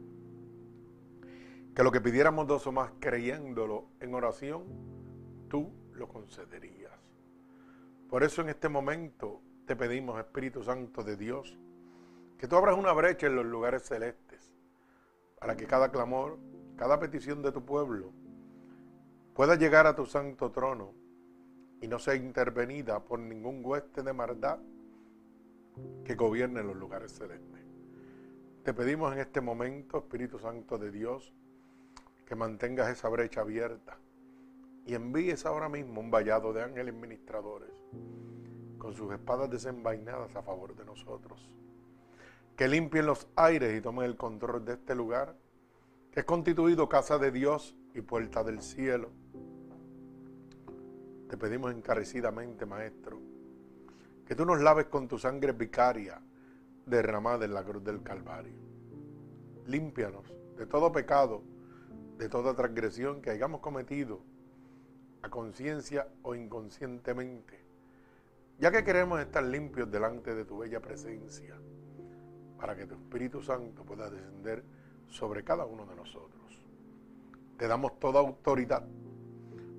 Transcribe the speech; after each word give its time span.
Que 1.74 1.84
lo 1.84 1.92
que 1.92 2.02
pidiéramos 2.02 2.46
dos 2.46 2.68
o 2.68 2.72
más 2.72 2.92
creyéndolo 3.00 3.86
en 4.00 4.14
oración, 4.14 4.64
tú 5.48 5.72
lo 5.94 6.08
concederías. 6.08 7.09
Por 8.10 8.24
eso 8.24 8.42
en 8.42 8.50
este 8.50 8.70
momento 8.70 9.40
te 9.68 9.76
pedimos, 9.76 10.20
Espíritu 10.20 10.64
Santo 10.64 11.04
de 11.04 11.16
Dios, 11.16 11.60
que 12.40 12.48
tú 12.48 12.56
abras 12.56 12.76
una 12.76 12.92
brecha 12.92 13.28
en 13.28 13.36
los 13.36 13.46
lugares 13.46 13.84
celestes, 13.84 14.52
para 15.40 15.56
que 15.56 15.68
cada 15.68 15.92
clamor, 15.92 16.40
cada 16.76 17.00
petición 17.00 17.44
de 17.44 17.52
tu 17.52 17.64
pueblo 17.64 18.12
pueda 19.36 19.54
llegar 19.56 19.86
a 19.86 19.96
tu 19.96 20.08
santo 20.08 20.50
trono 20.50 20.92
y 21.82 21.88
no 21.88 22.00
sea 22.00 22.16
intervenida 22.16 23.00
por 23.00 23.20
ningún 23.20 23.64
hueste 23.64 24.02
de 24.02 24.12
maldad 24.12 24.58
que 26.04 26.16
gobierne 26.16 26.64
los 26.64 26.76
lugares 26.76 27.12
celestes. 27.12 27.64
Te 28.64 28.74
pedimos 28.74 29.14
en 29.14 29.20
este 29.20 29.40
momento, 29.40 30.00
Espíritu 30.00 30.40
Santo 30.40 30.80
de 30.80 30.90
Dios, 30.90 31.32
que 32.26 32.36
mantengas 32.36 32.90
esa 32.90 33.08
brecha 33.08 33.42
abierta 33.42 34.00
y 34.90 34.96
envíes 34.96 35.46
ahora 35.46 35.70
mismo 35.70 36.02
un 36.02 36.10
vallado 36.10 36.52
de 36.52 36.64
ángeles 36.64 36.96
ministradores 36.96 37.70
con 38.80 38.96
sus 38.96 39.14
espadas 39.14 39.48
desenvainadas 39.48 40.36
a 40.36 40.42
favor 40.42 40.76
de 40.76 40.84
nosotros. 40.84 41.48
Que 42.56 42.68
limpien 42.68 43.06
los 43.06 43.28
aires 43.36 43.78
y 43.78 43.82
tomen 43.82 44.06
el 44.06 44.18
control 44.18 44.66
de 44.66 44.74
este 44.74 44.96
lugar, 44.96 45.36
que 46.12 46.22
es 46.22 46.26
constituido 46.26 46.90
casa 46.90 47.20
de 47.20 47.30
Dios 47.30 47.76
y 47.94 48.02
puerta 48.02 48.44
del 48.44 48.64
cielo. 48.64 49.12
Te 51.30 51.38
pedimos 51.38 51.72
encarecidamente, 51.72 52.66
Maestro, 52.66 53.20
que 54.26 54.34
tú 54.34 54.44
nos 54.44 54.60
laves 54.60 54.88
con 54.88 55.08
tu 55.08 55.20
sangre 55.20 55.52
vicaria 55.52 56.20
derramada 56.88 57.46
en 57.46 57.54
la 57.54 57.64
cruz 57.64 57.84
del 57.84 58.02
Calvario. 58.02 58.58
Límpianos 59.68 60.34
de 60.58 60.66
todo 60.66 60.92
pecado, 60.92 61.44
de 62.18 62.28
toda 62.28 62.56
transgresión 62.56 63.22
que 63.22 63.30
hayamos 63.30 63.62
cometido 63.62 64.24
a 65.22 65.30
conciencia 65.30 66.08
o 66.24 66.36
inconscientemente, 66.36 67.64
ya 68.58 68.72
que 68.72 68.84
queremos 68.84 69.20
estar 69.20 69.44
limpios 69.44 69.90
delante 69.90 70.34
de 70.34 70.46
tu 70.46 70.60
bella 70.60 70.80
presencia, 70.80 71.56
para 72.58 72.76
que 72.76 72.86
tu 72.86 72.96
Espíritu 72.96 73.42
Santo 73.42 73.84
pueda 73.84 74.10
descender 74.10 74.64
sobre 75.08 75.44
cada 75.44 75.66
uno 75.66 75.86
de 75.86 75.96
nosotros. 75.96 76.66
Te 77.58 77.68
damos 77.68 78.00
toda 78.00 78.20
autoridad 78.20 78.86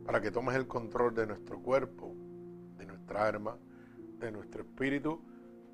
para 0.04 0.20
que 0.20 0.30
tomes 0.30 0.56
el 0.56 0.66
control 0.66 1.14
de 1.14 1.26
nuestro 1.26 1.60
cuerpo, 1.60 2.14
de 2.76 2.86
nuestra 2.86 3.28
alma, 3.28 3.56
de 4.18 4.32
nuestro 4.32 4.62
espíritu, 4.62 5.20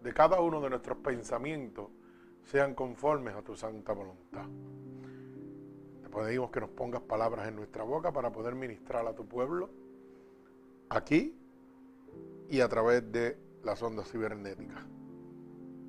de 0.03 0.13
cada 0.13 0.41
uno 0.41 0.61
de 0.61 0.71
nuestros 0.71 0.99
pensamientos, 0.99 1.91
sean 2.43 2.75
conformes 2.75 3.35
a 3.35 3.43
tu 3.43 3.57
santa 3.57 3.93
voluntad 3.93 4.47
pedimos 6.17 6.51
que 6.51 6.61
nos 6.61 6.71
pongas 6.71 7.03
palabras 7.03 7.47
en 7.47 7.57
nuestra 7.57 7.85
boca 7.85 8.11
para 8.11 8.33
poder 8.33 8.55
ministrar 8.55 9.07
a 9.07 9.15
tu 9.15 9.27
pueblo 9.27 9.69
aquí 10.89 11.39
y 12.49 12.61
a 12.61 12.69
través 12.69 13.13
de 13.13 13.37
las 13.63 13.83
ondas 13.83 14.11
cibernéticas. 14.11 14.83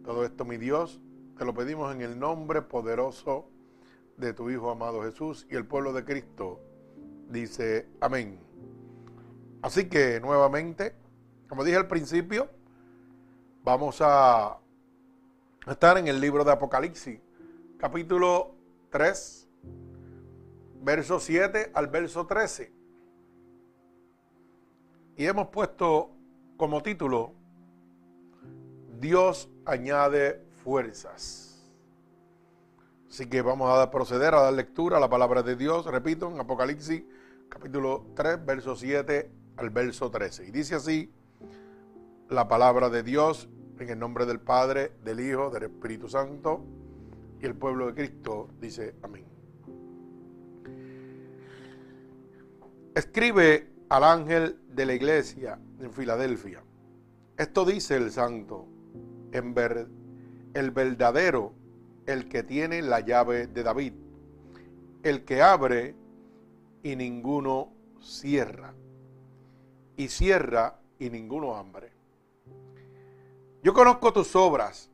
Todo 0.04 0.26
esto, 0.26 0.44
mi 0.44 0.58
Dios, 0.58 1.00
te 1.38 1.46
lo 1.46 1.54
pedimos 1.54 1.96
en 1.96 2.02
el 2.02 2.20
nombre 2.20 2.62
poderoso 2.62 3.50
de 4.18 4.34
tu 4.34 4.50
Hijo 4.50 4.70
amado 4.70 5.02
Jesús 5.04 5.48
y 5.50 5.56
el 5.56 5.66
pueblo 5.66 5.94
de 5.94 6.04
Cristo 6.04 6.60
dice 7.30 7.88
amén. 8.02 8.38
Así 9.62 9.88
que 9.88 10.20
nuevamente, 10.20 10.94
como 11.48 11.64
dije 11.64 11.78
al 11.78 11.88
principio, 11.88 12.50
vamos 13.64 14.00
a 14.02 14.60
estar 15.68 15.98
en 15.98 16.08
el 16.08 16.20
libro 16.20 16.44
de 16.44 16.52
Apocalipsis, 16.52 17.20
capítulo 17.78 18.56
3, 18.90 19.47
verso 20.88 21.20
7 21.20 21.72
al 21.74 21.88
verso 21.88 22.26
13. 22.26 22.72
Y 25.18 25.26
hemos 25.26 25.48
puesto 25.48 26.12
como 26.56 26.82
título, 26.82 27.34
Dios 28.98 29.50
añade 29.66 30.46
fuerzas. 30.64 31.62
Así 33.10 33.28
que 33.28 33.42
vamos 33.42 33.70
a 33.78 33.92
proceder 33.92 34.34
a 34.34 34.40
dar 34.40 34.54
lectura 34.54 34.96
a 34.96 35.00
la 35.02 35.10
palabra 35.10 35.44
de 35.44 35.58
Dios, 35.58 35.86
repito, 35.88 36.32
en 36.32 36.40
Apocalipsis 36.40 37.04
capítulo 37.50 38.06
3, 38.16 38.46
verso 38.46 38.78
7 38.78 39.30
al 39.58 39.70
verso 39.72 40.10
13. 40.10 40.48
Y 40.48 40.52
dice 40.52 40.76
así 40.76 41.12
la 42.30 42.48
palabra 42.48 42.90
de 42.90 43.04
Dios 43.04 43.50
en 43.78 43.90
el 43.90 44.00
nombre 44.00 44.26
del 44.26 44.40
Padre, 44.40 44.94
del 45.04 45.20
Hijo, 45.20 45.50
del 45.50 45.64
Espíritu 45.64 46.08
Santo 46.08 46.64
y 47.42 47.46
el 47.46 47.56
pueblo 47.56 47.88
de 47.88 47.94
Cristo 47.94 48.48
dice 48.62 48.96
amén. 49.04 49.37
Escribe 52.98 53.68
al 53.90 54.04
ángel 54.04 54.60
de 54.70 54.88
la 54.88 54.96
iglesia 54.96 55.60
en 55.80 55.94
Filadelfia. 55.94 56.64
Esto 57.38 57.64
dice 57.64 57.96
el 57.96 58.10
santo, 58.10 58.66
en 59.32 59.54
ver, 59.54 59.88
el 60.56 60.72
verdadero, 60.72 61.54
el 62.08 62.28
que 62.28 62.42
tiene 62.42 62.82
la 62.82 63.02
llave 63.02 63.46
de 63.46 63.62
David, 63.62 63.94
el 65.04 65.26
que 65.26 65.44
abre 65.44 65.94
y 66.82 66.96
ninguno 66.96 67.72
cierra, 68.02 68.74
y 69.96 70.08
cierra 70.08 70.80
y 70.98 71.12
ninguno 71.12 71.54
abre. 71.54 71.92
Yo 73.62 73.76
conozco 73.76 74.12
tus 74.12 74.36
obras, 74.36 74.90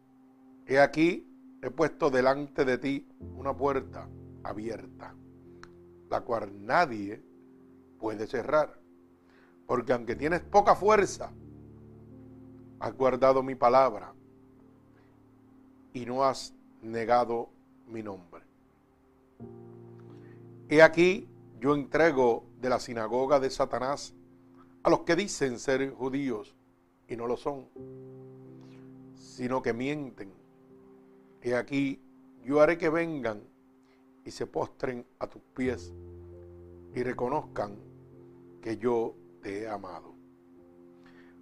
he 0.67 0.77
aquí, 0.77 1.25
he 1.61 1.71
puesto 1.71 2.09
delante 2.09 2.65
de 2.65 2.77
ti 2.77 3.07
una 3.37 3.55
puerta 3.55 4.09
abierta, 4.43 5.15
la 6.09 6.19
cual 6.19 6.65
nadie 6.65 7.31
puede 8.03 8.27
cerrar. 8.27 8.77
Porque 9.65 9.93
aunque 9.93 10.17
tienes 10.17 10.41
poca 10.41 10.75
fuerza, 10.75 11.31
has 12.81 12.93
guardado 12.97 13.41
mi 13.41 13.55
palabra 13.55 14.13
y 15.93 16.05
no 16.05 16.25
has 16.25 16.53
negado 16.81 17.49
mi 17.87 18.03
nombre. 18.03 18.43
He 20.67 20.81
aquí, 20.81 21.29
yo 21.61 21.75
entrego 21.75 22.45
de 22.59 22.67
la 22.67 22.81
sinagoga 22.81 23.39
de 23.39 23.49
Satanás 23.49 24.13
a 24.83 24.89
los 24.89 25.03
que 25.03 25.15
dicen 25.15 25.57
ser 25.57 25.89
judíos 25.93 26.57
y 27.07 27.15
no 27.15 27.25
lo 27.25 27.37
son, 27.37 27.69
sino 29.15 29.61
que 29.61 29.71
mienten. 29.71 30.33
He 31.41 31.55
aquí, 31.55 32.01
yo 32.43 32.59
haré 32.59 32.77
que 32.77 32.89
vengan 32.89 33.43
y 34.25 34.31
se 34.31 34.45
postren 34.45 35.05
a 35.19 35.27
tus 35.27 35.41
pies 35.55 35.93
y 36.93 37.01
reconozcan 37.01 37.92
que 38.63 38.77
yo 38.77 39.15
te 39.41 39.63
he 39.63 39.67
amado. 39.67 40.15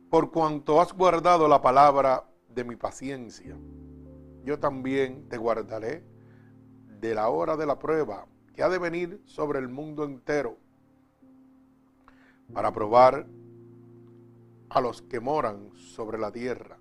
por 0.09 0.29
cuanto 0.31 0.81
has 0.81 0.91
guardado 0.91 1.47
la 1.47 1.61
palabra 1.61 2.27
de 2.49 2.65
mi 2.65 2.75
paciencia, 2.75 3.55
yo 4.43 4.59
también 4.59 5.29
te 5.29 5.37
guardaré 5.37 6.03
de 6.99 7.15
la 7.15 7.29
hora 7.29 7.55
de 7.55 7.65
la 7.65 7.79
prueba 7.79 8.27
que 8.53 8.61
ha 8.61 8.67
de 8.67 8.77
venir 8.77 9.21
sobre 9.23 9.59
el 9.59 9.69
mundo 9.69 10.03
entero 10.03 10.57
para 12.51 12.73
probar 12.73 13.25
a 14.69 14.81
los 14.81 15.01
que 15.03 15.21
moran 15.21 15.69
sobre 15.75 16.17
la 16.17 16.31
tierra. 16.31 16.77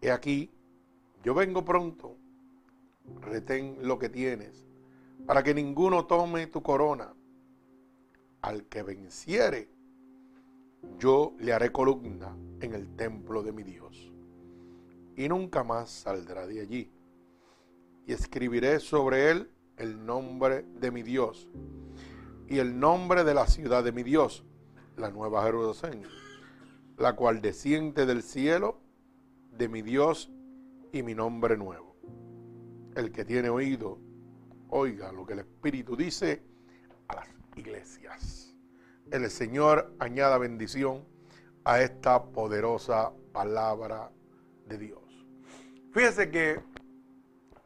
He 0.00 0.10
aquí, 0.10 0.50
yo 1.22 1.34
vengo 1.34 1.62
pronto, 1.62 2.16
retén 3.20 3.76
lo 3.82 3.98
que 3.98 4.08
tienes, 4.08 4.64
para 5.26 5.42
que 5.42 5.52
ninguno 5.52 6.06
tome 6.06 6.46
tu 6.46 6.62
corona. 6.62 7.12
Al 8.42 8.64
que 8.66 8.82
venciere, 8.82 9.68
yo 10.98 11.34
le 11.38 11.52
haré 11.52 11.70
columna 11.70 12.36
en 12.60 12.74
el 12.74 12.94
templo 12.96 13.42
de 13.42 13.52
mi 13.52 13.62
Dios, 13.62 14.12
y 15.16 15.28
nunca 15.28 15.62
más 15.64 15.90
saldrá 15.90 16.46
de 16.46 16.60
allí. 16.60 16.90
Y 18.06 18.12
escribiré 18.12 18.80
sobre 18.80 19.30
él 19.30 19.50
el 19.76 20.04
nombre 20.04 20.64
de 20.80 20.90
mi 20.90 21.02
Dios 21.02 21.48
y 22.48 22.58
el 22.58 22.78
nombre 22.78 23.24
de 23.24 23.34
la 23.34 23.46
ciudad 23.46 23.82
de 23.82 23.92
mi 23.92 24.02
Dios, 24.02 24.44
la 24.96 25.10
nueva 25.10 25.44
Jerusalén, 25.44 26.02
la 26.98 27.14
cual 27.14 27.40
desciende 27.40 28.06
del 28.06 28.22
cielo 28.22 28.78
de 29.56 29.68
mi 29.68 29.82
Dios 29.82 30.30
y 30.92 31.02
mi 31.02 31.14
nombre 31.14 31.56
nuevo. 31.56 31.96
El 32.94 33.10
que 33.10 33.24
tiene 33.24 33.48
oído, 33.48 33.98
oiga 34.68 35.12
lo 35.12 35.24
que 35.24 35.32
el 35.32 35.38
Espíritu 35.38 35.96
dice 35.96 36.42
a 37.08 37.14
las 37.14 37.28
iglesias. 37.56 38.54
El 39.10 39.28
Señor 39.30 39.94
añada 39.98 40.38
bendición 40.38 41.04
a 41.64 41.80
esta 41.80 42.24
poderosa 42.24 43.12
palabra 43.32 44.10
de 44.66 44.78
Dios. 44.78 45.02
Fíjese 45.92 46.30
que 46.30 46.62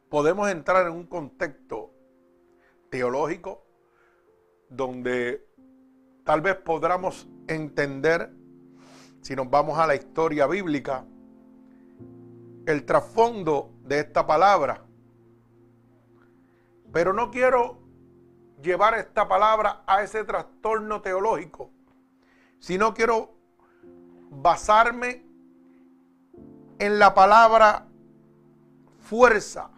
podemos 0.09 0.49
entrar 0.51 0.87
en 0.87 0.93
un 0.93 1.07
contexto 1.07 1.93
teológico 2.91 3.65
donde 4.69 5.47
tal 6.25 6.41
vez 6.41 6.57
podamos 6.57 7.29
entender, 7.47 8.33
si 9.21 9.37
nos 9.37 9.49
vamos 9.49 9.79
a 9.79 9.87
la 9.87 9.95
historia 9.95 10.47
bíblica, 10.47 11.05
el 12.67 12.85
trasfondo 12.85 13.73
de 13.85 14.01
esta 14.01 14.27
palabra. 14.27 14.85
Pero 16.93 17.13
no 17.13 17.31
quiero 17.31 17.86
llevar 18.63 18.95
esta 18.95 19.29
palabra 19.29 19.83
a 19.87 20.03
ese 20.03 20.25
trastorno 20.25 21.01
teológico, 21.03 21.71
sino 22.59 22.95
quiero 22.95 23.35
basarme 24.31 25.25
en 26.79 26.99
la 26.99 27.15
palabra 27.15 27.87
fuerza, 29.01 29.71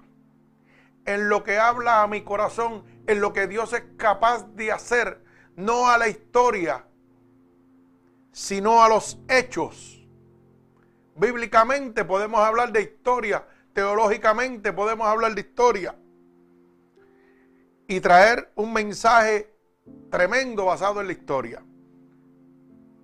en 1.05 1.29
lo 1.29 1.45
que 1.45 1.59
habla 1.59 2.03
a 2.03 2.07
mi 2.07 2.23
corazón, 2.23 2.85
en 3.07 3.21
lo 3.21 3.33
que 3.33 3.47
Dios 3.47 3.73
es 3.73 3.85
capaz 3.97 4.47
de 4.55 4.73
hacer, 4.73 5.25
no 5.57 5.89
a 5.89 5.99
la 5.99 6.09
historia, 6.09 6.85
sino 8.33 8.83
a 8.83 8.89
los 8.89 9.19
hechos. 9.29 10.07
Bíblicamente 11.17 12.05
podemos 12.05 12.41
hablar 12.41 12.73
de 12.73 12.83
historia, 12.83 13.45
teológicamente 13.73 14.73
podemos 14.73 15.09
hablar 15.09 15.35
de 15.35 15.41
historia 15.41 15.97
y 17.89 18.01
traer 18.01 18.53
un 18.55 18.73
mensaje 18.75 19.51
tremendo 20.11 20.67
basado 20.67 21.01
en 21.01 21.07
la 21.07 21.15
historia. 21.15 21.65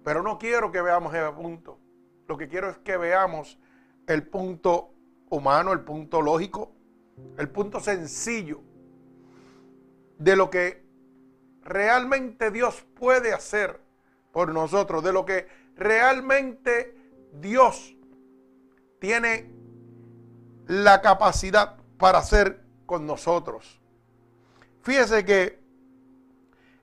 Pero 0.05 0.23
no 0.23 0.39
quiero 0.39 0.71
que 0.71 0.83
veamos 0.83 1.15
ese 1.15 1.33
punto. 1.33 1.81
Lo 2.29 2.37
que 2.37 2.49
quiero 2.49 2.69
es 2.69 2.77
que 2.79 2.99
veamos 2.99 3.59
el 4.07 4.29
punto 4.29 4.93
humano, 5.31 5.73
el 5.73 5.81
punto 5.81 6.21
lógico, 6.21 6.73
el 7.39 7.49
punto 7.49 7.81
sencillo 7.81 8.61
de 10.19 10.37
lo 10.37 10.51
que 10.51 10.85
realmente 11.63 12.51
Dios 12.51 12.85
puede 12.95 13.33
hacer 13.33 13.81
por 14.33 14.53
nosotros, 14.53 15.03
de 15.03 15.13
lo 15.15 15.25
que 15.25 15.49
realmente 15.77 16.95
Dios 17.33 17.97
tiene 19.01 19.51
la 20.67 21.01
capacidad 21.01 21.79
para 21.97 22.19
hacer 22.19 22.63
con 22.85 23.07
nosotros. 23.07 23.81
Fíjese 24.85 25.25
que 25.25 25.59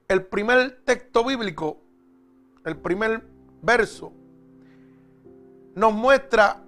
el 0.07 0.25
primer 0.25 0.83
texto 0.83 1.23
bíblico, 1.23 1.77
el 2.65 2.75
primer 2.75 3.23
verso, 3.61 4.11
nos 5.75 5.93
muestra 5.93 6.63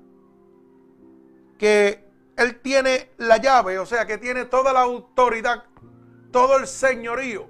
que 1.57 2.07
Él 2.37 2.59
tiene 2.61 3.09
la 3.17 3.37
llave, 3.37 3.79
o 3.79 3.85
sea, 3.87 4.05
que 4.05 4.19
tiene 4.19 4.45
toda 4.45 4.73
la 4.73 4.81
autoridad, 4.81 5.63
todo 6.31 6.57
el 6.57 6.67
señorío. 6.67 7.47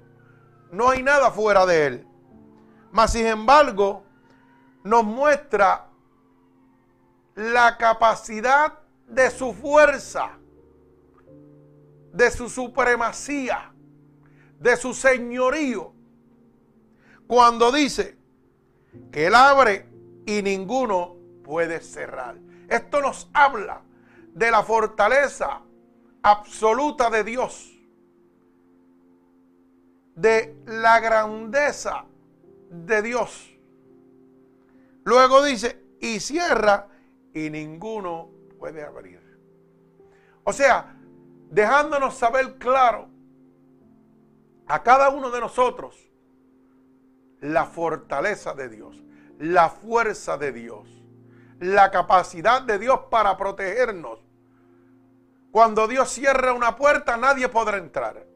No 0.72 0.88
hay 0.88 1.02
nada 1.02 1.30
fuera 1.30 1.66
de 1.66 1.86
Él. 1.86 2.06
Mas, 2.90 3.12
sin 3.12 3.26
embargo, 3.26 4.02
nos 4.82 5.04
muestra 5.04 5.88
la 7.34 7.76
capacidad 7.76 8.78
de 9.06 9.30
su 9.30 9.52
fuerza, 9.52 10.38
de 12.14 12.30
su 12.30 12.48
supremacía, 12.48 13.73
de 14.64 14.78
su 14.78 14.94
señorío. 14.94 15.92
Cuando 17.26 17.70
dice 17.70 18.16
que 19.12 19.26
Él 19.26 19.34
abre 19.34 19.86
y 20.24 20.40
ninguno 20.40 21.16
puede 21.44 21.80
cerrar. 21.80 22.38
Esto 22.68 23.02
nos 23.02 23.28
habla 23.34 23.82
de 24.32 24.50
la 24.50 24.62
fortaleza 24.62 25.60
absoluta 26.22 27.10
de 27.10 27.24
Dios, 27.24 27.78
de 30.14 30.56
la 30.64 30.98
grandeza 30.98 32.06
de 32.70 33.02
Dios. 33.02 33.54
Luego 35.04 35.44
dice, 35.44 35.84
y 36.00 36.20
cierra 36.20 36.88
y 37.34 37.50
ninguno 37.50 38.30
puede 38.58 38.82
abrir. 38.82 39.20
O 40.42 40.54
sea, 40.54 40.96
dejándonos 41.50 42.14
saber 42.16 42.56
claro 42.56 43.13
a 44.66 44.82
cada 44.82 45.10
uno 45.10 45.30
de 45.30 45.40
nosotros 45.40 46.10
la 47.40 47.66
fortaleza 47.66 48.54
de 48.54 48.68
Dios, 48.68 49.02
la 49.38 49.68
fuerza 49.68 50.38
de 50.38 50.52
Dios, 50.52 50.88
la 51.60 51.90
capacidad 51.90 52.62
de 52.62 52.78
Dios 52.78 53.00
para 53.10 53.36
protegernos. 53.36 54.20
Cuando 55.50 55.86
Dios 55.86 56.10
cierra 56.10 56.52
una 56.52 56.76
puerta, 56.76 57.16
nadie 57.16 57.48
podrá 57.48 57.76
entrar. 57.76 58.26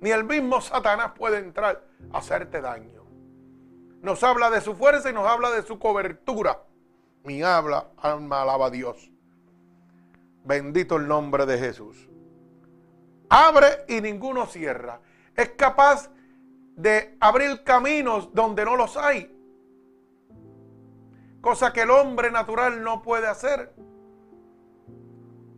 Ni 0.00 0.10
el 0.10 0.24
mismo 0.24 0.60
Satanás 0.60 1.12
puede 1.16 1.38
entrar 1.38 1.84
a 2.12 2.18
hacerte 2.18 2.60
daño. 2.60 3.04
Nos 4.00 4.22
habla 4.22 4.48
de 4.48 4.60
su 4.60 4.74
fuerza 4.74 5.10
y 5.10 5.12
nos 5.12 5.26
habla 5.26 5.50
de 5.50 5.62
su 5.62 5.78
cobertura 5.78 6.62
mi 7.28 7.42
habla, 7.42 7.90
alma 7.98 8.42
alaba 8.42 8.66
a 8.66 8.70
Dios. 8.70 9.10
Bendito 10.44 10.96
el 10.96 11.06
nombre 11.06 11.44
de 11.44 11.58
Jesús. 11.58 12.08
Abre 13.28 13.84
y 13.86 14.00
ninguno 14.00 14.46
cierra. 14.46 15.00
Es 15.38 15.50
capaz 15.50 16.10
de 16.74 17.16
abrir 17.20 17.62
caminos 17.62 18.28
donde 18.34 18.64
no 18.64 18.74
los 18.74 18.96
hay. 18.96 19.32
Cosa 21.40 21.72
que 21.72 21.82
el 21.82 21.92
hombre 21.92 22.32
natural 22.32 22.82
no 22.82 23.02
puede 23.02 23.28
hacer. 23.28 23.72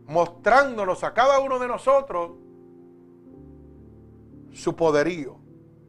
Mostrándonos 0.05 1.03
a 1.03 1.15
cada 1.15 1.39
uno 1.39 1.57
de 1.57 1.67
nosotros 1.67 2.33
su 4.53 4.75
poderío, 4.75 5.39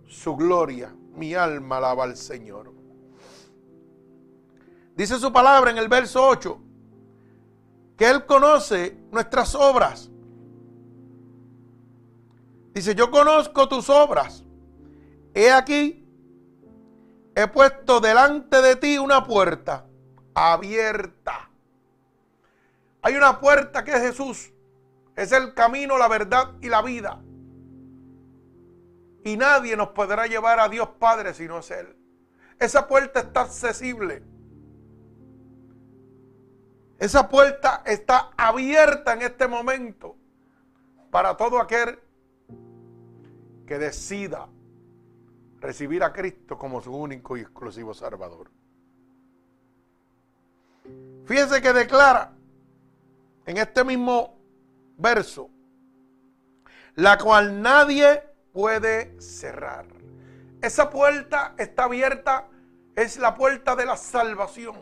su 0.06 0.36
gloria. 0.36 0.96
Mi 1.14 1.34
alma 1.34 1.76
alaba 1.76 2.04
al 2.04 2.16
Señor. 2.16 2.72
Dice 4.96 5.18
su 5.18 5.30
palabra 5.30 5.70
en 5.70 5.76
el 5.76 5.88
verso 5.88 6.26
8, 6.26 6.58
que 7.98 8.08
Él 8.08 8.24
conoce 8.24 8.96
nuestras 9.10 9.54
obras. 9.54 10.11
Dice, 12.72 12.94
yo 12.94 13.10
conozco 13.10 13.68
tus 13.68 13.90
obras. 13.90 14.44
He 15.34 15.50
aquí, 15.50 16.06
he 17.34 17.46
puesto 17.48 18.00
delante 18.00 18.62
de 18.62 18.76
ti 18.76 18.98
una 18.98 19.24
puerta 19.24 19.86
abierta. 20.34 21.50
Hay 23.02 23.14
una 23.14 23.40
puerta 23.40 23.84
que 23.84 23.92
es 23.92 24.00
Jesús. 24.00 24.52
Es 25.16 25.32
el 25.32 25.54
camino, 25.54 25.98
la 25.98 26.08
verdad 26.08 26.52
y 26.60 26.68
la 26.68 26.80
vida. 26.80 27.20
Y 29.24 29.36
nadie 29.36 29.76
nos 29.76 29.88
podrá 29.88 30.26
llevar 30.26 30.58
a 30.58 30.68
Dios 30.68 30.88
Padre 30.98 31.34
si 31.34 31.46
no 31.46 31.58
es 31.58 31.70
Él. 31.70 31.96
Esa 32.58 32.88
puerta 32.88 33.20
está 33.20 33.42
accesible. 33.42 34.22
Esa 36.98 37.28
puerta 37.28 37.82
está 37.84 38.30
abierta 38.36 39.12
en 39.12 39.22
este 39.22 39.48
momento 39.48 40.16
para 41.10 41.36
todo 41.36 41.60
aquel 41.60 41.98
decida 43.78 44.48
recibir 45.60 46.02
a 46.02 46.12
Cristo 46.12 46.58
como 46.58 46.80
su 46.80 46.94
único 46.94 47.36
y 47.36 47.40
exclusivo 47.40 47.94
Salvador. 47.94 48.50
Fíjense 51.24 51.62
que 51.62 51.72
declara 51.72 52.32
en 53.46 53.56
este 53.56 53.84
mismo 53.84 54.38
verso, 54.98 55.50
la 56.94 57.16
cual 57.18 57.62
nadie 57.62 58.22
puede 58.52 59.20
cerrar. 59.20 59.86
Esa 60.60 60.90
puerta 60.90 61.54
está 61.58 61.84
abierta, 61.84 62.48
es 62.94 63.18
la 63.18 63.34
puerta 63.34 63.74
de 63.74 63.86
la 63.86 63.96
salvación. 63.96 64.76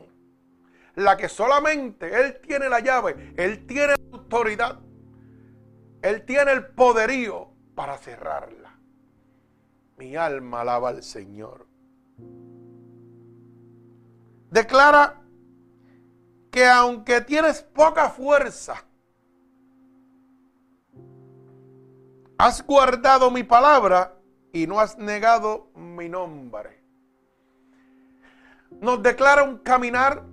La 0.97 1.17
que 1.17 1.29
solamente 1.29 2.21
Él 2.21 2.41
tiene 2.41 2.69
la 2.69 2.81
llave, 2.81 3.33
Él 3.37 3.67
tiene 3.67 3.95
la 3.97 4.19
autoridad, 4.19 4.81
Él 6.03 6.25
tiene 6.25 6.53
el 6.53 6.67
poderío 6.67 7.51
para 7.75 7.97
cerrarla. 7.97 8.60
Mi 10.01 10.17
alma 10.17 10.63
alaba 10.63 10.89
al 10.89 11.03
Señor. 11.03 11.67
Declara 14.51 15.21
que 16.51 16.67
aunque 16.67 17.21
tienes 17.21 17.61
poca 17.63 18.09
fuerza, 18.09 18.83
has 22.39 22.67
guardado 22.67 23.31
mi 23.31 23.43
palabra 23.43 24.17
y 24.55 24.67
no 24.67 24.81
has 24.81 24.97
negado 24.97 25.71
mi 25.75 26.09
nombre. 26.09 26.83
Nos 28.81 29.03
declara 29.03 29.43
un 29.43 29.59
caminar 29.59 30.25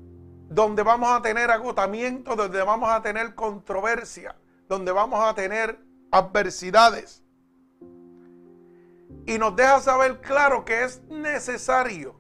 donde 0.48 0.82
vamos 0.82 1.10
a 1.10 1.22
tener 1.22 1.52
agotamiento, 1.52 2.38
donde 2.38 2.64
vamos 2.64 2.90
a 2.90 3.02
tener 3.02 3.36
controversia, 3.36 4.34
donde 4.70 4.94
vamos 4.94 5.20
a 5.22 5.36
tener 5.36 5.78
adversidades. 6.10 7.22
Y 9.26 9.38
nos 9.38 9.56
deja 9.56 9.80
saber 9.82 10.22
claro 10.22 10.66
que 10.66 10.84
es 10.84 11.02
necesario 11.04 12.20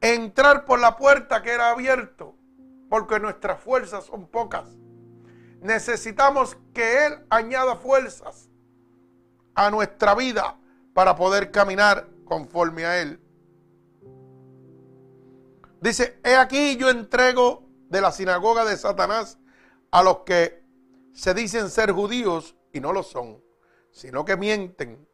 entrar 0.00 0.64
por 0.64 0.80
la 0.80 0.96
puerta 0.96 1.42
que 1.42 1.52
era 1.52 1.70
abierto, 1.70 2.34
porque 2.90 3.20
nuestras 3.20 3.60
fuerzas 3.60 4.04
son 4.04 4.26
pocas. 4.26 4.68
Necesitamos 5.60 6.56
que 6.74 7.06
Él 7.06 7.24
añada 7.30 7.76
fuerzas 7.76 8.50
a 9.54 9.70
nuestra 9.70 10.14
vida 10.14 10.58
para 10.92 11.14
poder 11.14 11.50
caminar 11.52 12.08
conforme 12.24 12.84
a 12.84 13.00
Él. 13.00 13.20
Dice, 15.80 16.20
he 16.24 16.36
aquí 16.36 16.76
yo 16.76 16.90
entrego 16.90 17.68
de 17.88 18.00
la 18.00 18.12
sinagoga 18.12 18.64
de 18.64 18.76
Satanás 18.76 19.38
a 19.90 20.02
los 20.02 20.18
que 20.18 20.62
se 21.12 21.34
dicen 21.34 21.70
ser 21.70 21.92
judíos 21.92 22.56
y 22.72 22.80
no 22.80 22.92
lo 22.92 23.02
son, 23.02 23.42
sino 23.92 24.24
que 24.24 24.36
mienten. 24.36 25.06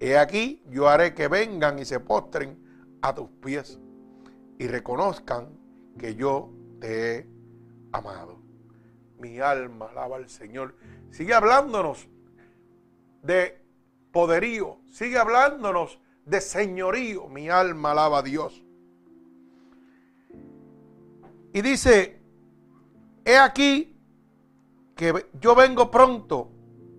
He 0.00 0.18
aquí 0.18 0.64
yo 0.68 0.88
haré 0.88 1.14
que 1.14 1.28
vengan 1.28 1.78
y 1.78 1.84
se 1.84 2.00
postren 2.00 2.58
a 3.02 3.14
tus 3.14 3.30
pies 3.42 3.78
y 4.58 4.66
reconozcan 4.66 5.48
que 5.98 6.16
yo 6.16 6.52
te 6.80 7.18
he 7.18 7.26
amado. 7.92 8.42
Mi 9.18 9.38
alma 9.38 9.86
alaba 9.86 10.16
al 10.16 10.28
Señor. 10.28 10.74
Sigue 11.10 11.34
hablándonos 11.34 12.08
de 13.22 13.62
poderío, 14.10 14.78
sigue 14.90 15.18
hablándonos 15.18 16.00
de 16.24 16.40
señorío. 16.40 17.28
Mi 17.28 17.48
alma 17.48 17.92
alaba 17.92 18.18
a 18.18 18.22
Dios. 18.22 18.64
Y 21.52 21.60
dice, 21.60 22.20
he 23.24 23.36
aquí 23.36 23.96
que 24.96 25.30
yo 25.40 25.54
vengo 25.54 25.90
pronto, 25.90 26.50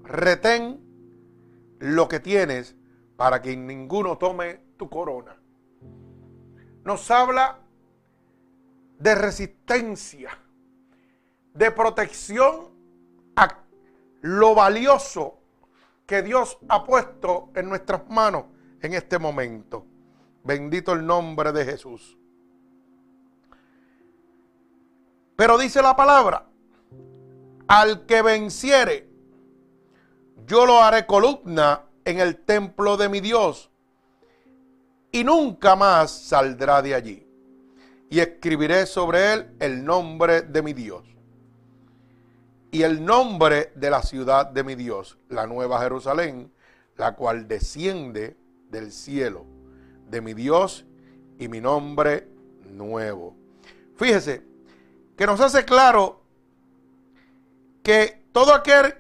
retén 0.03 0.82
lo 1.83 2.07
que 2.07 2.19
tienes 2.21 2.75
para 3.17 3.41
que 3.41 3.55
ninguno 3.57 4.17
tome 4.17 4.61
tu 4.77 4.89
corona 4.89 5.35
nos 6.83 7.09
habla 7.11 7.59
de 8.99 9.15
resistencia, 9.15 10.37
de 11.53 11.71
protección 11.71 12.69
a 13.35 13.57
lo 14.21 14.55
valioso 14.55 15.39
que 16.05 16.21
Dios 16.21 16.57
ha 16.67 16.83
puesto 16.83 17.51
en 17.55 17.69
nuestras 17.69 18.09
manos 18.09 18.45
en 18.81 18.93
este 18.93 19.17
momento. 19.19 19.85
Bendito 20.43 20.93
el 20.93 21.05
nombre 21.05 21.51
de 21.51 21.65
Jesús. 21.65 22.17
Pero 25.35 25.57
dice 25.57 25.81
la 25.81 25.95
palabra, 25.95 26.45
al 27.67 28.05
que 28.05 28.21
venciere, 28.21 29.09
yo 30.45 30.65
lo 30.65 30.81
haré 30.81 31.05
columna 31.05 31.83
en 32.05 32.19
el 32.19 32.37
templo 32.37 32.97
de 32.97 33.09
mi 33.09 33.19
Dios 33.19 33.69
y 35.11 35.23
nunca 35.23 35.75
más 35.75 36.11
saldrá 36.11 36.81
de 36.81 36.95
allí. 36.95 37.27
Y 38.09 38.19
escribiré 38.19 38.85
sobre 38.85 39.33
él 39.33 39.55
el 39.59 39.83
nombre 39.83 40.41
de 40.41 40.61
mi 40.61 40.73
Dios 40.73 41.03
y 42.71 42.81
el 42.81 43.05
nombre 43.05 43.71
de 43.75 43.89
la 43.91 44.01
ciudad 44.01 44.47
de 44.47 44.63
mi 44.63 44.75
Dios, 44.75 45.17
la 45.29 45.45
nueva 45.45 45.79
Jerusalén, 45.79 46.51
la 46.97 47.15
cual 47.15 47.47
desciende 47.47 48.35
del 48.69 48.91
cielo 48.91 49.45
de 50.09 50.21
mi 50.21 50.33
Dios 50.33 50.85
y 51.37 51.47
mi 51.47 51.61
nombre 51.61 52.27
nuevo. 52.71 53.35
Fíjese 53.95 54.43
que 55.15 55.25
nos 55.27 55.39
hace 55.39 55.65
claro 55.65 56.21
que 57.83 58.23
todo 58.31 58.53
aquel 58.55 58.95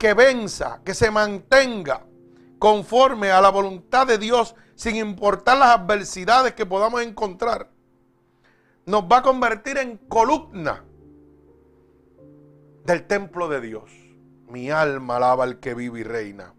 que 0.00 0.14
venza, 0.14 0.80
que 0.82 0.94
se 0.94 1.10
mantenga 1.10 2.06
conforme 2.58 3.30
a 3.30 3.40
la 3.42 3.50
voluntad 3.50 4.06
de 4.06 4.16
Dios, 4.16 4.54
sin 4.74 4.96
importar 4.96 5.58
las 5.58 5.78
adversidades 5.78 6.54
que 6.54 6.64
podamos 6.64 7.02
encontrar, 7.02 7.70
nos 8.86 9.02
va 9.02 9.18
a 9.18 9.22
convertir 9.22 9.76
en 9.76 9.98
columna 9.98 10.82
del 12.86 13.06
templo 13.06 13.46
de 13.48 13.60
Dios. 13.60 13.90
Mi 14.48 14.70
alma 14.70 15.16
alaba 15.16 15.44
al 15.44 15.60
que 15.60 15.74
vive 15.74 16.00
y 16.00 16.02
reina. 16.02 16.54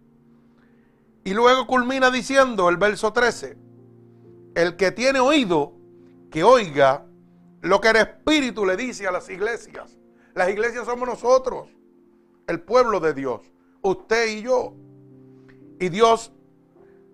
Y 1.24 1.34
luego 1.34 1.66
culmina 1.66 2.12
diciendo 2.12 2.70
el 2.70 2.78
verso 2.78 3.12
13, 3.12 3.58
el 4.54 4.76
que 4.76 4.92
tiene 4.92 5.20
oído, 5.20 5.74
que 6.30 6.44
oiga 6.44 7.08
lo 7.62 7.82
que 7.82 7.90
el 7.90 7.96
Espíritu 7.96 8.68
le 8.68 8.78
dice 8.78 9.08
a 9.08 9.12
las 9.12 9.28
iglesias. 9.32 9.98
Las 10.36 10.50
iglesias 10.50 10.86
somos 10.86 11.10
nosotros, 11.10 11.70
el 12.52 12.60
pueblo 12.62 13.00
de 13.00 13.14
Dios, 13.14 13.42
usted 13.82 14.28
y 14.28 14.42
yo. 14.44 14.74
Y 15.80 15.90
Dios 15.90 16.32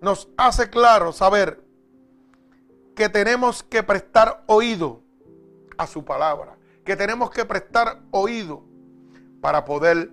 nos 0.02 0.28
hace 0.36 0.68
claro 0.68 1.12
saber 1.12 1.64
que 2.94 3.08
tenemos 3.08 3.62
que 3.62 3.82
prestar 3.82 4.42
oído 4.46 5.00
a 5.78 5.86
su 5.86 6.04
palabra, 6.04 6.58
que 6.84 6.96
tenemos 6.96 7.30
que 7.30 7.44
prestar 7.44 8.00
oído 8.10 8.64
para 9.40 9.64
poder 9.64 10.10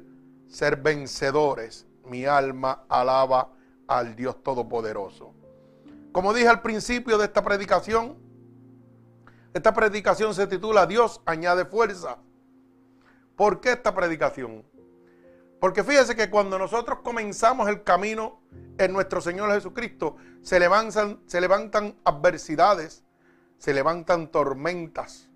ser 0.47 0.77
vencedores. 0.77 1.87
Mi 2.05 2.25
alma 2.25 2.85
alaba 2.87 3.49
al 3.87 4.15
Dios 4.15 4.41
Todopoderoso. 4.43 5.33
Como 6.11 6.33
dije 6.33 6.47
al 6.47 6.61
principio 6.61 7.17
de 7.17 7.25
esta 7.25 7.43
predicación, 7.43 8.15
esta 9.55 9.73
predicación 9.73 10.35
se 10.35 10.45
titula 10.45 10.85
Dios 10.85 11.19
añade 11.25 11.65
fuerza. 11.65 12.19
¿Por 13.35 13.59
qué 13.59 13.71
esta 13.71 13.95
predicación? 13.95 14.63
Porque 15.65 15.83
fíjese 15.83 16.15
que 16.15 16.29
cuando 16.29 16.59
nosotros 16.59 16.99
comenzamos 16.99 17.67
el 17.67 17.81
camino 17.81 18.39
en 18.77 18.93
nuestro 18.93 19.19
Señor 19.19 19.51
Jesucristo, 19.51 20.15
se 20.43 20.59
levantan, 20.59 21.95
adversidades, 22.03 23.03
se 23.57 23.73
levantan 23.73 24.27
tormentas. 24.27 25.27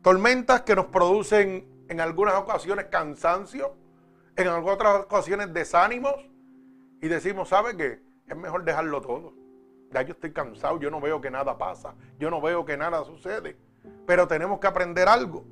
Tormentas 0.00 0.62
que 0.62 0.74
nos 0.74 0.86
producen 0.86 1.68
en 1.90 2.00
algunas 2.00 2.34
ocasiones 2.36 2.86
cansancio, 2.86 3.76
en 4.36 4.48
otras 4.48 5.02
ocasiones 5.02 5.52
desánimos. 5.52 6.14
Y 7.02 7.08
decimos, 7.08 7.50
¿sabe 7.50 7.76
qué? 7.76 8.00
Es 8.26 8.36
mejor 8.38 8.64
dejarlo 8.64 9.02
todo. 9.02 9.34
Ya 9.92 10.00
yo 10.00 10.14
estoy 10.14 10.32
cansado, 10.32 10.80
yo 10.80 10.90
no 10.90 10.98
veo 10.98 11.20
que 11.20 11.30
nada 11.30 11.58
pasa, 11.58 11.94
yo 12.18 12.30
no 12.30 12.40
veo 12.40 12.64
que 12.64 12.78
nada 12.78 13.04
sucede. 13.04 13.58
Pero 14.06 14.26
tenemos 14.26 14.60
que 14.60 14.66
aprender 14.66 15.08
algo 15.08 15.44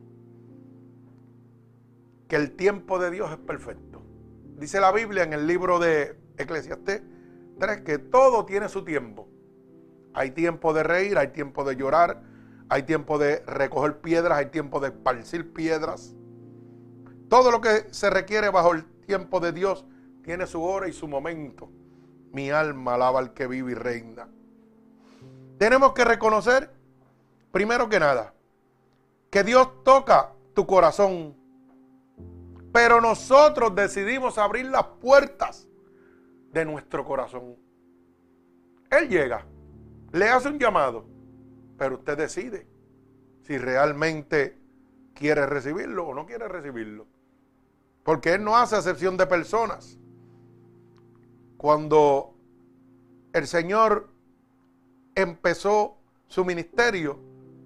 que 2.28 2.36
el 2.36 2.52
tiempo 2.52 2.98
de 2.98 3.10
Dios 3.10 3.30
es 3.30 3.38
perfecto. 3.38 4.02
Dice 4.56 4.80
la 4.80 4.92
Biblia 4.92 5.22
en 5.22 5.32
el 5.32 5.46
libro 5.46 5.78
de 5.78 6.18
Eclesiastés 6.36 7.02
3 7.58 7.80
que 7.80 7.98
todo 7.98 8.44
tiene 8.44 8.68
su 8.68 8.84
tiempo. 8.84 9.28
Hay 10.14 10.32
tiempo 10.32 10.72
de 10.72 10.82
reír, 10.82 11.16
hay 11.18 11.28
tiempo 11.28 11.64
de 11.64 11.76
llorar, 11.76 12.22
hay 12.68 12.82
tiempo 12.82 13.18
de 13.18 13.40
recoger 13.46 14.00
piedras, 14.00 14.38
hay 14.38 14.46
tiempo 14.46 14.80
de 14.80 14.88
esparcir 14.88 15.52
piedras. 15.52 16.14
Todo 17.28 17.50
lo 17.50 17.60
que 17.60 17.86
se 17.92 18.10
requiere 18.10 18.50
bajo 18.50 18.72
el 18.72 18.84
tiempo 19.06 19.40
de 19.40 19.52
Dios 19.52 19.86
tiene 20.22 20.46
su 20.46 20.62
hora 20.62 20.88
y 20.88 20.92
su 20.92 21.08
momento. 21.08 21.70
Mi 22.32 22.50
alma 22.50 22.94
alaba 22.94 23.20
al 23.20 23.32
que 23.32 23.46
vive 23.46 23.72
y 23.72 23.74
reina. 23.74 24.28
Tenemos 25.58 25.92
que 25.92 26.04
reconocer, 26.04 26.70
primero 27.50 27.88
que 27.88 27.98
nada, 27.98 28.34
que 29.30 29.44
Dios 29.44 29.82
toca 29.82 30.32
tu 30.54 30.66
corazón 30.66 31.36
pero 32.72 33.00
nosotros 33.00 33.74
decidimos 33.74 34.38
abrir 34.38 34.66
las 34.66 34.84
puertas 35.00 35.66
de 36.52 36.64
nuestro 36.64 37.04
corazón. 37.04 37.56
Él 38.90 39.08
llega, 39.08 39.44
le 40.12 40.28
hace 40.28 40.48
un 40.48 40.58
llamado 40.58 41.04
Pero 41.76 41.96
usted 41.96 42.16
decide 42.16 42.66
si 43.42 43.58
realmente 43.58 44.58
quiere 45.14 45.46
recibirlo 45.46 46.06
o 46.08 46.14
no 46.14 46.26
quiere 46.26 46.48
recibirlo. 46.48 47.06
Porque 48.02 48.34
Él 48.34 48.44
no 48.44 48.56
hace 48.56 48.76
acepción 48.76 49.16
de 49.16 49.26
personas. 49.26 49.98
Cuando 51.56 52.34
el 53.32 53.46
Señor 53.46 54.10
empezó 55.14 55.98
su 56.26 56.44
ministerio, 56.44 57.18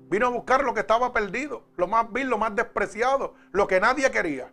vino 0.09 0.27
a 0.27 0.31
buscar 0.31 0.63
lo 0.63 0.75
que 0.75 0.81
estaba 0.81 1.13
perdido, 1.13 1.65
lo 1.77 1.87
más 1.89 2.13
vil, 2.13 2.29
lo 2.29 2.39
más 2.39 2.55
despreciado, 2.55 3.35
lo 3.51 3.67
que 3.67 3.81
nadie 3.81 4.11
quería. 4.11 4.53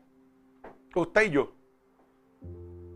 Usted 0.96 1.24
y 1.24 1.29
yo. 1.31 1.53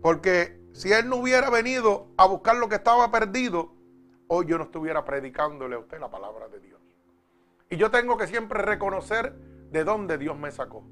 Porque 0.01 0.59
si 0.73 0.91
Él 0.91 1.09
no 1.09 1.17
hubiera 1.17 1.49
venido 1.49 2.07
a 2.17 2.25
buscar 2.25 2.55
lo 2.57 2.67
que 2.67 2.75
estaba 2.75 3.11
perdido, 3.11 3.73
hoy 4.27 4.47
yo 4.47 4.57
no 4.57 4.65
estuviera 4.65 5.05
predicándole 5.05 5.75
a 5.75 5.79
usted 5.79 5.99
la 5.99 6.09
palabra 6.09 6.47
de 6.49 6.59
Dios. 6.59 6.81
Y 7.69 7.77
yo 7.77 7.91
tengo 7.91 8.17
que 8.17 8.27
siempre 8.27 8.61
reconocer 8.61 9.33
de 9.71 9.83
dónde 9.83 10.17
Dios 10.17 10.37
me 10.37 10.51
sacó. 10.51 10.83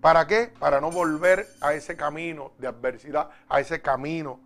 ¿Para 0.00 0.26
qué? 0.26 0.52
Para 0.58 0.80
no 0.80 0.90
volver 0.90 1.46
a 1.60 1.74
ese 1.74 1.96
camino 1.96 2.52
de 2.58 2.68
adversidad, 2.68 3.30
a 3.48 3.60
ese 3.60 3.80
camino 3.80 4.40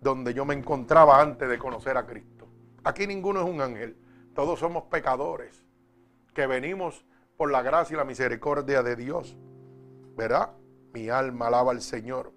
donde 0.00 0.34
yo 0.34 0.44
me 0.44 0.54
encontraba 0.54 1.20
antes 1.20 1.48
de 1.48 1.58
conocer 1.58 1.96
a 1.96 2.06
Cristo. 2.06 2.46
Aquí 2.84 3.06
ninguno 3.06 3.40
es 3.40 3.46
un 3.46 3.60
ángel, 3.60 3.96
todos 4.34 4.60
somos 4.60 4.84
pecadores 4.84 5.64
que 6.34 6.46
venimos 6.46 7.04
por 7.36 7.50
la 7.50 7.62
gracia 7.62 7.94
y 7.94 7.96
la 7.96 8.04
misericordia 8.04 8.82
de 8.82 8.96
Dios. 8.96 9.36
¿Verdad? 10.16 10.50
Mi 10.92 11.08
alma 11.08 11.48
alaba 11.48 11.72
al 11.72 11.80
Señor. 11.80 12.32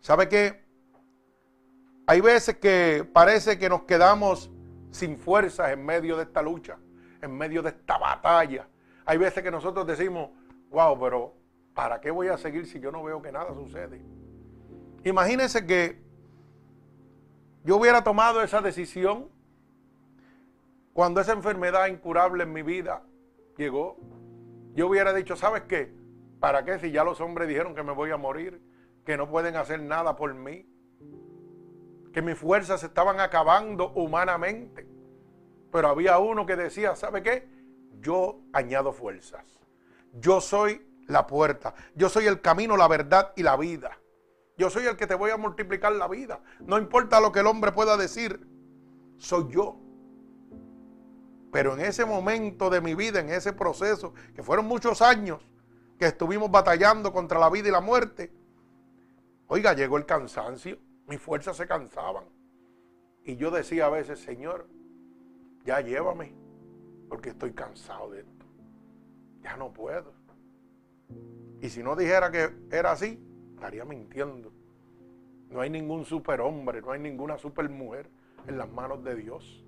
¿Sabe 0.00 0.28
qué? 0.28 0.64
Hay 2.06 2.20
veces 2.20 2.58
que 2.58 3.08
parece 3.10 3.58
que 3.58 3.68
nos 3.68 3.82
quedamos 3.84 4.50
sin 4.90 5.18
fuerzas 5.18 5.70
en 5.70 5.84
medio 5.84 6.16
de 6.16 6.24
esta 6.24 6.42
lucha, 6.42 6.78
en 7.22 7.36
medio 7.36 7.62
de 7.62 7.70
esta 7.70 7.98
batalla. 7.98 8.68
Hay 9.06 9.18
veces 9.18 9.42
que 9.42 9.50
nosotros 9.50 9.86
decimos, 9.86 10.30
wow, 10.70 10.98
pero 10.98 11.34
¿para 11.74 12.00
qué 12.00 12.10
voy 12.10 12.28
a 12.28 12.36
seguir 12.36 12.66
si 12.66 12.80
yo 12.80 12.92
no 12.92 13.02
veo 13.02 13.22
que 13.22 13.32
nada 13.32 13.54
sucede? 13.54 14.02
Imagínense 15.04 15.64
que 15.66 16.02
yo 17.64 17.76
hubiera 17.76 18.04
tomado 18.04 18.42
esa 18.42 18.60
decisión 18.60 19.28
cuando 20.92 21.20
esa 21.20 21.32
enfermedad 21.32 21.86
incurable 21.88 22.44
en 22.44 22.52
mi 22.52 22.62
vida 22.62 23.02
llegó. 23.56 23.96
Yo 24.74 24.88
hubiera 24.88 25.12
dicho, 25.12 25.36
¿sabes 25.36 25.62
qué? 25.62 25.94
¿Para 26.40 26.64
qué 26.64 26.78
si 26.78 26.90
ya 26.90 27.04
los 27.04 27.20
hombres 27.20 27.48
dijeron 27.48 27.74
que 27.74 27.82
me 27.82 27.92
voy 27.92 28.10
a 28.10 28.16
morir? 28.16 28.60
Que 29.04 29.16
no 29.16 29.30
pueden 29.30 29.56
hacer 29.56 29.80
nada 29.80 30.16
por 30.16 30.34
mí. 30.34 30.68
Que 32.12 32.22
mis 32.22 32.36
fuerzas 32.36 32.80
se 32.80 32.86
estaban 32.86 33.20
acabando 33.20 33.92
humanamente. 33.92 34.86
Pero 35.72 35.88
había 35.88 36.18
uno 36.18 36.44
que 36.44 36.56
decía, 36.56 36.96
¿sabe 36.96 37.22
qué? 37.22 37.48
Yo 38.00 38.40
añado 38.52 38.92
fuerzas. 38.92 39.44
Yo 40.12 40.40
soy 40.40 40.86
la 41.06 41.26
puerta. 41.26 41.74
Yo 41.94 42.08
soy 42.08 42.26
el 42.26 42.40
camino, 42.40 42.76
la 42.76 42.88
verdad 42.88 43.32
y 43.36 43.42
la 43.42 43.56
vida. 43.56 43.98
Yo 44.56 44.70
soy 44.70 44.86
el 44.86 44.96
que 44.96 45.06
te 45.06 45.14
voy 45.14 45.30
a 45.30 45.36
multiplicar 45.36 45.92
la 45.92 46.08
vida. 46.08 46.40
No 46.60 46.78
importa 46.78 47.20
lo 47.20 47.32
que 47.32 47.40
el 47.40 47.46
hombre 47.46 47.72
pueda 47.72 47.96
decir, 47.96 48.46
soy 49.18 49.50
yo. 49.50 49.80
Pero 51.54 51.74
en 51.74 51.82
ese 51.82 52.04
momento 52.04 52.68
de 52.68 52.80
mi 52.80 52.96
vida, 52.96 53.20
en 53.20 53.28
ese 53.28 53.52
proceso, 53.52 54.12
que 54.34 54.42
fueron 54.42 54.66
muchos 54.66 55.00
años 55.00 55.40
que 56.00 56.06
estuvimos 56.06 56.50
batallando 56.50 57.12
contra 57.12 57.38
la 57.38 57.48
vida 57.48 57.68
y 57.68 57.70
la 57.70 57.80
muerte, 57.80 58.32
oiga, 59.46 59.72
llegó 59.72 59.96
el 59.96 60.04
cansancio, 60.04 60.78
mis 61.06 61.20
fuerzas 61.20 61.56
se 61.56 61.68
cansaban. 61.68 62.24
Y 63.22 63.36
yo 63.36 63.52
decía 63.52 63.86
a 63.86 63.88
veces, 63.88 64.18
Señor, 64.18 64.66
ya 65.64 65.80
llévame, 65.80 66.34
porque 67.08 67.28
estoy 67.28 67.52
cansado 67.52 68.10
de 68.10 68.22
esto. 68.22 68.46
Ya 69.40 69.56
no 69.56 69.72
puedo. 69.72 70.12
Y 71.60 71.68
si 71.68 71.84
no 71.84 71.94
dijera 71.94 72.32
que 72.32 72.52
era 72.72 72.90
así, 72.90 73.24
estaría 73.54 73.84
mintiendo. 73.84 74.50
No 75.50 75.60
hay 75.60 75.70
ningún 75.70 76.04
superhombre, 76.04 76.82
no 76.82 76.90
hay 76.90 76.98
ninguna 76.98 77.38
supermujer 77.38 78.10
en 78.48 78.58
las 78.58 78.68
manos 78.68 79.04
de 79.04 79.14
Dios. 79.14 79.63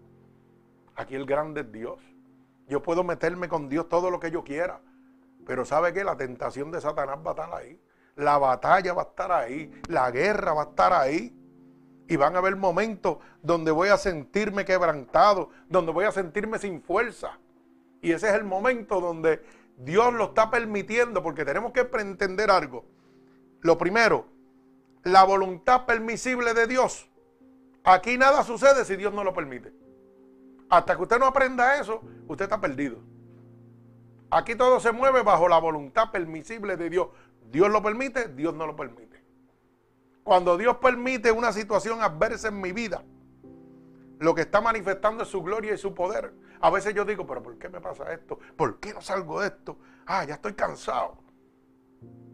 Aquí 0.96 1.14
el 1.14 1.26
grande 1.26 1.61
es 1.61 1.72
Dios. 1.72 2.00
Yo 2.68 2.82
puedo 2.82 3.04
meterme 3.04 3.48
con 3.48 3.68
Dios 3.68 3.88
todo 3.88 4.11
lo 4.11 4.18
que 4.18 4.30
yo 4.30 4.42
quiera, 4.42 4.80
pero 5.46 5.64
¿sabe 5.64 5.92
qué? 5.92 6.02
La 6.02 6.16
tentación 6.16 6.70
de 6.72 6.80
Satanás 6.80 7.18
va 7.24 7.30
a 7.30 7.35
estar 7.35 7.54
ahí. 7.54 7.80
La 8.16 8.38
batalla 8.38 8.94
va 8.94 9.02
a 9.02 9.04
estar 9.04 9.30
ahí. 9.30 9.70
La 9.88 10.11
guerra 10.11 10.54
va 10.54 10.62
a 10.62 10.66
estar 10.66 10.92
ahí. 10.92 11.32
Y 12.09 12.16
van 12.16 12.35
a 12.35 12.38
haber 12.38 12.56
momentos 12.56 13.18
donde 13.42 13.70
voy 13.70 13.88
a 13.90 13.96
sentirme 13.96 14.64
quebrantado, 14.64 15.50
donde 15.68 15.92
voy 15.92 16.04
a 16.04 16.12
sentirme 16.12 16.59
sin 16.59 16.82
fuerza. 16.82 17.38
Y 18.00 18.12
ese 18.12 18.28
es 18.28 18.35
el 18.35 18.44
momento 18.44 19.00
donde 19.00 19.42
Dios 19.76 20.12
lo 20.14 20.26
está 20.26 20.50
permitiendo, 20.50 21.22
porque 21.22 21.44
tenemos 21.44 21.72
que 21.72 21.88
entender 22.00 22.50
algo. 22.50 22.85
Lo 23.61 23.76
primero, 23.76 24.26
la 25.02 25.24
voluntad 25.24 25.85
permisible 25.85 26.54
de 26.54 26.66
Dios. 26.66 27.09
Aquí 27.85 28.16
nada 28.16 28.42
sucede 28.44 28.85
si 28.85 28.96
Dios 28.96 29.12
no 29.12 29.22
lo 29.22 29.35
permite. 29.35 29.86
Hasta 30.68 30.96
que 30.96 31.02
usted 31.02 31.18
no 31.18 31.26
aprenda 31.26 31.81
eso, 31.81 32.02
usted 32.26 32.44
está 32.44 32.61
perdido. 32.61 32.98
Aquí 34.31 34.55
todo 34.55 34.81
se 34.81 34.92
mueve 34.92 35.22
bajo 35.22 35.48
la 35.48 35.59
voluntad 35.59 36.11
permisible 36.11 36.76
de 36.76 36.90
Dios. 36.90 37.09
Dios 37.50 37.70
lo 37.70 37.83
permite, 37.83 38.29
Dios 38.29 38.55
no 38.55 38.66
lo 38.66 38.74
permite. 38.74 39.24
Cuando 40.24 40.57
Dios 40.57 40.79
permite 40.79 41.31
una 41.31 41.52
situación 41.52 42.02
adversa 42.02 42.48
en 42.48 42.61
mi 42.61 42.72
vida, 42.72 43.05
lo 44.18 44.35
que 44.35 44.40
está 44.40 44.61
manifestando 44.61 45.22
es 45.22 45.29
su 45.29 45.42
gloria 45.42 45.74
y 45.74 45.79
su 45.79 45.94
poder. 45.94 46.33
A 46.61 46.70
veces 46.70 46.94
yo 46.94 47.05
digo, 47.05 47.26
pero 47.26 47.42
¿por 47.42 47.59
qué 47.59 47.68
me 47.68 47.81
pasa 47.81 48.12
esto? 48.12 48.38
¿Por 48.57 48.81
qué 48.81 48.92
no 48.92 49.00
salgo 49.00 49.40
de 49.40 49.48
esto? 49.48 49.79
Ah, 50.07 50.24
ya 50.24 50.35
estoy 50.35 50.55
cansado. 50.55 51.18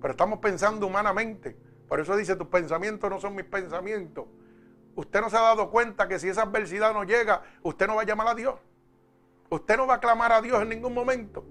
Pero 0.00 0.12
estamos 0.12 0.38
pensando 0.38 0.86
humanamente. 0.86 1.56
Por 1.88 2.00
eso 2.00 2.16
dice, 2.16 2.36
tus 2.36 2.46
pensamientos 2.46 3.10
no 3.10 3.20
son 3.20 3.34
mis 3.34 3.44
pensamientos. 3.44 4.24
Usted 4.94 5.20
no 5.20 5.30
se 5.30 5.36
ha 5.36 5.40
dado 5.40 5.70
cuenta 5.70 6.06
que 6.06 6.18
si 6.18 6.28
esa 6.28 6.42
adversidad 6.42 6.92
no 6.92 7.04
llega, 7.04 7.42
usted 7.62 7.86
no 7.86 7.96
va 7.96 8.02
a 8.02 8.04
llamar 8.04 8.28
a 8.28 8.34
Dios. 8.34 8.54
Usted 9.48 9.76
no 9.76 9.86
va 9.86 9.94
a 9.94 10.00
clamar 10.00 10.32
a 10.32 10.40
Dios 10.40 10.62
en 10.62 10.68
ningún 10.68 10.94
momento. 10.94 11.44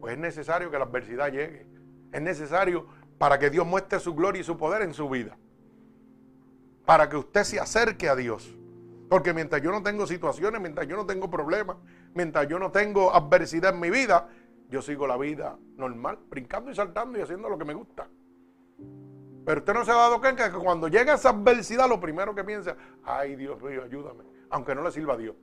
Pues 0.00 0.14
es 0.14 0.18
necesario 0.18 0.70
que 0.70 0.78
la 0.78 0.84
adversidad 0.84 1.30
llegue. 1.30 1.66
Es 2.12 2.22
necesario 2.22 2.86
para 3.18 3.38
que 3.38 3.50
Dios 3.50 3.66
muestre 3.66 4.00
su 4.00 4.14
gloria 4.14 4.40
y 4.40 4.44
su 4.44 4.56
poder 4.56 4.82
en 4.82 4.94
su 4.94 5.08
vida. 5.08 5.36
Para 6.86 7.08
que 7.08 7.16
usted 7.16 7.44
se 7.44 7.60
acerque 7.60 8.08
a 8.08 8.16
Dios. 8.16 8.56
Porque 9.08 9.34
mientras 9.34 9.62
yo 9.62 9.70
no 9.70 9.82
tengo 9.82 10.06
situaciones, 10.06 10.60
mientras 10.60 10.86
yo 10.86 10.96
no 10.96 11.06
tengo 11.06 11.28
problemas, 11.30 11.76
mientras 12.14 12.48
yo 12.48 12.58
no 12.58 12.70
tengo 12.70 13.14
adversidad 13.14 13.74
en 13.74 13.80
mi 13.80 13.90
vida, 13.90 14.28
yo 14.68 14.82
sigo 14.82 15.06
la 15.06 15.16
vida 15.16 15.58
normal, 15.76 16.18
brincando 16.28 16.70
y 16.70 16.74
saltando 16.74 17.18
y 17.18 17.22
haciendo 17.22 17.48
lo 17.48 17.58
que 17.58 17.64
me 17.64 17.74
gusta. 17.74 18.08
Pero 19.50 19.62
usted 19.62 19.74
no 19.74 19.84
se 19.84 19.90
ha 19.90 19.96
dado 19.96 20.20
cuenta 20.20 20.48
que 20.48 20.56
cuando 20.58 20.86
llega 20.86 21.14
esa 21.14 21.30
adversidad, 21.30 21.88
lo 21.88 21.98
primero 21.98 22.36
que 22.36 22.44
piensa, 22.44 22.76
ay 23.02 23.34
Dios 23.34 23.60
mío, 23.60 23.82
ayúdame, 23.82 24.22
aunque 24.48 24.76
no 24.76 24.82
le 24.84 24.92
sirva 24.92 25.14
a 25.14 25.16
Dios. 25.16 25.34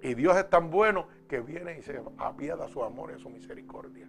Y 0.00 0.14
Dios 0.14 0.34
es 0.38 0.48
tan 0.48 0.70
bueno 0.70 1.08
que 1.28 1.40
viene 1.40 1.76
y 1.78 1.82
se 1.82 2.02
apiada 2.16 2.68
su 2.68 2.82
amor 2.82 3.12
y 3.14 3.20
su 3.20 3.28
misericordia. 3.28 4.08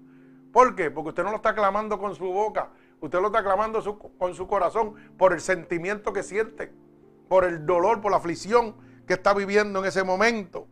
¿Por 0.53 0.73
qué? 0.73 0.89
Porque 0.89 1.09
usted 1.09 1.23
no 1.25 1.31
lo 1.31 1.36
está 1.36 1.53
clamando 1.53 1.99
con 1.99 2.15
su 2.15 2.31
boca, 2.31 2.69
usted 3.01 3.19
lo 3.19 3.27
está 3.27 3.43
clamando 3.43 3.83
con 4.17 4.33
su 4.33 4.47
corazón 4.47 4.93
por 5.17 5.33
el 5.33 5.41
sentimiento 5.41 6.13
que 6.13 6.23
siente, 6.23 6.71
por 7.27 7.43
el 7.43 7.65
dolor, 7.65 7.99
por 7.99 8.12
la 8.12 8.19
aflicción 8.19 8.77
que 9.05 9.15
está 9.15 9.33
viviendo 9.33 9.79
en 9.79 9.86
ese 9.86 10.05
momento. 10.05 10.65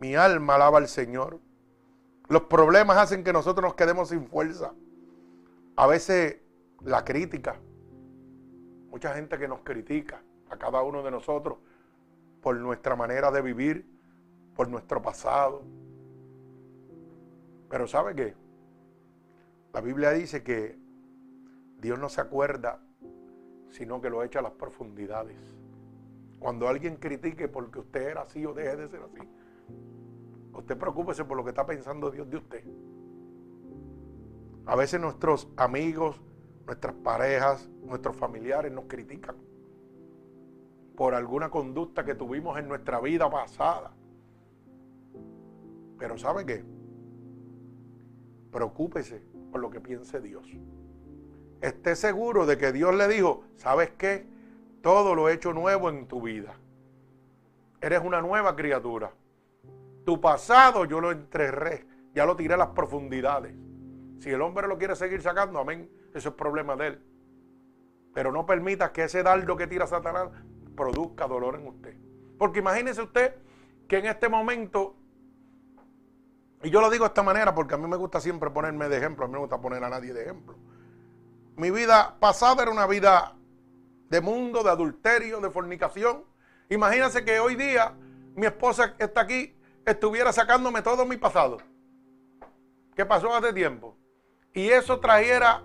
Mi 0.00 0.14
alma 0.14 0.54
alaba 0.54 0.78
al 0.78 0.88
Señor. 0.88 1.40
Los 2.28 2.44
problemas 2.44 2.96
hacen 2.96 3.22
que 3.22 3.34
nosotros 3.34 3.64
nos 3.64 3.74
quedemos 3.74 4.08
sin 4.08 4.26
fuerza. 4.26 4.72
A 5.76 5.86
veces 5.86 6.40
la 6.82 7.04
crítica, 7.04 7.56
mucha 8.90 9.14
gente 9.14 9.38
que 9.38 9.48
nos 9.48 9.60
critica 9.60 10.22
a 10.50 10.56
cada 10.56 10.82
uno 10.82 11.02
de 11.02 11.10
nosotros 11.10 11.58
por 12.40 12.56
nuestra 12.56 12.96
manera 12.96 13.30
de 13.30 13.42
vivir, 13.42 13.86
por 14.54 14.68
nuestro 14.68 15.00
pasado. 15.00 15.62
Pero 17.68 17.86
¿sabe 17.86 18.14
qué? 18.14 18.34
La 19.72 19.80
Biblia 19.80 20.10
dice 20.10 20.42
que 20.42 20.78
Dios 21.78 21.98
no 21.98 22.08
se 22.08 22.20
acuerda, 22.20 22.80
sino 23.70 24.00
que 24.00 24.10
lo 24.10 24.22
echa 24.22 24.40
a 24.40 24.42
las 24.42 24.52
profundidades. 24.52 25.38
Cuando 26.38 26.68
alguien 26.68 26.96
critique 26.96 27.48
porque 27.48 27.78
usted 27.78 28.02
era 28.02 28.22
así 28.22 28.44
o 28.44 28.52
deje 28.52 28.76
de 28.76 28.88
ser 28.88 29.02
así, 29.02 29.20
Usted 30.54 30.76
preocúpese 30.76 31.24
por 31.24 31.36
lo 31.36 31.44
que 31.44 31.50
está 31.50 31.64
pensando 31.64 32.10
Dios 32.10 32.28
de 32.28 32.36
usted. 32.36 32.64
A 34.66 34.76
veces 34.76 35.00
nuestros 35.00 35.48
amigos, 35.56 36.20
nuestras 36.66 36.94
parejas, 36.94 37.68
nuestros 37.84 38.16
familiares 38.16 38.70
nos 38.72 38.84
critican 38.84 39.36
por 40.96 41.14
alguna 41.14 41.50
conducta 41.50 42.04
que 42.04 42.14
tuvimos 42.14 42.58
en 42.58 42.68
nuestra 42.68 43.00
vida 43.00 43.28
pasada. 43.28 43.92
Pero 45.98 46.16
¿sabe 46.16 46.46
qué? 46.46 46.64
Preocúpese 48.50 49.22
por 49.50 49.60
lo 49.60 49.70
que 49.70 49.80
piense 49.80 50.20
Dios. 50.20 50.46
Esté 51.60 51.96
seguro 51.96 52.46
de 52.46 52.58
que 52.58 52.72
Dios 52.72 52.94
le 52.94 53.08
dijo, 53.08 53.44
¿sabes 53.56 53.90
qué? 53.98 54.26
Todo 54.80 55.14
lo 55.14 55.28
he 55.28 55.34
hecho 55.34 55.52
nuevo 55.52 55.88
en 55.90 56.06
tu 56.06 56.22
vida. 56.22 56.54
Eres 57.80 58.00
una 58.04 58.20
nueva 58.20 58.54
criatura. 58.54 59.12
Tu 60.04 60.20
pasado 60.20 60.84
yo 60.84 61.00
lo 61.00 61.12
enterré, 61.12 61.86
ya 62.14 62.26
lo 62.26 62.36
tiré 62.36 62.54
a 62.54 62.58
las 62.58 62.68
profundidades. 62.68 63.54
Si 64.22 64.30
el 64.30 64.40
hombre 64.40 64.68
lo 64.68 64.78
quiere 64.78 64.94
seguir 64.94 65.20
sacando, 65.20 65.58
amén, 65.58 65.90
eso 66.14 66.28
es 66.28 66.34
problema 66.36 66.76
de 66.76 66.86
él. 66.86 67.02
Pero 68.14 68.30
no 68.30 68.46
permita 68.46 68.92
que 68.92 69.02
ese 69.02 69.24
dardo 69.24 69.56
que 69.56 69.66
tira 69.66 69.84
Satanás 69.88 70.28
produzca 70.76 71.26
dolor 71.26 71.56
en 71.56 71.66
usted. 71.66 71.96
Porque 72.38 72.60
imagínese 72.60 73.02
usted 73.02 73.34
que 73.88 73.98
en 73.98 74.06
este 74.06 74.28
momento, 74.28 74.94
y 76.62 76.70
yo 76.70 76.80
lo 76.80 76.88
digo 76.88 77.02
de 77.02 77.08
esta 77.08 77.24
manera 77.24 77.52
porque 77.52 77.74
a 77.74 77.78
mí 77.78 77.88
me 77.88 77.96
gusta 77.96 78.20
siempre 78.20 78.48
ponerme 78.50 78.88
de 78.88 78.98
ejemplo, 78.98 79.24
a 79.24 79.26
mí 79.26 79.32
no 79.32 79.40
me 79.40 79.46
gusta 79.46 79.60
poner 79.60 79.82
a 79.82 79.90
nadie 79.90 80.12
de 80.14 80.22
ejemplo. 80.22 80.56
Mi 81.56 81.72
vida 81.72 82.16
pasada 82.20 82.62
era 82.62 82.70
una 82.70 82.86
vida 82.86 83.34
de 84.08 84.20
mundo, 84.20 84.62
de 84.62 84.70
adulterio, 84.70 85.40
de 85.40 85.50
fornicación. 85.50 86.22
Imagínese 86.68 87.24
que 87.24 87.40
hoy 87.40 87.56
día 87.56 87.92
mi 88.36 88.46
esposa 88.46 88.94
está 89.00 89.22
aquí 89.22 89.52
estuviera 89.84 90.32
sacándome 90.32 90.80
todo 90.80 91.04
mi 91.04 91.16
pasado. 91.16 91.58
¿Qué 92.94 93.04
pasó 93.04 93.34
hace 93.34 93.52
tiempo? 93.52 93.96
Y 94.54 94.68
eso 94.68 95.00
trajera 95.00 95.64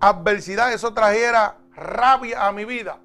adversidad, 0.00 0.72
eso 0.72 0.92
trajera 0.92 1.58
rabia 1.74 2.46
a 2.46 2.52
mi 2.52 2.64
vida. 2.64 3.00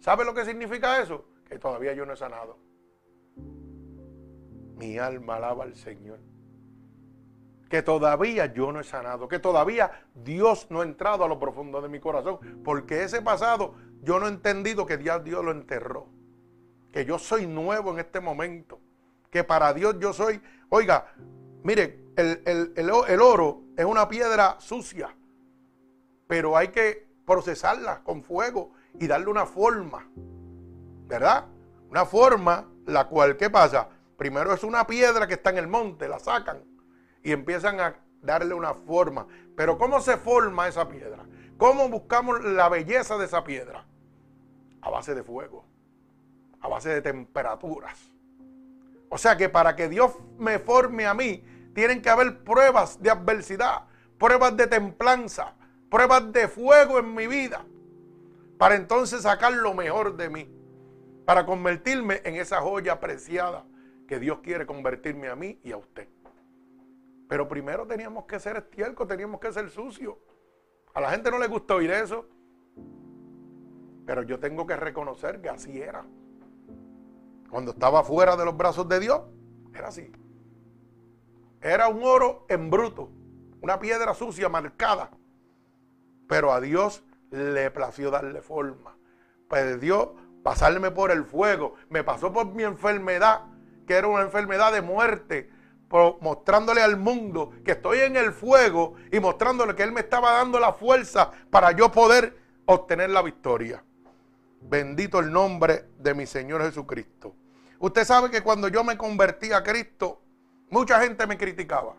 ¿Sabe 0.00 0.24
lo 0.24 0.34
que 0.34 0.44
significa 0.44 1.00
eso? 1.00 1.24
Que 1.48 1.58
todavía 1.58 1.92
yo 1.92 2.06
no 2.06 2.12
he 2.12 2.16
sanado. 2.16 2.58
Mi 4.76 4.98
alma 4.98 5.36
alaba 5.36 5.64
al 5.64 5.74
Señor. 5.74 6.20
Que 7.68 7.82
todavía 7.82 8.52
yo 8.52 8.70
no 8.70 8.80
he 8.80 8.84
sanado, 8.84 9.28
que 9.28 9.38
todavía 9.38 10.04
Dios 10.14 10.66
no 10.70 10.82
ha 10.82 10.84
entrado 10.84 11.24
a 11.24 11.28
lo 11.28 11.38
profundo 11.38 11.80
de 11.80 11.88
mi 11.88 12.00
corazón, 12.00 12.38
porque 12.62 13.02
ese 13.02 13.22
pasado 13.22 13.74
yo 14.02 14.20
no 14.20 14.26
he 14.26 14.28
entendido 14.28 14.84
que 14.84 14.98
Dios, 14.98 15.22
lo 15.24 15.52
enterró, 15.52 16.06
que 16.92 17.06
yo 17.06 17.18
soy 17.18 17.46
nuevo 17.46 17.92
en 17.92 18.00
este 18.00 18.20
momento, 18.20 18.78
que 19.30 19.42
para 19.42 19.72
Dios 19.72 19.98
yo 19.98 20.12
soy, 20.12 20.42
oiga, 20.68 21.14
mire, 21.62 22.04
el, 22.16 22.74
el 22.76 23.20
oro 23.22 23.61
es 23.82 23.86
una 23.88 24.08
piedra 24.08 24.56
sucia, 24.60 25.14
pero 26.26 26.56
hay 26.56 26.68
que 26.68 27.06
procesarla 27.26 28.02
con 28.02 28.22
fuego 28.22 28.72
y 28.98 29.06
darle 29.06 29.28
una 29.28 29.44
forma, 29.44 30.08
¿verdad? 31.06 31.46
Una 31.90 32.06
forma 32.06 32.68
la 32.86 33.06
cual, 33.08 33.36
¿qué 33.36 33.50
pasa? 33.50 33.88
Primero 34.16 34.52
es 34.52 34.62
una 34.62 34.86
piedra 34.86 35.26
que 35.26 35.34
está 35.34 35.50
en 35.50 35.58
el 35.58 35.68
monte, 35.68 36.08
la 36.08 36.18
sacan 36.18 36.62
y 37.22 37.32
empiezan 37.32 37.80
a 37.80 37.96
darle 38.22 38.54
una 38.54 38.74
forma. 38.74 39.26
Pero 39.56 39.76
¿cómo 39.76 40.00
se 40.00 40.16
forma 40.16 40.68
esa 40.68 40.88
piedra? 40.88 41.24
¿Cómo 41.58 41.88
buscamos 41.88 42.42
la 42.44 42.68
belleza 42.68 43.18
de 43.18 43.26
esa 43.26 43.42
piedra? 43.44 43.84
A 44.80 44.90
base 44.90 45.14
de 45.14 45.22
fuego, 45.22 45.64
a 46.60 46.68
base 46.68 46.88
de 46.88 47.02
temperaturas. 47.02 47.98
O 49.08 49.18
sea 49.18 49.36
que 49.36 49.48
para 49.48 49.76
que 49.76 49.88
Dios 49.88 50.12
me 50.38 50.58
forme 50.58 51.06
a 51.06 51.14
mí, 51.14 51.44
tienen 51.74 52.02
que 52.02 52.10
haber 52.10 52.42
pruebas 52.44 53.02
de 53.02 53.10
adversidad, 53.10 53.86
pruebas 54.18 54.56
de 54.56 54.66
templanza, 54.66 55.54
pruebas 55.90 56.32
de 56.32 56.48
fuego 56.48 56.98
en 56.98 57.14
mi 57.14 57.26
vida, 57.26 57.64
para 58.58 58.76
entonces 58.76 59.22
sacar 59.22 59.52
lo 59.52 59.74
mejor 59.74 60.16
de 60.16 60.28
mí, 60.28 60.48
para 61.24 61.46
convertirme 61.46 62.20
en 62.24 62.36
esa 62.36 62.60
joya 62.60 63.00
preciada 63.00 63.64
que 64.06 64.18
Dios 64.18 64.38
quiere 64.42 64.66
convertirme 64.66 65.28
a 65.28 65.36
mí 65.36 65.58
y 65.62 65.72
a 65.72 65.76
usted. 65.76 66.08
Pero 67.28 67.48
primero 67.48 67.86
teníamos 67.86 68.26
que 68.26 68.38
ser 68.38 68.56
estiércol, 68.56 69.08
teníamos 69.08 69.40
que 69.40 69.52
ser 69.52 69.70
sucio. 69.70 70.18
A 70.92 71.00
la 71.00 71.10
gente 71.10 71.30
no 71.30 71.38
le 71.38 71.46
gusta 71.46 71.74
oír 71.74 71.90
eso. 71.90 72.26
Pero 74.04 74.22
yo 74.22 74.38
tengo 74.38 74.66
que 74.66 74.76
reconocer 74.76 75.40
que 75.40 75.48
así 75.48 75.80
era. 75.80 76.04
Cuando 77.48 77.70
estaba 77.70 78.04
fuera 78.04 78.36
de 78.36 78.44
los 78.44 78.54
brazos 78.54 78.86
de 78.88 79.00
Dios, 79.00 79.22
era 79.74 79.88
así. 79.88 80.12
Era 81.62 81.88
un 81.88 82.02
oro 82.02 82.44
en 82.48 82.70
bruto, 82.70 83.10
una 83.60 83.78
piedra 83.78 84.14
sucia 84.14 84.48
marcada 84.48 85.10
pero 86.32 86.50
a 86.50 86.62
Dios 86.62 87.02
le 87.30 87.70
plació 87.70 88.10
darle 88.10 88.40
forma. 88.40 88.96
Dios 89.78 90.08
pasarme 90.42 90.90
por 90.90 91.10
el 91.10 91.26
fuego. 91.26 91.74
Me 91.90 92.02
pasó 92.04 92.32
por 92.32 92.46
mi 92.46 92.62
enfermedad, 92.62 93.42
que 93.86 93.92
era 93.92 94.08
una 94.08 94.22
enfermedad 94.22 94.72
de 94.72 94.80
muerte, 94.80 95.50
mostrándole 96.22 96.80
al 96.80 96.96
mundo 96.96 97.52
que 97.62 97.72
estoy 97.72 97.98
en 97.98 98.16
el 98.16 98.32
fuego 98.32 98.94
y 99.10 99.20
mostrándole 99.20 99.74
que 99.74 99.82
Él 99.82 99.92
me 99.92 100.00
estaba 100.00 100.32
dando 100.32 100.58
la 100.58 100.72
fuerza 100.72 101.30
para 101.50 101.72
yo 101.72 101.92
poder 101.92 102.34
obtener 102.64 103.10
la 103.10 103.20
victoria. 103.20 103.84
Bendito 104.62 105.18
el 105.18 105.30
nombre 105.30 105.90
de 105.98 106.14
mi 106.14 106.24
Señor 106.24 106.62
Jesucristo. 106.62 107.36
Usted 107.78 108.06
sabe 108.06 108.30
que 108.30 108.40
cuando 108.40 108.68
yo 108.68 108.82
me 108.84 108.96
convertí 108.96 109.52
a 109.52 109.62
Cristo, 109.62 110.21
mucha 110.72 111.00
gente 111.00 111.24
me 111.28 111.38
criticaba. 111.38 111.94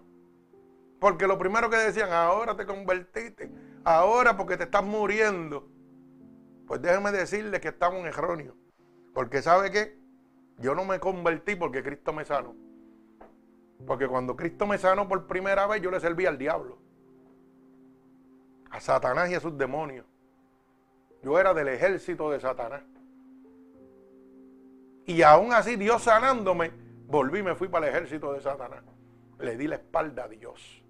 Porque 0.99 1.27
lo 1.27 1.37
primero 1.37 1.69
que 1.69 1.77
decían, 1.77 2.11
ahora 2.11 2.57
te 2.57 2.65
convertiste 2.65 3.49
ahora 3.83 4.35
porque 4.35 4.57
te 4.57 4.63
estás 4.63 4.83
muriendo. 4.83 5.67
Pues 6.67 6.81
déjeme 6.81 7.11
decirle 7.11 7.59
que 7.59 7.69
estamos 7.69 7.99
en 7.99 8.07
erróneo. 8.07 8.55
Porque 9.13 9.41
sabe 9.41 9.71
que 9.71 9.97
yo 10.57 10.75
no 10.75 10.85
me 10.85 10.99
convertí 10.99 11.55
porque 11.55 11.83
Cristo 11.83 12.13
me 12.13 12.25
sanó. 12.25 12.55
Porque 13.85 14.07
cuando 14.07 14.35
Cristo 14.35 14.65
me 14.65 14.77
sanó 14.77 15.07
por 15.07 15.27
primera 15.27 15.67
vez, 15.67 15.81
yo 15.81 15.91
le 15.91 15.99
serví 15.99 16.25
al 16.25 16.37
diablo. 16.37 16.77
A 18.71 18.79
Satanás 18.79 19.29
y 19.29 19.35
a 19.35 19.39
sus 19.39 19.57
demonios. 19.57 20.05
Yo 21.21 21.39
era 21.39 21.53
del 21.53 21.67
ejército 21.67 22.31
de 22.31 22.39
Satanás. 22.39 22.83
Y 25.05 25.21
aún 25.21 25.51
así, 25.51 25.75
Dios 25.75 26.03
sanándome, 26.03 26.71
volví 27.07 27.43
me 27.43 27.55
fui 27.55 27.67
para 27.67 27.87
el 27.87 27.95
ejército 27.95 28.33
de 28.33 28.41
Satanás. 28.41 28.83
Le 29.39 29.57
di 29.57 29.67
la 29.67 29.75
espalda 29.75 30.25
a 30.25 30.27
Dios. 30.27 30.83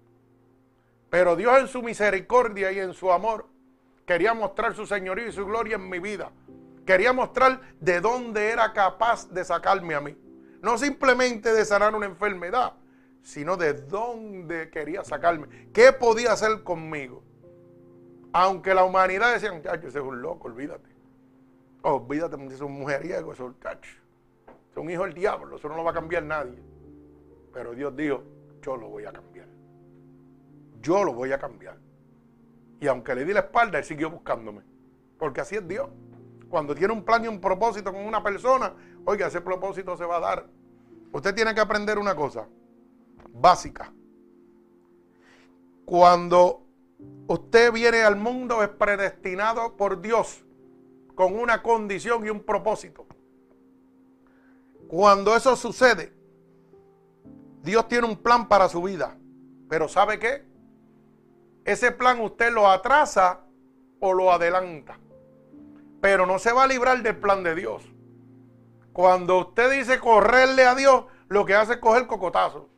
Pero 1.10 1.36
Dios 1.36 1.58
en 1.58 1.68
su 1.68 1.82
misericordia 1.82 2.72
y 2.72 2.80
en 2.80 2.92
su 2.92 3.12
amor 3.12 3.46
quería 4.06 4.34
mostrar 4.34 4.74
su 4.74 4.86
señorío 4.86 5.28
y 5.28 5.32
su 5.32 5.46
gloria 5.46 5.76
en 5.76 5.88
mi 5.88 5.98
vida. 5.98 6.30
Quería 6.84 7.12
mostrar 7.12 7.60
de 7.80 8.00
dónde 8.00 8.50
era 8.50 8.72
capaz 8.72 9.30
de 9.30 9.44
sacarme 9.44 9.94
a 9.94 10.00
mí. 10.00 10.16
No 10.60 10.76
simplemente 10.76 11.52
de 11.52 11.64
sanar 11.64 11.94
una 11.94 12.06
enfermedad, 12.06 12.74
sino 13.22 13.56
de 13.56 13.74
dónde 13.74 14.70
quería 14.70 15.02
sacarme. 15.04 15.70
¿Qué 15.72 15.92
podía 15.92 16.32
hacer 16.32 16.62
conmigo? 16.62 17.22
Aunque 18.32 18.74
la 18.74 18.84
humanidad 18.84 19.32
decía, 19.32 19.52
muchacho, 19.52 19.88
ese 19.88 19.98
es 19.98 20.04
un 20.04 20.20
loco, 20.20 20.48
olvídate. 20.48 20.90
olvídate, 21.82 22.36
es 22.52 22.60
un 22.60 22.72
mujeriego, 22.72 23.32
es 23.32 23.40
un 23.40 23.54
Es 24.74 24.78
un 24.78 24.90
hijo 24.90 25.04
del 25.04 25.14
diablo, 25.14 25.56
eso 25.56 25.68
no 25.68 25.76
lo 25.76 25.84
va 25.84 25.92
a 25.92 25.94
cambiar 25.94 26.24
nadie. 26.24 26.62
Pero 27.52 27.72
Dios 27.72 27.96
dijo, 27.96 28.22
yo 28.60 28.76
lo 28.76 28.88
voy 28.88 29.04
a 29.04 29.12
cambiar 29.12 29.54
yo 30.84 31.02
lo 31.02 31.14
voy 31.14 31.32
a 31.32 31.38
cambiar. 31.38 31.78
Y 32.78 32.86
aunque 32.86 33.14
le 33.14 33.24
di 33.24 33.32
la 33.32 33.40
espalda, 33.40 33.78
él 33.78 33.84
siguió 33.84 34.10
buscándome. 34.10 34.62
Porque 35.18 35.40
así 35.40 35.56
es 35.56 35.66
Dios. 35.66 35.88
Cuando 36.48 36.74
tiene 36.74 36.92
un 36.92 37.02
plan 37.02 37.24
y 37.24 37.28
un 37.28 37.40
propósito 37.40 37.90
con 37.90 38.04
una 38.04 38.22
persona, 38.22 38.74
oiga, 39.06 39.26
ese 39.26 39.40
propósito 39.40 39.96
se 39.96 40.04
va 40.04 40.18
a 40.18 40.20
dar. 40.20 40.46
Usted 41.10 41.34
tiene 41.34 41.54
que 41.54 41.60
aprender 41.60 41.98
una 41.98 42.14
cosa 42.14 42.46
básica. 43.30 43.92
Cuando 45.86 46.66
usted 47.26 47.72
viene 47.72 48.02
al 48.02 48.16
mundo 48.16 48.62
es 48.62 48.68
predestinado 48.68 49.76
por 49.76 50.00
Dios 50.00 50.44
con 51.14 51.38
una 51.38 51.62
condición 51.62 52.26
y 52.26 52.30
un 52.30 52.40
propósito. 52.40 53.06
Cuando 54.88 55.34
eso 55.36 55.56
sucede, 55.56 56.12
Dios 57.62 57.88
tiene 57.88 58.06
un 58.06 58.16
plan 58.16 58.48
para 58.48 58.68
su 58.68 58.82
vida. 58.82 59.16
Pero 59.68 59.88
¿sabe 59.88 60.18
qué? 60.18 60.54
ese 61.64 61.92
plan 61.92 62.20
usted 62.20 62.52
lo 62.52 62.68
atrasa 62.68 63.40
o 64.00 64.12
lo 64.12 64.32
adelanta. 64.32 64.98
Pero 66.00 66.26
no 66.26 66.38
se 66.38 66.52
va 66.52 66.64
a 66.64 66.66
librar 66.66 67.02
del 67.02 67.16
plan 67.16 67.42
de 67.42 67.54
Dios. 67.54 67.82
Cuando 68.92 69.38
usted 69.38 69.72
dice 69.72 69.98
correrle 69.98 70.64
a 70.66 70.74
Dios, 70.74 71.06
lo 71.28 71.44
que 71.44 71.54
hace 71.54 71.74
es 71.74 71.78
coger 71.78 72.06
cocotazo. 72.06 72.68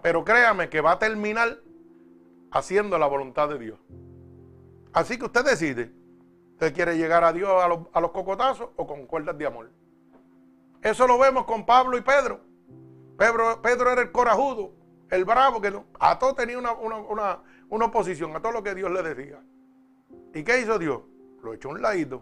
Pero 0.00 0.24
créame 0.24 0.68
que 0.68 0.80
va 0.80 0.92
a 0.92 0.98
terminar 0.98 1.58
haciendo 2.52 2.98
la 2.98 3.06
voluntad 3.06 3.48
de 3.48 3.58
Dios. 3.58 3.80
Así 4.92 5.18
que 5.18 5.24
usted 5.24 5.44
decide. 5.44 5.92
¿Usted 6.52 6.72
quiere 6.72 6.96
llegar 6.96 7.24
a 7.24 7.32
Dios 7.32 7.50
a 7.60 7.66
los, 7.66 7.80
a 7.92 8.00
los 8.00 8.12
cocotazos 8.12 8.68
o 8.76 8.86
con 8.86 9.06
cuerdas 9.06 9.36
de 9.36 9.46
amor? 9.46 9.70
Eso 10.84 11.06
lo 11.06 11.18
vemos 11.18 11.46
con 11.46 11.64
Pablo 11.64 11.96
y 11.96 12.02
Pedro. 12.02 12.40
Pedro, 13.16 13.90
era 13.90 14.02
el 14.02 14.12
corajudo 14.12 14.72
el 15.10 15.24
bravo, 15.24 15.60
que 15.60 15.72
a 16.00 16.18
todo 16.18 16.34
tenía 16.34 16.58
una, 16.58 17.40
oposición, 17.70 18.36
a 18.36 18.40
todo 18.40 18.52
lo 18.52 18.62
que 18.62 18.74
Dios 18.74 18.90
le 18.90 19.02
decía. 19.02 19.40
¿Y 20.34 20.42
qué 20.42 20.60
hizo 20.60 20.78
Dios? 20.78 21.00
Lo 21.42 21.54
echó 21.54 21.68
a 21.68 21.72
un 21.72 21.82
ladito. 21.82 22.20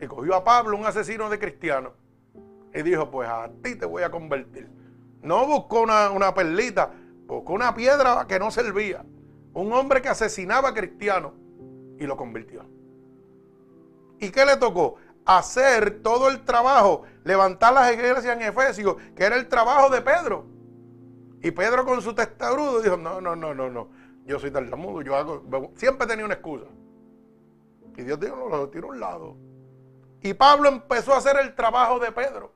Y 0.00 0.06
cogió 0.06 0.34
a 0.34 0.44
Pablo, 0.44 0.78
un 0.78 0.86
asesino 0.86 1.28
de 1.28 1.38
cristianos. 1.38 1.92
Y 2.72 2.82
dijo, 2.82 3.10
pues 3.10 3.28
a 3.28 3.50
ti 3.62 3.74
te 3.74 3.84
voy 3.84 4.02
a 4.02 4.10
convertir. 4.10 4.70
No 5.20 5.46
buscó 5.46 5.82
una, 5.82 6.10
una 6.10 6.32
perlita, 6.32 6.90
buscó 7.26 7.52
una 7.52 7.74
piedra 7.74 8.26
que 8.26 8.38
no 8.38 8.50
servía. 8.50 9.04
Un 9.52 9.72
hombre 9.72 10.00
que 10.00 10.08
asesinaba 10.08 10.70
a 10.70 10.74
cristianos 10.74 11.32
y 11.98 12.06
lo 12.06 12.16
convirtió. 12.16 12.64
¿Y 14.20 14.30
qué 14.30 14.46
le 14.46 14.56
tocó? 14.56 14.96
Hacer 15.24 16.02
todo 16.02 16.28
el 16.28 16.44
trabajo, 16.44 17.02
levantar 17.24 17.72
las 17.72 17.92
iglesias 17.92 18.36
en 18.36 18.42
Efesios, 18.42 18.96
que 19.14 19.24
era 19.24 19.36
el 19.36 19.48
trabajo 19.48 19.90
de 19.90 20.00
Pedro. 20.02 20.46
Y 21.40 21.50
Pedro 21.50 21.84
con 21.84 22.00
su 22.02 22.14
testarudo 22.14 22.80
dijo, 22.80 22.96
no, 22.96 23.20
no, 23.20 23.34
no, 23.34 23.54
no, 23.54 23.68
no, 23.68 23.88
yo 24.24 24.38
soy 24.38 24.50
tartamudo, 24.50 25.02
yo 25.02 25.16
hago, 25.16 25.42
siempre 25.74 26.06
tenía 26.06 26.24
una 26.24 26.34
excusa. 26.34 26.66
Y 27.96 28.02
Dios 28.02 28.18
dijo, 28.20 28.36
no, 28.36 28.48
lo 28.48 28.68
tiro 28.70 28.88
a 28.88 28.90
un 28.90 29.00
lado. 29.00 29.36
Y 30.22 30.34
Pablo 30.34 30.68
empezó 30.68 31.12
a 31.12 31.18
hacer 31.18 31.36
el 31.40 31.54
trabajo 31.54 31.98
de 31.98 32.12
Pedro. 32.12 32.52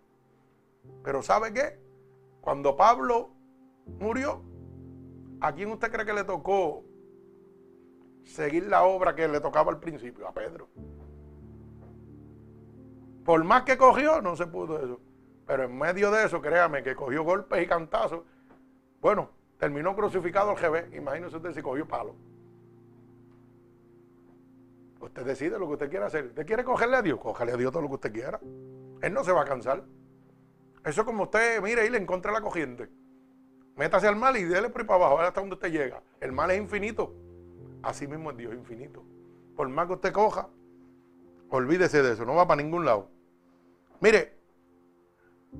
Pero 1.02 1.22
¿sabe 1.22 1.52
qué? 1.52 1.79
Cuando 2.40 2.76
Pablo 2.76 3.31
murió, 3.98 4.42
¿a 5.40 5.52
quién 5.52 5.70
usted 5.72 5.90
cree 5.90 6.07
que 6.07 6.12
le 6.12 6.24
tocó 6.24 6.85
seguir 8.24 8.66
la 8.68 8.85
obra 8.85 9.14
que 9.14 9.26
le 9.26 9.40
tocaba 9.40 9.72
al 9.72 9.81
principio? 9.81 10.29
A 10.29 10.33
Pedro. 10.33 10.68
Por 13.27 13.43
más 13.43 13.65
que 13.65 13.77
cogió, 13.77 14.23
no 14.23 14.37
se 14.37 14.47
pudo 14.47 14.79
eso. 14.79 15.01
Pero 15.47 15.65
en 15.65 15.77
medio 15.77 16.12
de 16.12 16.25
eso, 16.25 16.41
créame 16.41 16.85
que 16.85 16.95
cogió 16.95 17.25
golpes 17.25 17.61
y 17.62 17.67
cantazos. 17.67 18.23
Bueno, 19.01 19.31
terminó 19.59 19.97
crucificado 19.97 20.53
el 20.53 20.57
GB. 20.57 20.95
Imagínese 20.97 21.37
usted 21.37 21.53
si 21.53 21.61
cogió 21.61 21.87
palo. 21.87 22.15
Usted 25.01 25.25
decide 25.25 25.59
lo 25.59 25.67
que 25.67 25.73
usted 25.73 25.91
quiera 25.91 26.07
hacer. 26.07 26.27
¿Usted 26.27 26.47
quiere 26.47 26.65
cogerle 26.65 26.97
a 26.97 27.03
Dios? 27.03 27.19
Cójale 27.19 27.53
a 27.53 27.57
Dios 27.57 27.73
todo 27.73 27.83
lo 27.83 27.89
que 27.89 27.95
usted 27.95 28.12
quiera. 28.12 28.41
Él 29.03 29.12
no 29.12 29.25
se 29.25 29.33
va 29.33 29.43
a 29.43 29.45
cansar. 29.45 29.85
Eso 30.85 31.01
es 31.01 31.05
como 31.05 31.25
usted, 31.25 31.61
mire, 31.61 31.85
y 31.85 31.91
le 31.91 31.99
encuentra 31.99 32.31
la 32.31 32.41
cogiente. 32.41 32.89
Métase 33.77 34.07
al 34.07 34.17
mal 34.17 34.37
y 34.37 34.45
déle 34.45 34.71
por 34.71 34.83
ahí 34.83 34.87
para 34.87 35.05
abajo, 35.05 35.21
hasta 35.21 35.41
donde 35.41 35.55
usted 35.55 35.73
llega. 35.73 36.01
El 36.21 36.31
mal 36.33 36.51
es 36.53 36.59
infinito. 36.59 37.12
Así 37.83 38.07
mismo 38.07 38.31
es 38.31 38.37
Dios, 38.37 38.55
infinito. 38.55 39.05
Por 39.57 39.69
más 39.69 39.87
que 39.89 39.95
usted 39.95 40.12
coja, 40.12 40.49
olvídese 41.51 42.03
de 42.03 42.12
eso, 42.12 42.25
no 42.25 42.35
va 42.35 42.47
para 42.47 42.62
ningún 42.62 42.85
lado. 42.85 43.15
Mire, 44.01 44.37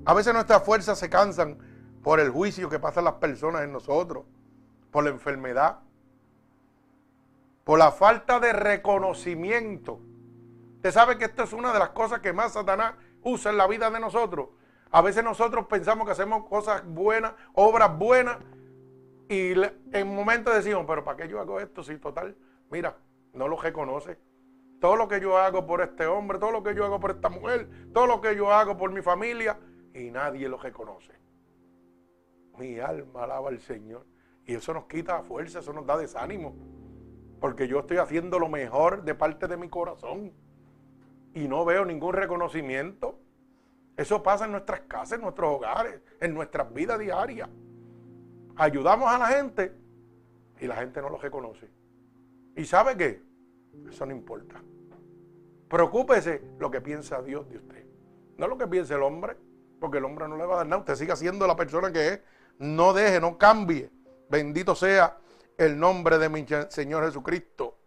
a 0.05 0.14
veces 0.14 0.33
nuestras 0.35 0.62
fuerzas 0.62 0.99
se 0.99 1.09
cansan 1.09 1.59
por 2.03 2.20
el 2.20 2.31
juicio 2.31 2.68
que 2.68 2.79
pasan 2.79 3.05
las 3.05 3.14
personas 3.14 3.62
en 3.62 3.72
nosotros, 3.72 4.25
por 4.90 5.05
la 5.05 5.11
enfermedad, 5.11 5.81
por 7.64 7.79
la 7.79 7.90
falta 7.90 8.38
de 8.38 8.53
reconocimiento. 8.53 10.01
Usted 10.77 10.92
sabe 10.92 11.18
que 11.18 11.25
esto 11.25 11.42
es 11.42 11.53
una 11.53 11.72
de 11.72 11.79
las 11.79 11.90
cosas 11.90 12.20
que 12.20 12.33
más 12.33 12.53
Satanás 12.53 12.94
usa 13.22 13.51
en 13.51 13.57
la 13.57 13.66
vida 13.66 13.90
de 13.90 13.99
nosotros. 13.99 14.51
A 14.92 15.03
veces 15.03 15.25
nosotros 15.25 15.66
pensamos 15.66 16.07
que 16.07 16.12
hacemos 16.12 16.49
cosas 16.49 16.85
buenas, 16.87 17.33
obras 17.55 17.99
buenas, 17.99 18.38
y 19.29 19.53
en 19.92 20.14
momentos 20.14 20.55
decimos, 20.55 20.85
pero 20.87 21.03
¿para 21.03 21.16
qué 21.16 21.29
yo 21.29 21.40
hago 21.40 21.59
esto? 21.59 21.83
Si 21.83 21.99
total, 21.99 22.37
mira, 22.70 22.96
no 23.33 23.49
lo 23.49 23.57
reconoce. 23.57 24.16
Todo 24.80 24.96
lo 24.96 25.08
que 25.08 25.20
yo 25.20 25.38
hago 25.38 25.66
por 25.66 25.80
este 25.80 26.06
hombre, 26.06 26.38
todo 26.38 26.52
lo 26.52 26.62
que 26.62 26.74
yo 26.74 26.84
hago 26.84 27.00
por 27.00 27.12
esta 27.12 27.28
mujer, 27.28 27.68
todo 27.92 28.06
lo 28.06 28.20
que 28.20 28.36
yo 28.36 28.52
hago 28.52 28.76
por 28.76 28.92
mi 28.92 29.02
familia, 29.02 29.58
y 29.94 30.10
nadie 30.10 30.48
lo 30.48 30.58
reconoce. 30.58 31.12
Mi 32.58 32.78
alma 32.78 33.24
alaba 33.24 33.48
al 33.48 33.60
Señor. 33.60 34.06
Y 34.44 34.54
eso 34.54 34.72
nos 34.72 34.84
quita 34.84 35.22
fuerza, 35.22 35.58
eso 35.60 35.72
nos 35.72 35.86
da 35.86 35.96
desánimo. 35.96 36.54
Porque 37.40 37.68
yo 37.68 37.80
estoy 37.80 37.96
haciendo 37.98 38.38
lo 38.38 38.48
mejor 38.48 39.02
de 39.02 39.14
parte 39.14 39.48
de 39.48 39.56
mi 39.56 39.68
corazón. 39.68 40.32
Y 41.34 41.48
no 41.48 41.64
veo 41.64 41.84
ningún 41.84 42.14
reconocimiento. 42.14 43.18
Eso 43.96 44.22
pasa 44.22 44.44
en 44.44 44.52
nuestras 44.52 44.80
casas, 44.82 45.14
en 45.14 45.22
nuestros 45.22 45.54
hogares, 45.54 46.00
en 46.20 46.34
nuestras 46.34 46.72
vidas 46.72 46.98
diarias. 46.98 47.48
Ayudamos 48.56 49.12
a 49.12 49.18
la 49.18 49.26
gente 49.26 49.74
y 50.60 50.66
la 50.66 50.76
gente 50.76 51.00
no 51.00 51.10
lo 51.10 51.18
reconoce. 51.18 51.68
¿Y 52.54 52.64
sabe 52.64 52.96
qué? 52.96 53.22
Eso 53.88 54.06
no 54.06 54.12
importa. 54.12 54.62
Preocúpese 55.68 56.42
lo 56.58 56.70
que 56.70 56.80
piensa 56.80 57.22
Dios 57.22 57.48
de 57.48 57.56
usted. 57.58 57.86
No 58.38 58.46
lo 58.48 58.58
que 58.58 58.66
piense 58.66 58.94
el 58.94 59.02
hombre, 59.02 59.36
porque 59.80 59.98
el 59.98 60.04
hombre 60.04 60.28
no 60.28 60.36
le 60.36 60.46
va 60.46 60.54
a 60.54 60.56
dar 60.58 60.66
nada. 60.66 60.80
Usted 60.80 60.94
siga 60.94 61.16
siendo 61.16 61.46
la 61.46 61.56
persona 61.56 61.92
que 61.92 62.08
es. 62.08 62.20
No 62.58 62.92
deje, 62.92 63.20
no 63.20 63.36
cambie. 63.38 63.90
Bendito 64.28 64.74
sea 64.74 65.18
el 65.58 65.78
nombre 65.78 66.18
de 66.18 66.28
mi 66.28 66.44
Señor 66.68 67.04
Jesucristo. 67.04 67.78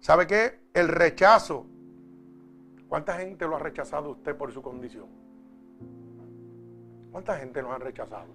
¿Sabe 0.00 0.26
qué? 0.26 0.60
El 0.72 0.88
rechazo. 0.88 1.66
¿Cuánta 2.88 3.14
gente 3.18 3.46
lo 3.46 3.56
ha 3.56 3.58
rechazado 3.58 4.10
usted 4.10 4.36
por 4.36 4.52
su 4.52 4.62
condición? 4.62 5.08
¿Cuánta 7.10 7.36
gente 7.38 7.62
nos 7.62 7.72
ha 7.72 7.78
rechazado? 7.78 8.34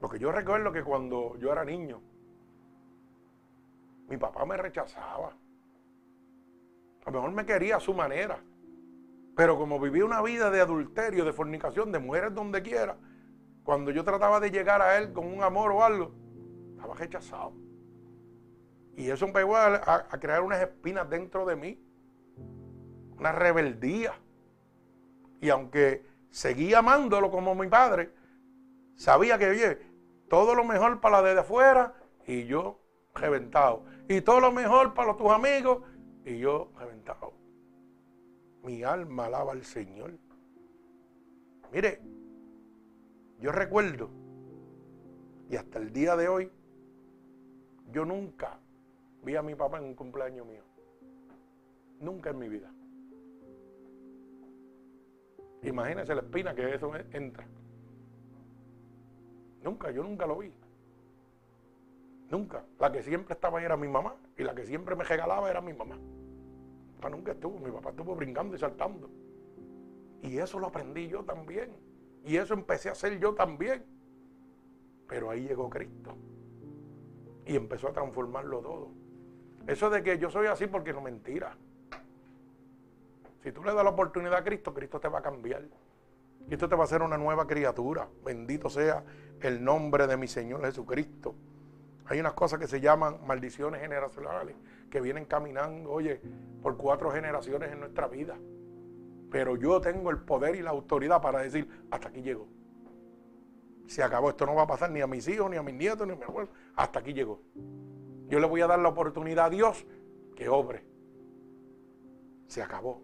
Porque 0.00 0.18
yo 0.18 0.32
recuerdo 0.32 0.72
que 0.72 0.82
cuando 0.82 1.36
yo 1.38 1.52
era 1.52 1.64
niño, 1.64 2.00
mi 4.08 4.16
papá 4.16 4.44
me 4.44 4.56
rechazaba. 4.56 5.32
A 7.04 7.10
lo 7.10 7.12
mejor 7.12 7.32
me 7.32 7.46
quería 7.46 7.76
a 7.76 7.80
su 7.80 7.94
manera. 7.94 8.38
Pero 9.36 9.58
como 9.58 9.78
vivía 9.78 10.04
una 10.04 10.22
vida 10.22 10.50
de 10.50 10.60
adulterio, 10.60 11.24
de 11.24 11.32
fornicación, 11.32 11.92
de 11.92 11.98
mujeres 11.98 12.34
donde 12.34 12.62
quiera, 12.62 12.96
cuando 13.64 13.90
yo 13.90 14.02
trataba 14.02 14.40
de 14.40 14.50
llegar 14.50 14.80
a 14.80 14.96
él 14.96 15.12
con 15.12 15.26
un 15.26 15.42
amor 15.42 15.72
o 15.72 15.84
algo, 15.84 16.12
estaba 16.70 16.94
rechazado. 16.94 17.52
Y 18.96 19.10
eso 19.10 19.26
empezó 19.26 19.54
a, 19.54 20.06
a, 20.10 20.20
crear 20.20 20.40
unas 20.40 20.62
espinas 20.62 21.08
dentro 21.10 21.44
de 21.44 21.54
mí, 21.54 21.78
una 23.18 23.30
rebeldía. 23.32 24.14
Y 25.40 25.50
aunque 25.50 26.06
seguía 26.30 26.78
amándolo 26.78 27.30
como 27.30 27.54
mi 27.54 27.68
padre, 27.68 28.10
sabía 28.94 29.36
que, 29.36 29.50
oye, 29.50 29.78
todo 30.30 30.54
lo 30.54 30.64
mejor 30.64 31.00
para 31.00 31.20
la 31.20 31.34
de 31.34 31.40
afuera 31.40 31.94
y 32.26 32.46
yo 32.46 32.80
reventado. 33.14 33.84
Y 34.08 34.20
todo 34.20 34.40
lo 34.40 34.52
mejor 34.52 34.94
para 34.94 35.16
tus 35.16 35.30
amigos 35.30 35.82
y 36.24 36.38
yo 36.38 36.70
reventado. 36.78 37.32
Mi 38.62 38.82
alma 38.82 39.26
alaba 39.26 39.52
al 39.52 39.64
Señor. 39.64 40.12
Mire, 41.72 42.00
yo 43.40 43.52
recuerdo, 43.52 44.08
y 45.50 45.56
hasta 45.56 45.78
el 45.78 45.92
día 45.92 46.16
de 46.16 46.28
hoy, 46.28 46.50
yo 47.92 48.04
nunca 48.04 48.58
vi 49.22 49.36
a 49.36 49.42
mi 49.42 49.54
papá 49.54 49.78
en 49.78 49.84
un 49.84 49.94
cumpleaños 49.94 50.46
mío. 50.46 50.62
Nunca 52.00 52.30
en 52.30 52.38
mi 52.38 52.48
vida. 52.48 52.70
Imagínense 55.62 56.14
la 56.14 56.20
espina 56.22 56.54
que 56.54 56.74
eso 56.74 56.92
entra. 57.12 57.46
Nunca, 59.62 59.90
yo 59.90 60.02
nunca 60.02 60.26
lo 60.26 60.38
vi. 60.38 60.52
Nunca. 62.30 62.64
La 62.78 62.90
que 62.90 63.02
siempre 63.02 63.34
estaba 63.34 63.58
ahí 63.58 63.64
era 63.64 63.76
mi 63.76 63.88
mamá. 63.88 64.16
Y 64.36 64.42
la 64.42 64.54
que 64.54 64.64
siempre 64.64 64.96
me 64.96 65.04
regalaba 65.04 65.50
era 65.50 65.60
mi 65.60 65.72
mamá. 65.72 65.98
papá 66.96 67.10
nunca 67.10 67.32
estuvo. 67.32 67.58
Mi 67.58 67.70
papá 67.70 67.90
estuvo 67.90 68.14
brincando 68.14 68.56
y 68.56 68.58
saltando. 68.58 69.08
Y 70.22 70.38
eso 70.38 70.58
lo 70.58 70.66
aprendí 70.66 71.08
yo 71.08 71.24
también. 71.24 71.70
Y 72.24 72.36
eso 72.36 72.54
empecé 72.54 72.88
a 72.88 72.92
hacer 72.92 73.18
yo 73.18 73.34
también. 73.34 73.84
Pero 75.06 75.30
ahí 75.30 75.46
llegó 75.46 75.70
Cristo 75.70 76.16
y 77.46 77.54
empezó 77.54 77.88
a 77.88 77.92
transformarlo 77.92 78.60
todo. 78.60 78.88
Eso 79.66 79.88
de 79.88 80.02
que 80.02 80.18
yo 80.18 80.30
soy 80.30 80.48
así 80.48 80.66
porque 80.66 80.92
no 80.92 81.00
mentira. 81.00 81.56
Si 83.42 83.52
tú 83.52 83.62
le 83.62 83.72
das 83.72 83.84
la 83.84 83.90
oportunidad 83.90 84.34
a 84.34 84.44
Cristo, 84.44 84.74
Cristo 84.74 85.00
te 85.00 85.08
va 85.08 85.20
a 85.20 85.22
cambiar. 85.22 85.62
Cristo 86.46 86.68
te 86.68 86.74
va 86.74 86.82
a 86.82 86.84
hacer 86.84 87.02
una 87.02 87.16
nueva 87.16 87.46
criatura. 87.46 88.08
Bendito 88.24 88.68
sea 88.68 89.04
el 89.40 89.62
nombre 89.62 90.06
de 90.06 90.16
mi 90.16 90.26
Señor 90.26 90.64
Jesucristo. 90.64 91.34
Hay 92.08 92.20
unas 92.20 92.34
cosas 92.34 92.58
que 92.58 92.66
se 92.66 92.80
llaman 92.80 93.18
maldiciones 93.26 93.80
generacionales 93.80 94.56
que 94.90 95.00
vienen 95.00 95.24
caminando, 95.24 95.90
oye, 95.90 96.20
por 96.62 96.76
cuatro 96.76 97.10
generaciones 97.10 97.72
en 97.72 97.80
nuestra 97.80 98.06
vida. 98.06 98.38
Pero 99.30 99.56
yo 99.56 99.80
tengo 99.80 100.10
el 100.10 100.18
poder 100.18 100.54
y 100.54 100.62
la 100.62 100.70
autoridad 100.70 101.20
para 101.20 101.40
decir, 101.40 101.68
hasta 101.90 102.08
aquí 102.08 102.22
llegó. 102.22 102.46
Se 103.86 104.02
acabó, 104.02 104.30
esto 104.30 104.46
no 104.46 104.54
va 104.54 104.62
a 104.62 104.66
pasar 104.66 104.90
ni 104.90 105.00
a 105.00 105.06
mis 105.06 105.26
hijos, 105.28 105.50
ni 105.50 105.56
a 105.56 105.62
mis 105.62 105.74
nietos, 105.74 106.06
ni 106.06 106.12
a 106.12 106.16
mi 106.16 106.22
abuelo. 106.22 106.48
Hasta 106.76 107.00
aquí 107.00 107.12
llegó. 107.12 107.40
Yo 108.28 108.40
le 108.40 108.46
voy 108.46 108.60
a 108.60 108.66
dar 108.66 108.78
la 108.78 108.88
oportunidad 108.88 109.46
a 109.46 109.50
Dios 109.50 109.86
que 110.34 110.48
obre. 110.48 110.84
Se 112.46 112.62
acabó. 112.62 113.02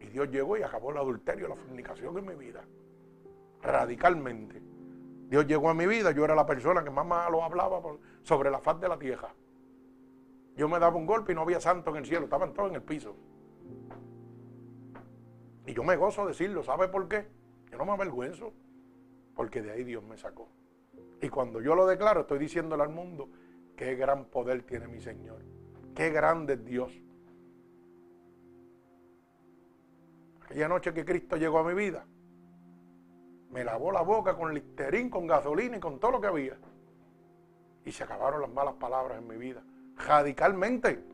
Y 0.00 0.06
Dios 0.06 0.28
llegó 0.30 0.56
y 0.56 0.62
acabó 0.62 0.90
el 0.90 0.96
adulterio, 0.96 1.48
la 1.48 1.56
fornicación 1.56 2.18
en 2.18 2.26
mi 2.26 2.34
vida. 2.34 2.64
Radicalmente. 3.60 4.71
Dios 5.32 5.46
llegó 5.46 5.70
a 5.70 5.74
mi 5.74 5.86
vida, 5.86 6.10
yo 6.10 6.26
era 6.26 6.34
la 6.34 6.44
persona 6.44 6.84
que 6.84 6.90
más 6.90 7.06
malo 7.06 7.42
hablaba 7.42 7.80
sobre 8.22 8.50
la 8.50 8.58
faz 8.58 8.78
de 8.78 8.86
la 8.86 8.98
tierra. 8.98 9.34
Yo 10.58 10.68
me 10.68 10.78
daba 10.78 10.94
un 10.94 11.06
golpe 11.06 11.32
y 11.32 11.34
no 11.34 11.40
había 11.40 11.58
santo 11.58 11.88
en 11.88 11.96
el 11.96 12.04
cielo, 12.04 12.24
estaban 12.24 12.52
todos 12.52 12.68
en 12.68 12.74
el 12.74 12.82
piso. 12.82 13.16
Y 15.66 15.72
yo 15.72 15.84
me 15.84 15.96
gozo 15.96 16.26
decirlo, 16.26 16.62
¿sabe 16.62 16.88
por 16.88 17.08
qué? 17.08 17.28
Yo 17.70 17.78
no 17.78 17.86
me 17.86 17.92
avergüenzo 17.92 18.52
porque 19.34 19.62
de 19.62 19.70
ahí 19.70 19.84
Dios 19.84 20.04
me 20.04 20.18
sacó. 20.18 20.50
Y 21.22 21.30
cuando 21.30 21.62
yo 21.62 21.74
lo 21.74 21.86
declaro, 21.86 22.20
estoy 22.20 22.38
diciéndole 22.38 22.82
al 22.82 22.90
mundo, 22.90 23.30
qué 23.74 23.94
gran 23.94 24.26
poder 24.26 24.64
tiene 24.64 24.86
mi 24.86 25.00
Señor, 25.00 25.40
qué 25.94 26.10
grande 26.10 26.52
es 26.52 26.64
Dios. 26.66 26.92
Aquella 30.44 30.68
noche 30.68 30.92
que 30.92 31.06
Cristo 31.06 31.38
llegó 31.38 31.60
a 31.60 31.64
mi 31.64 31.72
vida, 31.72 32.04
me 33.52 33.64
lavó 33.64 33.92
la 33.92 34.02
boca 34.02 34.34
con 34.34 34.52
listerín, 34.52 35.10
con 35.10 35.26
gasolina 35.26 35.76
y 35.76 35.80
con 35.80 36.00
todo 36.00 36.12
lo 36.12 36.20
que 36.20 36.26
había. 36.26 36.56
Y 37.84 37.92
se 37.92 38.04
acabaron 38.04 38.40
las 38.40 38.50
malas 38.50 38.74
palabras 38.74 39.18
en 39.18 39.28
mi 39.28 39.36
vida, 39.36 39.62
radicalmente. 39.96 41.04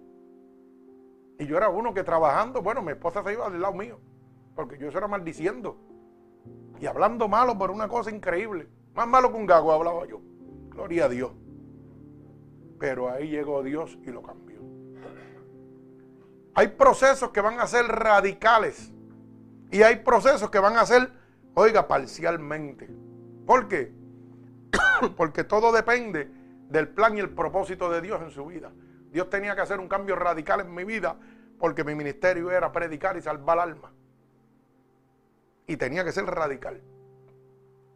Y 1.38 1.46
yo 1.46 1.56
era 1.56 1.68
uno 1.68 1.94
que 1.94 2.04
trabajando, 2.04 2.62
bueno, 2.62 2.82
mi 2.82 2.92
esposa 2.92 3.22
se 3.22 3.32
iba 3.32 3.48
del 3.50 3.60
lado 3.60 3.74
mío, 3.74 3.98
porque 4.54 4.78
yo 4.78 4.90
se 4.90 4.98
era 4.98 5.08
maldiciendo 5.08 5.76
y 6.80 6.86
hablando 6.86 7.28
malo 7.28 7.58
por 7.58 7.70
una 7.70 7.88
cosa 7.88 8.10
increíble. 8.10 8.68
Más 8.94 9.06
malo 9.06 9.30
que 9.30 9.38
un 9.38 9.46
gago 9.46 9.72
hablaba 9.72 10.06
yo. 10.06 10.20
Gloria 10.70 11.06
a 11.06 11.08
Dios. 11.08 11.32
Pero 12.78 13.10
ahí 13.10 13.28
llegó 13.28 13.62
Dios 13.62 13.98
y 14.02 14.10
lo 14.10 14.22
cambió. 14.22 14.60
Hay 16.54 16.68
procesos 16.68 17.30
que 17.30 17.40
van 17.40 17.60
a 17.60 17.66
ser 17.66 17.86
radicales 17.86 18.92
y 19.70 19.82
hay 19.82 19.96
procesos 19.96 20.50
que 20.50 20.58
van 20.58 20.76
a 20.76 20.86
ser, 20.86 21.12
oiga, 21.54 21.88
parcialmente. 21.88 22.88
¿Por 23.46 23.68
qué? 23.68 23.92
Porque 25.16 25.44
todo 25.44 25.72
depende 25.72 26.30
del 26.68 26.88
plan 26.88 27.16
y 27.16 27.20
el 27.20 27.30
propósito 27.30 27.90
de 27.90 28.00
Dios 28.00 28.20
en 28.22 28.30
su 28.30 28.46
vida. 28.46 28.70
Dios 29.10 29.30
tenía 29.30 29.54
que 29.54 29.62
hacer 29.62 29.80
un 29.80 29.88
cambio 29.88 30.16
radical 30.16 30.60
en 30.60 30.74
mi 30.74 30.84
vida 30.84 31.16
porque 31.58 31.84
mi 31.84 31.94
ministerio 31.94 32.50
era 32.50 32.70
predicar 32.72 33.16
y 33.16 33.22
salvar 33.22 33.58
alma. 33.58 33.92
Y 35.66 35.76
tenía 35.76 36.04
que 36.04 36.12
ser 36.12 36.24
radical. 36.24 36.80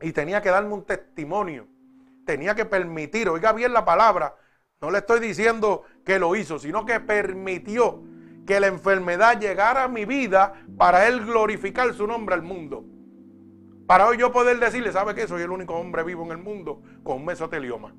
Y 0.01 0.13
tenía 0.13 0.43
que 0.43 0.51
darme 0.51 0.75
un 0.75 0.85
testimonio. 0.85 1.67
Tenía 2.27 2.55
que 2.55 2.65
permitir, 2.65 3.29
oiga 3.29 3.53
bien 3.53 3.73
la 3.73 3.85
palabra, 3.85 4.37
no 4.81 4.91
le 4.91 4.99
estoy 4.99 5.21
diciendo 5.21 5.85
que 6.05 6.19
lo 6.19 6.35
hizo, 6.37 6.59
sino 6.59 6.85
que 6.85 7.01
permitió 7.01 8.03
que 8.47 8.59
la 8.61 8.67
enfermedad 8.67 9.41
llegara 9.41 9.85
a 9.85 9.89
mi 9.89 10.05
vida 10.05 10.65
para 10.77 11.07
él 11.07 11.25
glorificar 11.25 11.95
su 11.95 12.07
nombre 12.07 12.35
al 12.35 12.43
mundo. 12.43 12.85
Para 13.93 14.07
hoy 14.07 14.17
yo 14.17 14.33
poder 14.33 14.59
decirle, 14.59 14.91
¿sabe 14.91 15.15
que 15.15 15.29
soy 15.29 15.43
el 15.43 15.51
único 15.51 15.75
hombre 15.75 16.03
vivo 16.03 16.25
en 16.25 16.31
el 16.31 16.39
mundo 16.39 16.81
con 17.03 17.23
mesotelioma? 17.27 17.95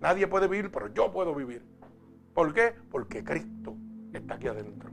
Nadie 0.00 0.26
puede 0.26 0.48
vivir, 0.48 0.72
pero 0.72 0.92
yo 0.92 1.12
puedo 1.12 1.36
vivir. 1.36 1.64
¿Por 2.34 2.52
qué? 2.52 2.74
Porque 2.90 3.22
Cristo 3.22 3.76
está 4.12 4.34
aquí 4.34 4.48
adentro. 4.48 4.90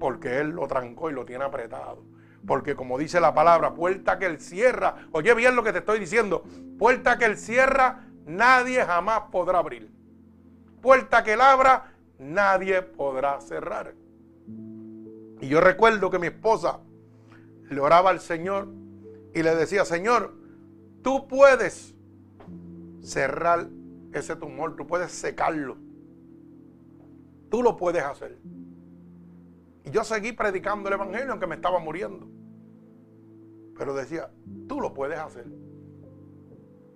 Porque 0.00 0.40
Él 0.40 0.48
lo 0.48 0.66
trancó 0.66 1.08
y 1.08 1.12
lo 1.12 1.24
tiene 1.24 1.44
apretado. 1.44 2.02
Porque 2.44 2.74
como 2.74 2.98
dice 2.98 3.20
la 3.20 3.32
palabra, 3.32 3.72
puerta 3.72 4.18
que 4.18 4.26
Él 4.26 4.40
cierra, 4.40 5.06
oye 5.12 5.32
bien 5.34 5.54
lo 5.54 5.62
que 5.62 5.70
te 5.70 5.78
estoy 5.78 6.00
diciendo, 6.00 6.42
puerta 6.76 7.16
que 7.16 7.26
Él 7.26 7.38
cierra, 7.38 8.08
nadie 8.26 8.84
jamás 8.84 9.20
podrá 9.30 9.60
abrir. 9.60 9.88
Puerta 10.82 11.22
que 11.22 11.34
Él 11.34 11.40
abra, 11.40 11.92
nadie 12.18 12.82
podrá 12.82 13.40
cerrar. 13.40 13.94
Y 14.48 15.46
yo 15.46 15.60
recuerdo 15.60 16.10
que 16.10 16.18
mi 16.18 16.26
esposa 16.26 16.80
le 17.68 17.80
oraba 17.80 18.10
al 18.10 18.18
Señor 18.18 18.79
y 19.34 19.42
le 19.42 19.54
decía, 19.54 19.84
Señor, 19.84 20.34
tú 21.02 21.28
puedes 21.28 21.94
cerrar 23.00 23.68
ese 24.12 24.36
tumor, 24.36 24.76
tú 24.76 24.86
puedes 24.86 25.12
secarlo. 25.12 25.76
Tú 27.48 27.62
lo 27.62 27.76
puedes 27.76 28.02
hacer. 28.02 28.38
Y 29.84 29.90
yo 29.90 30.04
seguí 30.04 30.32
predicando 30.32 30.88
el 30.88 30.94
Evangelio 30.94 31.32
aunque 31.32 31.46
me 31.46 31.54
estaba 31.54 31.78
muriendo. 31.78 32.28
Pero 33.76 33.94
decía, 33.94 34.30
tú 34.68 34.80
lo 34.80 34.92
puedes 34.92 35.18
hacer. 35.18 35.46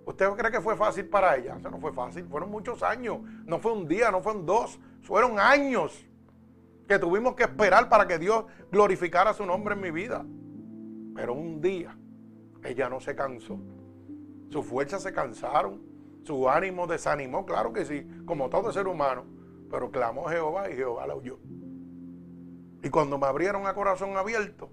¿Usted 0.06 0.28
cree 0.32 0.50
que 0.50 0.60
fue 0.60 0.76
fácil 0.76 1.08
para 1.08 1.36
ella? 1.36 1.56
Eso 1.56 1.70
no 1.70 1.78
fue 1.78 1.92
fácil, 1.92 2.26
fueron 2.26 2.50
muchos 2.50 2.82
años. 2.82 3.20
No 3.46 3.58
fue 3.58 3.72
un 3.72 3.88
día, 3.88 4.10
no 4.10 4.20
fueron 4.20 4.44
dos, 4.44 4.78
fueron 5.00 5.38
años 5.38 6.04
que 6.86 6.98
tuvimos 6.98 7.34
que 7.34 7.44
esperar 7.44 7.88
para 7.88 8.06
que 8.06 8.18
Dios 8.18 8.44
glorificara 8.70 9.32
su 9.32 9.46
nombre 9.46 9.74
en 9.74 9.80
mi 9.80 9.90
vida. 9.90 10.26
Pero 11.14 11.32
un 11.32 11.60
día 11.62 11.96
ella 12.64 12.88
no 12.88 13.00
se 13.00 13.14
cansó. 13.14 13.58
Sus 14.50 14.64
fuerzas 14.66 15.02
se 15.02 15.12
cansaron, 15.12 15.82
su 16.22 16.48
ánimo 16.48 16.86
desanimó, 16.86 17.44
claro 17.44 17.72
que 17.72 17.84
sí, 17.84 18.06
como 18.24 18.48
todo 18.48 18.72
ser 18.72 18.88
humano. 18.88 19.24
Pero 19.70 19.90
clamó 19.90 20.24
Jehová 20.24 20.70
y 20.70 20.74
Jehová 20.74 21.06
la 21.06 21.14
oyó. 21.14 21.38
Y 22.82 22.90
cuando 22.90 23.18
me 23.18 23.26
abrieron 23.26 23.66
a 23.66 23.74
corazón 23.74 24.16
abierto, 24.16 24.70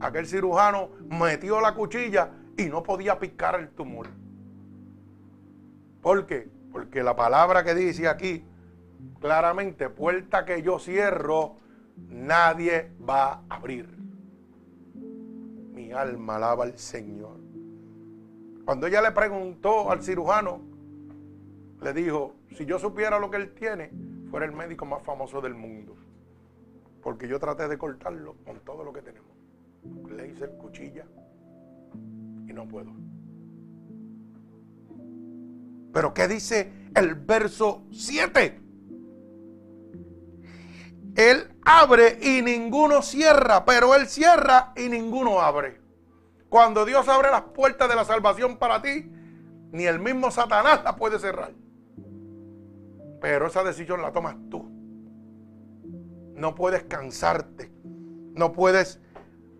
aquel 0.00 0.26
cirujano 0.26 0.90
metió 1.08 1.60
la 1.60 1.74
cuchilla 1.74 2.30
y 2.56 2.66
no 2.66 2.82
podía 2.82 3.18
picar 3.18 3.60
el 3.60 3.70
tumor. 3.70 4.08
¿Por 6.00 6.26
qué? 6.26 6.48
Porque 6.72 7.02
la 7.02 7.16
palabra 7.16 7.64
que 7.64 7.74
dice 7.74 8.08
aquí, 8.08 8.44
claramente, 9.20 9.90
puerta 9.90 10.44
que 10.44 10.62
yo 10.62 10.78
cierro, 10.78 11.56
nadie 11.96 12.92
va 13.08 13.32
a 13.32 13.56
abrir. 13.56 13.95
Alma 15.96 16.36
alaba 16.36 16.64
al 16.64 16.78
Señor. 16.78 17.38
Cuando 18.64 18.86
ella 18.86 19.00
le 19.00 19.12
preguntó 19.12 19.90
al 19.90 20.02
cirujano, 20.02 20.60
le 21.80 21.92
dijo, 21.92 22.34
si 22.56 22.66
yo 22.66 22.78
supiera 22.78 23.18
lo 23.18 23.30
que 23.30 23.36
él 23.36 23.54
tiene, 23.54 23.90
fuera 24.30 24.46
el 24.46 24.52
médico 24.52 24.84
más 24.84 25.02
famoso 25.02 25.40
del 25.40 25.54
mundo. 25.54 25.96
Porque 27.02 27.28
yo 27.28 27.38
traté 27.38 27.68
de 27.68 27.78
cortarlo 27.78 28.34
con 28.44 28.60
todo 28.60 28.82
lo 28.82 28.92
que 28.92 29.02
tenemos. 29.02 29.30
Le 30.10 30.28
hice 30.28 30.48
cuchilla 30.58 31.06
y 32.48 32.52
no 32.52 32.66
puedo. 32.66 32.92
Pero 35.92 36.12
¿qué 36.12 36.28
dice 36.28 36.72
el 36.94 37.14
verso 37.14 37.84
7? 37.92 38.60
Él 41.14 41.56
abre 41.64 42.18
y 42.20 42.42
ninguno 42.42 43.00
cierra, 43.00 43.64
pero 43.64 43.94
Él 43.94 44.06
cierra 44.06 44.72
y 44.76 44.88
ninguno 44.88 45.40
abre. 45.40 45.85
Cuando 46.48 46.84
Dios 46.84 47.08
abre 47.08 47.30
las 47.30 47.42
puertas 47.42 47.88
de 47.88 47.96
la 47.96 48.04
salvación 48.04 48.56
para 48.56 48.80
ti, 48.80 49.10
ni 49.72 49.84
el 49.84 49.98
mismo 49.98 50.30
Satanás 50.30 50.82
la 50.84 50.96
puede 50.96 51.18
cerrar. 51.18 51.52
Pero 53.20 53.46
esa 53.46 53.64
decisión 53.64 54.02
la 54.02 54.12
tomas 54.12 54.36
tú. 54.50 54.70
No 56.34 56.54
puedes 56.54 56.84
cansarte. 56.84 57.72
No 58.34 58.52
puedes 58.52 59.00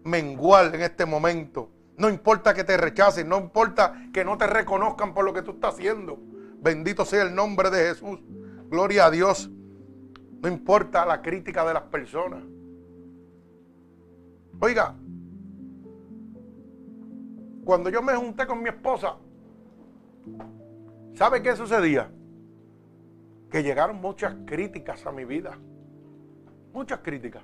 menguar 0.04 0.74
en 0.74 0.82
este 0.82 1.06
momento. 1.06 1.70
No 1.96 2.08
importa 2.08 2.54
que 2.54 2.62
te 2.62 2.76
rechacen, 2.76 3.28
no 3.28 3.38
importa 3.38 4.08
que 4.12 4.24
no 4.24 4.36
te 4.36 4.46
reconozcan 4.46 5.14
por 5.14 5.24
lo 5.24 5.32
que 5.32 5.42
tú 5.42 5.52
estás 5.52 5.74
haciendo. 5.74 6.18
Bendito 6.60 7.04
sea 7.04 7.22
el 7.22 7.34
nombre 7.34 7.70
de 7.70 7.88
Jesús. 7.88 8.20
Gloria 8.68 9.06
a 9.06 9.10
Dios. 9.10 9.50
No 10.42 10.48
importa 10.48 11.06
la 11.06 11.22
crítica 11.22 11.64
de 11.64 11.74
las 11.74 11.84
personas. 11.84 12.44
Oiga, 14.60 14.94
cuando 17.66 17.90
yo 17.90 18.00
me 18.00 18.14
junté 18.14 18.46
con 18.46 18.62
mi 18.62 18.68
esposa, 18.68 19.16
¿sabe 21.14 21.42
qué 21.42 21.56
sucedía? 21.56 22.08
Que 23.50 23.64
llegaron 23.64 24.00
muchas 24.00 24.36
críticas 24.46 25.04
a 25.04 25.10
mi 25.10 25.24
vida. 25.24 25.58
Muchas 26.72 27.00
críticas. 27.00 27.42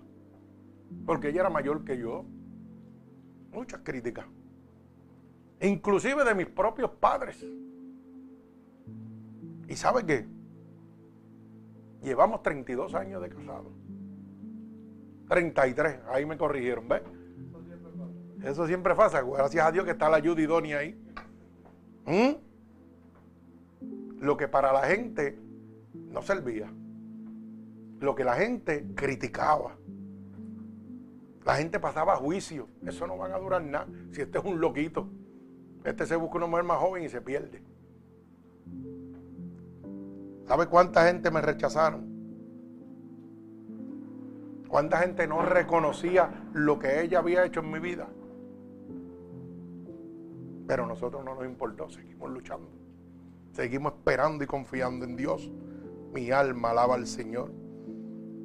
Porque 1.05 1.31
ella 1.31 1.41
era 1.41 1.51
mayor 1.51 1.85
que 1.85 1.99
yo. 1.99 2.25
Muchas 3.51 3.81
críticas. 3.83 4.25
Inclusive 5.61 6.23
de 6.23 6.35
mis 6.37 6.47
propios 6.47 6.93
padres. 6.93 7.45
¿Y 9.67 9.75
sabe 9.75 10.07
qué? 10.07 10.29
Llevamos 12.01 12.45
32 12.45 12.95
años 12.95 13.21
de 13.21 13.29
casado. 13.29 13.73
33, 15.29 15.99
ahí 16.13 16.25
me 16.27 16.37
corrigieron, 16.37 16.89
¿ves? 16.89 17.03
Eso 18.45 18.67
siempre 18.67 18.95
pasa, 18.95 19.23
gracias 19.23 19.67
a 19.67 19.73
Dios 19.73 19.85
que 19.85 19.93
está 19.93 20.09
la 20.09 20.21
Judy 20.21 20.47
Doni 20.47 20.73
ahí. 20.73 20.99
¿Mm? 22.07 22.33
Lo 24.21 24.37
que 24.37 24.49
para 24.49 24.73
la 24.73 24.83
gente 24.83 25.39
no 25.95 26.23
servía 26.23 26.73
lo 28.03 28.15
que 28.15 28.25
la 28.25 28.35
gente 28.35 28.85
criticaba. 28.95 29.77
La 31.45 31.57
gente 31.57 31.81
pasaba 31.81 32.15
a 32.15 32.17
juicio. 32.17 32.69
Eso 32.85 33.07
no 33.07 33.17
van 33.17 33.33
a 33.33 33.39
durar 33.39 33.63
nada. 33.63 33.87
Si 34.11 34.21
este 34.21 34.39
es 34.39 34.45
un 34.45 34.61
loquito, 34.61 35.09
este 35.85 36.07
se 36.07 36.17
busca 36.17 36.37
una 36.37 36.47
mujer 36.47 36.65
más 36.65 36.79
joven 36.79 37.05
y 37.05 37.09
se 37.09 37.21
pierde. 37.21 37.63
¿Sabe 40.47 40.67
cuánta 40.67 41.07
gente 41.07 41.31
me 41.31 41.41
rechazaron? 41.41 42.11
¿Cuánta 44.69 44.99
gente 44.99 45.27
no 45.27 45.43
reconocía 45.43 46.49
lo 46.55 46.79
que 46.79 47.03
ella 47.03 47.19
había 47.19 47.45
hecho 47.45 47.61
en 47.61 47.71
mi 47.71 47.79
vida? 47.79 48.09
Pero 50.67 50.87
nosotros 50.87 51.25
no 51.25 51.35
nos 51.35 51.45
importó, 51.45 51.91
seguimos 51.91 52.31
luchando. 52.31 52.69
Seguimos 53.53 53.95
esperando 53.95 54.45
y 54.45 54.47
confiando 54.47 55.05
en 55.05 55.17
Dios. 55.17 55.51
Mi 56.13 56.31
alma 56.31 56.71
alaba 56.71 56.95
al 56.95 57.07
Señor. 57.07 57.53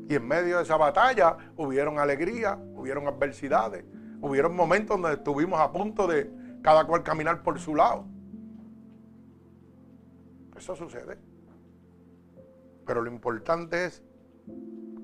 Y 0.09 0.15
en 0.15 0.27
medio 0.27 0.57
de 0.57 0.63
esa 0.63 0.77
batalla 0.77 1.37
hubieron 1.57 1.99
alegría, 1.99 2.57
hubieron 2.75 3.07
adversidades, 3.07 3.83
hubieron 4.21 4.55
momentos 4.55 4.99
donde 4.99 5.17
estuvimos 5.17 5.59
a 5.59 5.71
punto 5.71 6.07
de 6.07 6.31
cada 6.61 6.85
cual 6.85 7.03
caminar 7.03 7.43
por 7.43 7.59
su 7.59 7.75
lado. 7.75 8.05
Eso 10.55 10.75
sucede. 10.75 11.17
Pero 12.85 13.01
lo 13.01 13.11
importante 13.11 13.85
es, 13.85 14.01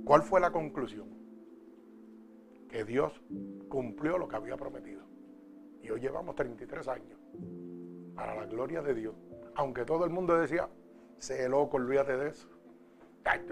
¿cuál 0.06 0.24
fue 0.24 0.40
la 0.40 0.52
conclusión? 0.52 1.08
Que 2.70 2.86
Dios 2.86 3.22
cumplió 3.70 4.18
lo 4.18 4.28
que 4.28 4.38
había 4.38 4.56
prometido. 4.56 5.04
Y 5.84 5.92
hoy 5.92 6.00
llevamos 6.00 6.36
33 6.36 6.88
años. 6.88 7.20
Para 8.16 8.34
la 8.36 8.46
gloria 8.46 8.82
de 8.82 8.96
Dios. 8.96 9.14
Aunque 9.56 9.86
todo 9.86 10.06
el 10.06 10.10
mundo 10.10 10.36
decía, 10.36 10.68
sé 11.18 11.48
loco, 11.50 11.78
olvídate 11.78 12.18
de 12.18 12.30
eso. 12.30 12.48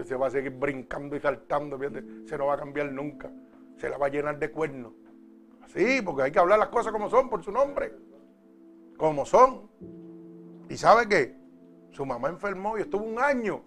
se 0.04 0.16
va 0.16 0.26
a 0.26 0.30
seguir 0.30 0.52
brincando 0.52 1.14
y 1.14 1.20
saltando, 1.20 1.78
se 2.26 2.38
no 2.38 2.46
va 2.46 2.54
a 2.54 2.58
cambiar 2.58 2.90
nunca. 2.90 3.30
Se 3.76 3.88
la 3.88 3.98
va 3.98 4.06
a 4.06 4.08
llenar 4.08 4.38
de 4.38 4.50
cuernos. 4.50 4.92
Así, 5.62 6.00
porque 6.02 6.22
hay 6.22 6.32
que 6.32 6.38
hablar 6.38 6.58
las 6.58 6.68
cosas 6.68 6.92
como 6.92 7.08
son, 7.10 7.28
por 7.28 7.42
su 7.44 7.52
nombre. 7.52 7.92
Como 8.96 9.24
son. 9.24 9.68
¿Y 10.68 10.76
sabe 10.76 11.08
qué? 11.08 11.36
Su 11.90 12.06
mamá 12.06 12.28
enfermó 12.28 12.78
y 12.78 12.80
estuvo 12.80 13.04
un 13.04 13.18
año. 13.18 13.62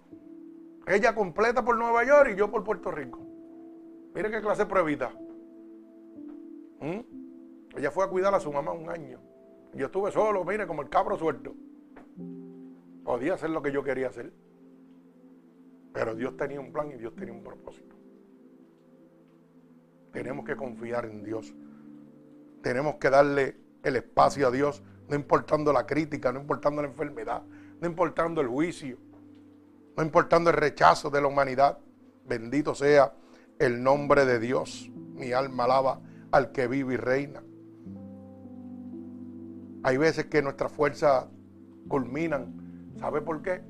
Ella 0.87 1.13
completa 1.13 1.63
por 1.63 1.77
Nueva 1.77 2.03
York 2.03 2.31
y 2.33 2.35
yo 2.35 2.49
por 2.49 2.63
Puerto 2.63 2.91
Rico. 2.91 3.19
Mire 4.13 4.31
qué 4.31 4.41
clase 4.41 4.63
de 4.63 4.69
pruebita. 4.69 5.11
¿Mm? 6.79 7.14
Ella 7.75 7.91
fue 7.91 8.05
a 8.05 8.07
cuidar 8.07 8.33
a 8.33 8.39
su 8.39 8.51
mamá 8.51 8.71
un 8.71 8.89
año. 8.89 9.19
Yo 9.73 9.87
estuve 9.87 10.11
solo, 10.11 10.43
mire, 10.45 10.65
como 10.65 10.81
el 10.81 10.89
cabro 10.89 11.17
suelto. 11.17 11.53
Podía 13.03 13.33
hacer 13.33 13.49
lo 13.49 13.61
que 13.61 13.71
yo 13.71 13.83
quería 13.83 14.07
hacer. 14.07 14.31
Pero 15.93 16.15
Dios 16.15 16.37
tenía 16.37 16.59
un 16.59 16.71
plan 16.71 16.89
y 16.91 16.95
Dios 16.95 17.13
tenía 17.15 17.33
un 17.33 17.43
propósito. 17.43 17.95
Tenemos 20.11 20.45
que 20.45 20.55
confiar 20.55 21.05
en 21.05 21.23
Dios. 21.23 21.53
Tenemos 22.61 22.95
que 22.95 23.09
darle 23.09 23.57
el 23.83 23.97
espacio 23.97 24.47
a 24.47 24.51
Dios, 24.51 24.81
no 25.07 25.15
importando 25.15 25.71
la 25.71 25.85
crítica, 25.85 26.31
no 26.31 26.39
importando 26.39 26.81
la 26.81 26.87
enfermedad, 26.87 27.43
no 27.79 27.87
importando 27.87 28.41
el 28.41 28.47
juicio, 28.47 28.97
no 29.95 30.03
importando 30.03 30.49
el 30.49 30.55
rechazo 30.55 31.09
de 31.09 31.21
la 31.21 31.27
humanidad. 31.27 31.77
Bendito 32.25 32.73
sea 32.73 33.13
el 33.59 33.83
nombre 33.83 34.25
de 34.25 34.39
Dios. 34.39 34.89
Mi 35.13 35.33
alma 35.33 35.65
alaba 35.65 36.01
al 36.31 36.51
que 36.51 36.67
vive 36.67 36.95
y 36.95 36.97
reina. 36.97 37.43
Hay 39.85 39.97
veces 39.97 40.25
que 40.25 40.41
nuestras 40.41 40.71
fuerzas 40.71 41.27
culminan. 41.87 42.91
¿Sabe 42.97 43.21
por 43.21 43.43
qué? 43.43 43.61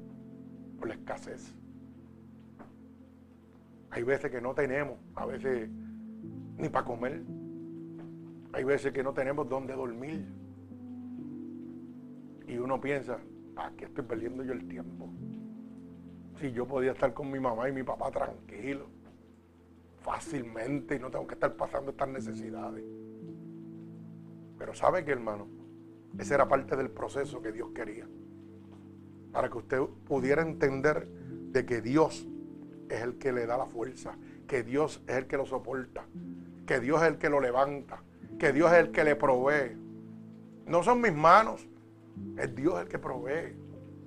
Por 0.80 0.88
la 0.88 0.94
escasez. 0.94 1.54
Hay 3.90 4.04
veces 4.04 4.32
que 4.32 4.40
no 4.40 4.54
tenemos, 4.56 4.98
a 5.14 5.26
veces 5.26 5.70
ni 6.58 6.70
para 6.70 6.86
comer. 6.86 7.22
Hay 8.54 8.64
veces 8.64 8.94
que 8.94 9.04
no 9.04 9.14
tenemos 9.14 9.50
dónde 9.50 9.74
dormir. 9.74 10.26
Y 12.48 12.60
uno 12.60 12.80
piensa, 12.80 13.18
¿para 13.54 13.72
qué 13.72 13.84
estoy 13.84 14.06
perdiendo 14.06 14.42
yo 14.46 14.54
el 14.54 14.70
tiempo? 14.70 15.10
Si 16.40 16.50
yo 16.54 16.66
podía 16.66 16.94
estar 16.94 17.14
con 17.14 17.30
mi 17.30 17.42
mamá 17.42 17.68
y 17.68 17.74
mi 17.74 17.84
papá 17.84 18.10
tranquilo, 18.10 18.86
fácilmente, 20.00 20.96
y 20.96 21.00
no 21.00 21.12
tengo 21.12 21.28
que 21.28 21.34
estar 21.34 21.54
pasando 21.58 21.92
estas 21.92 22.08
necesidades. 22.08 22.86
Pero 24.58 24.74
¿sabe 24.74 25.04
qué, 25.04 25.12
hermano? 25.12 25.65
Esa 26.18 26.36
era 26.36 26.48
parte 26.48 26.76
del 26.76 26.90
proceso 26.90 27.42
que 27.42 27.52
Dios 27.52 27.70
quería. 27.74 28.08
Para 29.32 29.50
que 29.50 29.58
usted 29.58 29.82
pudiera 30.08 30.42
entender 30.42 31.08
de 31.08 31.66
que 31.66 31.82
Dios 31.82 32.28
es 32.90 33.02
el 33.02 33.18
que 33.18 33.32
le 33.32 33.46
da 33.46 33.58
la 33.58 33.66
fuerza, 33.66 34.18
que 34.48 34.64
Dios 34.64 35.02
es 35.08 35.16
el 35.16 35.28
que 35.28 35.38
lo 35.38 35.46
soporta, 35.46 36.06
que 36.66 36.80
Dios 36.80 37.02
es 37.02 37.10
el 37.10 37.18
que 37.18 37.30
lo 37.30 37.42
levanta, 37.42 38.02
que 38.40 38.54
Dios 38.54 38.72
es 38.72 38.80
el 38.80 38.92
que 38.92 39.04
le 39.04 39.16
provee. 39.16 39.78
No 40.66 40.84
son 40.84 41.02
mis 41.02 41.14
manos, 41.14 41.68
es 42.38 42.56
Dios 42.56 42.80
el 42.82 42.88
que 42.88 43.00
provee. 43.00 43.56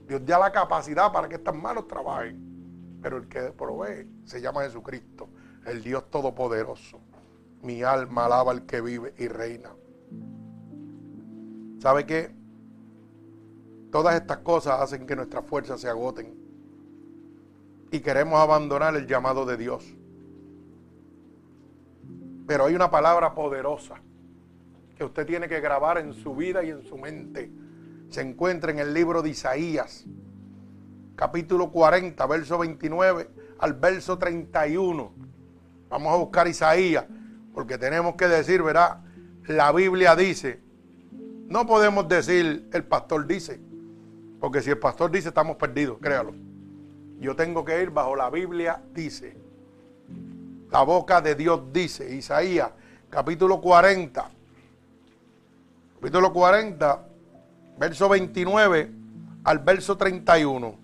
Dios 0.06 0.24
da 0.24 0.38
la 0.38 0.52
capacidad 0.52 1.12
para 1.12 1.28
que 1.28 1.36
estas 1.36 1.54
manos 1.54 1.86
trabajen, 1.86 2.98
pero 3.02 3.18
el 3.18 3.28
que 3.28 3.52
provee 3.52 4.08
se 4.24 4.40
llama 4.40 4.62
Jesucristo, 4.62 5.28
el 5.66 5.82
Dios 5.82 6.10
Todopoderoso. 6.10 7.00
Mi 7.62 7.82
alma 7.82 8.26
alaba 8.26 8.52
al 8.52 8.64
que 8.64 8.80
vive 8.80 9.14
y 9.18 9.28
reina. 9.28 9.70
¿Sabe 11.78 12.06
qué? 12.06 12.30
Todas 13.90 14.16
estas 14.16 14.38
cosas 14.38 14.80
hacen 14.80 15.06
que 15.06 15.16
nuestras 15.16 15.44
fuerzas 15.44 15.80
se 15.80 15.88
agoten 15.88 16.34
y 17.90 18.00
queremos 18.00 18.38
abandonar 18.40 18.94
el 18.96 19.06
llamado 19.06 19.46
de 19.46 19.56
Dios. 19.56 19.84
Pero 22.46 22.66
hay 22.66 22.74
una 22.74 22.90
palabra 22.90 23.34
poderosa 23.34 23.96
que 24.96 25.04
usted 25.04 25.26
tiene 25.26 25.48
que 25.48 25.60
grabar 25.60 25.98
en 25.98 26.12
su 26.14 26.34
vida 26.34 26.64
y 26.64 26.70
en 26.70 26.82
su 26.82 26.98
mente. 26.98 27.50
Se 28.10 28.20
encuentra 28.20 28.72
en 28.72 28.78
el 28.78 28.92
libro 28.92 29.22
de 29.22 29.30
Isaías, 29.30 30.04
capítulo 31.14 31.70
40, 31.70 32.26
verso 32.26 32.58
29 32.58 33.30
al 33.58 33.74
verso 33.74 34.18
31. 34.18 35.12
Vamos 35.88 36.12
a 36.12 36.16
buscar 36.16 36.48
Isaías, 36.48 37.06
porque 37.54 37.78
tenemos 37.78 38.16
que 38.16 38.28
decir, 38.28 38.62
¿verdad? 38.62 39.00
La 39.46 39.72
Biblia 39.72 40.16
dice, 40.16 40.60
no 41.48 41.66
podemos 41.66 42.06
decir 42.06 42.68
el 42.72 42.84
pastor 42.84 43.26
dice, 43.26 43.58
porque 44.38 44.60
si 44.60 44.70
el 44.70 44.78
pastor 44.78 45.10
dice 45.10 45.28
estamos 45.28 45.56
perdidos, 45.56 45.98
créalo. 46.00 46.34
Yo 47.20 47.34
tengo 47.34 47.64
que 47.64 47.82
ir 47.82 47.90
bajo 47.90 48.14
la 48.14 48.30
Biblia 48.30 48.82
dice. 48.92 49.36
La 50.70 50.82
boca 50.82 51.20
de 51.22 51.34
Dios 51.34 51.62
dice, 51.72 52.14
Isaías 52.14 52.70
capítulo 53.08 53.60
40, 53.60 54.30
capítulo 55.94 56.32
40, 56.32 57.08
verso 57.78 58.08
29 58.10 58.90
al 59.44 59.58
verso 59.60 59.96
31. 59.96 60.74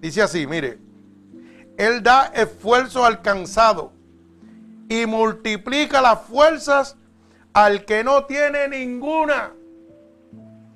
Dice 0.00 0.22
así, 0.22 0.46
mire, 0.46 0.78
Él 1.76 2.02
da 2.04 2.26
esfuerzo 2.26 3.04
alcanzado 3.04 3.90
y 4.88 5.06
multiplica 5.06 6.00
las 6.00 6.20
fuerzas 6.22 6.96
al 7.54 7.84
que 7.84 8.04
no 8.04 8.26
tiene 8.26 8.68
ninguna. 8.68 9.52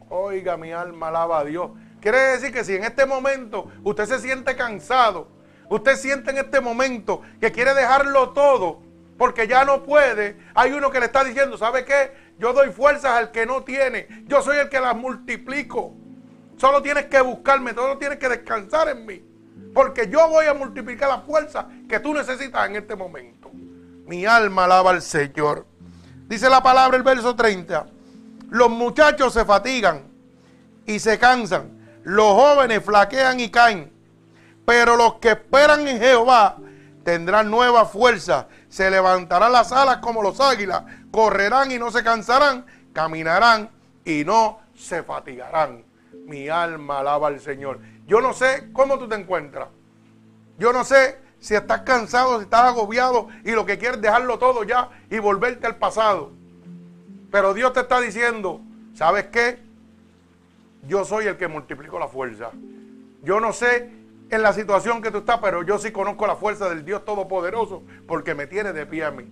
Oiga, 0.08 0.56
mi 0.56 0.72
alma 0.72 1.08
alaba 1.08 1.40
a 1.40 1.44
Dios. 1.44 1.72
Quiere 2.00 2.18
decir 2.18 2.52
que 2.52 2.64
si 2.64 2.76
en 2.76 2.84
este 2.84 3.04
momento 3.04 3.70
usted 3.82 4.06
se 4.06 4.20
siente 4.20 4.56
cansado, 4.56 5.28
usted 5.68 5.96
siente 5.96 6.30
en 6.30 6.38
este 6.38 6.60
momento 6.60 7.20
que 7.40 7.52
quiere 7.52 7.74
dejarlo 7.74 8.30
todo 8.30 8.88
porque 9.18 9.48
ya 9.48 9.64
no 9.64 9.82
puede, 9.82 10.38
hay 10.54 10.72
uno 10.72 10.92
que 10.92 11.00
le 11.00 11.06
está 11.06 11.24
diciendo, 11.24 11.58
¿sabe 11.58 11.84
qué? 11.84 12.12
Yo 12.38 12.52
doy 12.52 12.70
fuerzas 12.70 13.10
al 13.10 13.32
que 13.32 13.44
no 13.44 13.64
tiene, 13.64 14.06
yo 14.26 14.40
soy 14.40 14.58
el 14.58 14.68
que 14.68 14.80
las 14.80 14.96
multiplico. 14.96 15.92
Solo 16.56 16.80
tienes 16.82 17.06
que 17.06 17.20
buscarme, 17.20 17.74
solo 17.74 17.98
tienes 17.98 18.18
que 18.18 18.28
descansar 18.28 18.88
en 18.88 19.04
mí. 19.04 19.24
Porque 19.74 20.08
yo 20.08 20.28
voy 20.28 20.46
a 20.46 20.54
multiplicar 20.54 21.08
las 21.08 21.24
fuerzas 21.24 21.66
que 21.88 21.98
tú 21.98 22.14
necesitas 22.14 22.68
en 22.68 22.76
este 22.76 22.94
momento. 22.94 23.50
Mi 24.06 24.24
alma 24.24 24.64
alaba 24.64 24.90
al 24.90 25.02
Señor. 25.02 25.66
Dice 26.28 26.50
la 26.50 26.62
palabra 26.62 26.98
el 26.98 27.02
verso 27.02 27.34
30. 27.34 27.86
Los 28.50 28.68
muchachos 28.68 29.32
se 29.32 29.46
fatigan 29.46 30.04
y 30.84 30.98
se 30.98 31.18
cansan. 31.18 32.00
Los 32.04 32.34
jóvenes 32.34 32.84
flaquean 32.84 33.40
y 33.40 33.50
caen. 33.50 33.90
Pero 34.66 34.96
los 34.96 35.14
que 35.14 35.30
esperan 35.30 35.88
en 35.88 35.98
Jehová 35.98 36.56
tendrán 37.02 37.50
nueva 37.50 37.86
fuerza. 37.86 38.46
Se 38.68 38.90
levantarán 38.90 39.52
las 39.52 39.72
alas 39.72 39.98
como 39.98 40.22
los 40.22 40.38
águilas. 40.38 40.84
Correrán 41.10 41.72
y 41.72 41.78
no 41.78 41.90
se 41.90 42.04
cansarán. 42.04 42.66
Caminarán 42.92 43.70
y 44.04 44.22
no 44.26 44.60
se 44.76 45.02
fatigarán. 45.02 45.84
Mi 46.26 46.50
alma 46.50 47.00
alaba 47.00 47.28
al 47.28 47.40
Señor. 47.40 47.80
Yo 48.06 48.20
no 48.20 48.34
sé 48.34 48.68
cómo 48.74 48.98
tú 48.98 49.08
te 49.08 49.14
encuentras. 49.14 49.68
Yo 50.58 50.74
no 50.74 50.84
sé 50.84 51.18
si 51.40 51.54
estás 51.54 51.82
cansado, 51.82 52.38
si 52.38 52.44
estás 52.44 52.64
agobiado 52.64 53.28
y 53.44 53.52
lo 53.52 53.64
que 53.64 53.78
quieres 53.78 54.00
dejarlo 54.00 54.38
todo 54.38 54.64
ya 54.64 54.90
y 55.10 55.18
volverte 55.18 55.66
al 55.66 55.76
pasado. 55.76 56.32
Pero 57.30 57.54
Dios 57.54 57.72
te 57.72 57.80
está 57.80 58.00
diciendo, 58.00 58.60
¿sabes 58.94 59.26
qué? 59.26 59.58
Yo 60.86 61.04
soy 61.04 61.26
el 61.26 61.36
que 61.36 61.48
multiplico 61.48 61.98
la 61.98 62.08
fuerza. 62.08 62.50
Yo 63.22 63.40
no 63.40 63.52
sé 63.52 63.90
en 64.30 64.42
la 64.42 64.52
situación 64.52 65.02
que 65.02 65.10
tú 65.10 65.18
estás, 65.18 65.38
pero 65.38 65.62
yo 65.62 65.78
sí 65.78 65.90
conozco 65.90 66.26
la 66.26 66.36
fuerza 66.36 66.68
del 66.68 66.84
Dios 66.84 67.04
Todopoderoso 67.04 67.82
porque 68.06 68.34
me 68.34 68.46
tiene 68.46 68.72
de 68.72 68.86
pie 68.86 69.04
a 69.04 69.10
mí. 69.10 69.26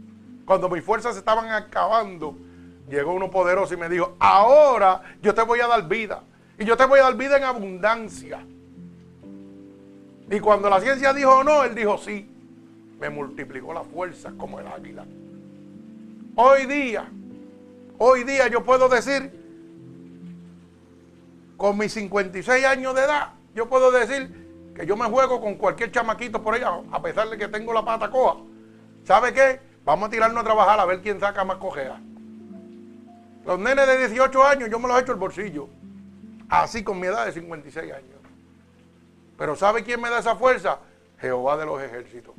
Cuando 0.45 0.69
mis 0.69 0.85
fuerzas 0.85 1.15
se 1.15 1.21
estaban 1.21 1.51
acabando, 1.51 2.37
llegó 2.89 3.13
uno 3.13 3.31
poderoso 3.31 3.75
y 3.75 3.77
me 3.77 3.89
dijo, 3.89 4.15
ahora 4.19 5.03
yo 5.23 5.35
te 5.35 5.43
voy 5.43 5.61
a 5.61 5.67
dar 5.67 5.87
vida. 5.89 6.23
Y 6.59 6.65
yo 6.65 6.77
te 6.77 6.85
voy 6.85 7.01
a 7.01 7.05
dar 7.05 7.17
vida 7.17 7.37
en 7.37 7.45
abundancia. 7.45 8.47
Y 10.31 10.41
cuando 10.41 10.69
la 10.69 10.81
ciencia 10.81 11.13
dijo 11.13 11.45
no, 11.45 11.65
él 11.65 11.75
dijo 11.75 11.99
sí. 11.99 12.31
Me 12.99 13.11
multiplicó 13.11 13.73
la 13.73 13.83
fuerza 13.83 14.33
como 14.37 14.59
el 14.59 14.67
águila. 14.67 15.05
Hoy 16.35 16.67
día, 16.67 17.09
hoy 17.99 18.25
día 18.25 18.49
yo 18.49 18.65
puedo 18.65 18.89
decir, 18.89 19.31
con 21.57 21.79
mis 21.79 21.93
56 21.93 22.65
años 22.65 22.95
de 22.95 23.03
edad, 23.03 23.33
yo 23.55 23.69
puedo 23.69 23.91
decir 23.91 24.73
que 24.75 24.85
yo 24.87 24.97
me 24.97 25.07
juego 25.07 25.41
con 25.41 25.55
cualquier 25.55 25.91
chamaquito 25.91 26.43
por 26.43 26.55
allá, 26.55 26.81
a 26.91 27.01
pesar 27.01 27.29
de 27.31 27.39
que 27.39 27.49
tengo 27.49 27.73
la 27.73 27.85
pata 27.85 28.11
coja. 28.11 28.41
¿Sabe 29.05 29.33
qué? 29.33 29.61
Vamos 29.85 30.09
a 30.09 30.11
tirarnos 30.11 30.41
a 30.41 30.45
trabajar 30.45 30.81
a 30.81 30.85
ver 30.85 31.01
quién 31.01 31.21
saca 31.21 31.45
más 31.45 31.57
cojea. 31.59 32.01
Los 33.47 33.59
nenes 33.59 33.87
de 33.87 33.99
18 34.09 34.45
años 34.45 34.69
yo 34.69 34.79
me 34.79 34.89
los 34.89 34.99
he 34.99 35.03
hecho 35.03 35.13
el 35.13 35.19
bolsillo. 35.19 35.69
Así 36.49 36.83
con 36.83 36.99
mi 37.01 37.07
edad 37.07 37.25
de 37.27 37.33
56 37.33 37.93
años. 37.93 38.16
Pero 39.37 39.57
¿sabe 39.57 39.85
quién 39.85 40.01
me 40.01 40.11
da 40.11 40.21
esa 40.21 40.37
fuerza? 40.37 40.81
Jehová 41.19 41.57
de 41.57 41.67
los 41.67 41.83
ejércitos. 41.83 42.35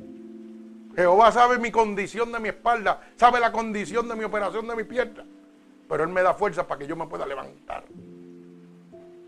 Jehová 0.94 1.30
sabe 1.30 1.58
mi 1.58 1.70
condición 1.70 2.32
de 2.32 2.40
mi 2.40 2.48
espalda, 2.48 3.00
sabe 3.16 3.38
la 3.38 3.52
condición 3.52 4.08
de 4.08 4.16
mi 4.16 4.24
operación 4.24 4.66
de 4.66 4.74
mi 4.74 4.84
pierna. 4.84 5.24
Pero 5.88 6.04
Él 6.04 6.10
me 6.10 6.22
da 6.22 6.34
fuerza 6.34 6.66
para 6.66 6.80
que 6.80 6.86
yo 6.86 6.96
me 6.96 7.06
pueda 7.06 7.24
levantar. 7.24 7.84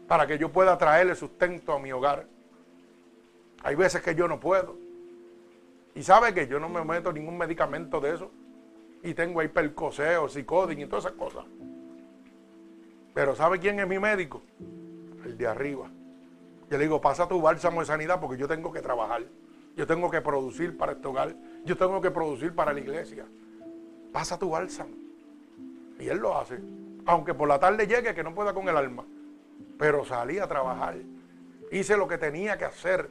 Para 0.08 0.26
que 0.26 0.36
yo 0.36 0.50
pueda 0.50 0.76
traerle 0.76 1.14
sustento 1.14 1.72
a 1.72 1.78
mi 1.78 1.92
hogar. 1.92 2.26
Hay 3.62 3.76
veces 3.76 4.02
que 4.02 4.14
yo 4.14 4.26
no 4.26 4.40
puedo. 4.40 4.76
Y 5.94 6.02
sabe 6.02 6.34
que 6.34 6.46
yo 6.46 6.58
no 6.58 6.68
me 6.68 6.84
meto 6.84 7.12
ningún 7.12 7.38
medicamento 7.38 8.00
de 8.00 8.14
eso. 8.14 8.30
Y 9.02 9.14
tengo 9.14 9.42
hipercoseo, 9.42 10.28
psicoding 10.28 10.80
y 10.80 10.86
todas 10.86 11.06
esas 11.06 11.16
cosas. 11.16 11.44
Pero 13.14 13.34
¿sabe 13.34 13.58
quién 13.58 13.78
es 13.80 13.86
mi 13.86 13.98
médico? 13.98 14.42
El 15.24 15.38
de 15.38 15.46
arriba. 15.46 15.88
Yo 16.70 16.78
le 16.78 16.84
digo, 16.84 17.00
pasa 17.00 17.26
tu 17.26 17.40
bálsamo 17.42 17.80
de 17.80 17.86
sanidad 17.86 18.20
porque 18.20 18.36
yo 18.36 18.46
tengo 18.46 18.72
que 18.72 18.80
trabajar. 18.80 19.24
Yo 19.76 19.86
tengo 19.86 20.08
que 20.08 20.20
producir 20.20 20.78
para 20.78 20.92
este 20.92 21.08
hogar. 21.08 21.34
Yo 21.64 21.76
tengo 21.76 22.00
que 22.00 22.12
producir 22.12 22.54
para 22.54 22.72
la 22.72 22.78
iglesia. 22.78 23.26
Pasa 24.12 24.38
tu 24.38 24.50
bálsamo. 24.50 24.94
Y 25.98 26.08
él 26.08 26.18
lo 26.18 26.38
hace. 26.38 26.60
Aunque 27.06 27.34
por 27.34 27.48
la 27.48 27.58
tarde 27.58 27.88
llegue 27.88 28.14
que 28.14 28.22
no 28.22 28.34
pueda 28.34 28.54
con 28.54 28.68
el 28.68 28.76
alma. 28.76 29.04
Pero 29.78 30.04
salí 30.04 30.38
a 30.38 30.46
trabajar. 30.46 30.96
Hice 31.72 31.96
lo 31.96 32.06
que 32.06 32.18
tenía 32.18 32.56
que 32.56 32.66
hacer. 32.66 33.10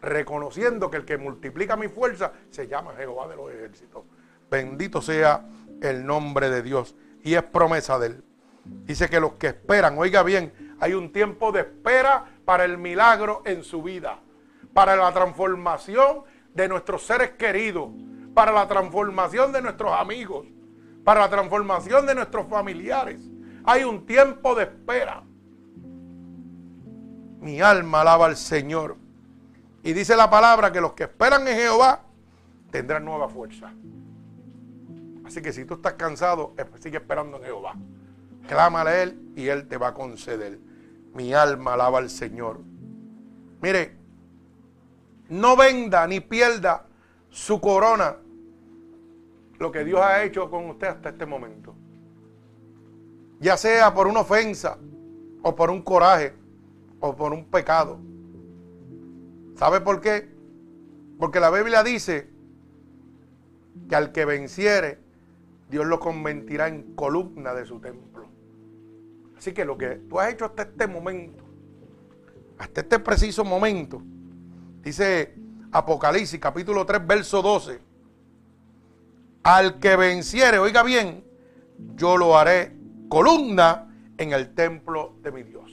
Reconociendo 0.00 0.90
que 0.90 0.96
el 0.96 1.04
que 1.04 1.18
multiplica 1.18 1.76
mi 1.76 1.88
fuerza 1.88 2.32
se 2.50 2.66
llama 2.68 2.94
Jehová 2.96 3.28
de 3.28 3.36
los 3.36 3.50
ejércitos. 3.52 4.04
Bendito 4.50 5.02
sea 5.02 5.46
el 5.82 6.06
nombre 6.06 6.48
de 6.48 6.62
Dios. 6.62 6.94
Y 7.22 7.34
es 7.34 7.42
promesa 7.42 7.98
de 7.98 8.06
él. 8.08 8.24
Dice 8.64 9.10
que 9.10 9.20
los 9.20 9.34
que 9.34 9.48
esperan, 9.48 9.98
oiga 9.98 10.22
bien, 10.22 10.52
hay 10.82 10.94
un 10.94 11.12
tiempo 11.12 11.52
de 11.52 11.60
espera 11.60 12.24
para 12.44 12.64
el 12.64 12.76
milagro 12.76 13.42
en 13.44 13.62
su 13.62 13.84
vida, 13.84 14.18
para 14.74 14.96
la 14.96 15.12
transformación 15.12 16.24
de 16.52 16.66
nuestros 16.66 17.06
seres 17.06 17.30
queridos, 17.38 17.90
para 18.34 18.50
la 18.50 18.66
transformación 18.66 19.52
de 19.52 19.62
nuestros 19.62 19.92
amigos, 19.92 20.44
para 21.04 21.20
la 21.20 21.28
transformación 21.28 22.04
de 22.04 22.16
nuestros 22.16 22.48
familiares. 22.48 23.20
Hay 23.62 23.84
un 23.84 24.04
tiempo 24.06 24.56
de 24.56 24.64
espera. 24.64 25.22
Mi 27.38 27.60
alma 27.60 28.00
alaba 28.00 28.26
al 28.26 28.36
Señor. 28.36 28.96
Y 29.84 29.92
dice 29.92 30.16
la 30.16 30.28
palabra 30.28 30.72
que 30.72 30.80
los 30.80 30.94
que 30.94 31.04
esperan 31.04 31.46
en 31.46 31.58
Jehová 31.58 32.00
tendrán 32.72 33.04
nueva 33.04 33.28
fuerza. 33.28 33.72
Así 35.24 35.40
que 35.40 35.52
si 35.52 35.64
tú 35.64 35.74
estás 35.74 35.92
cansado, 35.92 36.54
sigue 36.80 36.96
esperando 36.96 37.36
en 37.36 37.44
Jehová. 37.44 37.74
Clámale 38.48 38.90
a 38.90 39.02
Él 39.04 39.32
y 39.36 39.46
Él 39.46 39.68
te 39.68 39.76
va 39.76 39.88
a 39.88 39.94
conceder. 39.94 40.71
Mi 41.14 41.34
alma 41.34 41.74
alaba 41.74 41.98
al 41.98 42.10
Señor. 42.10 42.60
Mire, 43.60 43.96
no 45.28 45.56
venda 45.56 46.06
ni 46.06 46.20
pierda 46.20 46.86
su 47.30 47.60
corona 47.60 48.16
lo 49.58 49.70
que 49.70 49.84
Dios 49.84 50.00
ha 50.00 50.24
hecho 50.24 50.50
con 50.50 50.68
usted 50.70 50.88
hasta 50.88 51.10
este 51.10 51.24
momento. 51.24 51.74
Ya 53.40 53.56
sea 53.56 53.94
por 53.94 54.06
una 54.08 54.20
ofensa, 54.20 54.76
o 55.42 55.54
por 55.54 55.70
un 55.70 55.82
coraje, 55.82 56.34
o 57.00 57.14
por 57.14 57.32
un 57.32 57.44
pecado. 57.44 57.98
¿Sabe 59.56 59.80
por 59.80 60.00
qué? 60.00 60.28
Porque 61.18 61.40
la 61.40 61.50
Biblia 61.50 61.82
dice 61.82 62.28
que 63.88 63.94
al 63.94 64.12
que 64.12 64.24
venciere, 64.24 64.98
Dios 65.70 65.86
lo 65.86 66.00
convertirá 66.00 66.68
en 66.68 66.94
columna 66.94 67.54
de 67.54 67.64
su 67.64 67.80
templo. 67.80 68.11
Así 69.42 69.52
que 69.52 69.64
lo 69.64 69.76
que 69.76 69.96
tú 70.08 70.20
has 70.20 70.32
hecho 70.32 70.44
hasta 70.44 70.62
este 70.62 70.86
momento, 70.86 71.42
hasta 72.58 72.80
este 72.80 73.00
preciso 73.00 73.44
momento, 73.44 74.00
dice 74.82 75.34
Apocalipsis 75.72 76.38
capítulo 76.38 76.86
3, 76.86 77.04
verso 77.04 77.42
12 77.42 77.80
al 79.42 79.80
que 79.80 79.96
venciere, 79.96 80.60
oiga 80.60 80.84
bien, 80.84 81.24
yo 81.96 82.16
lo 82.16 82.38
haré 82.38 82.76
columna 83.08 83.92
en 84.16 84.32
el 84.32 84.54
templo 84.54 85.16
de 85.22 85.32
mi 85.32 85.42
Dios. 85.42 85.72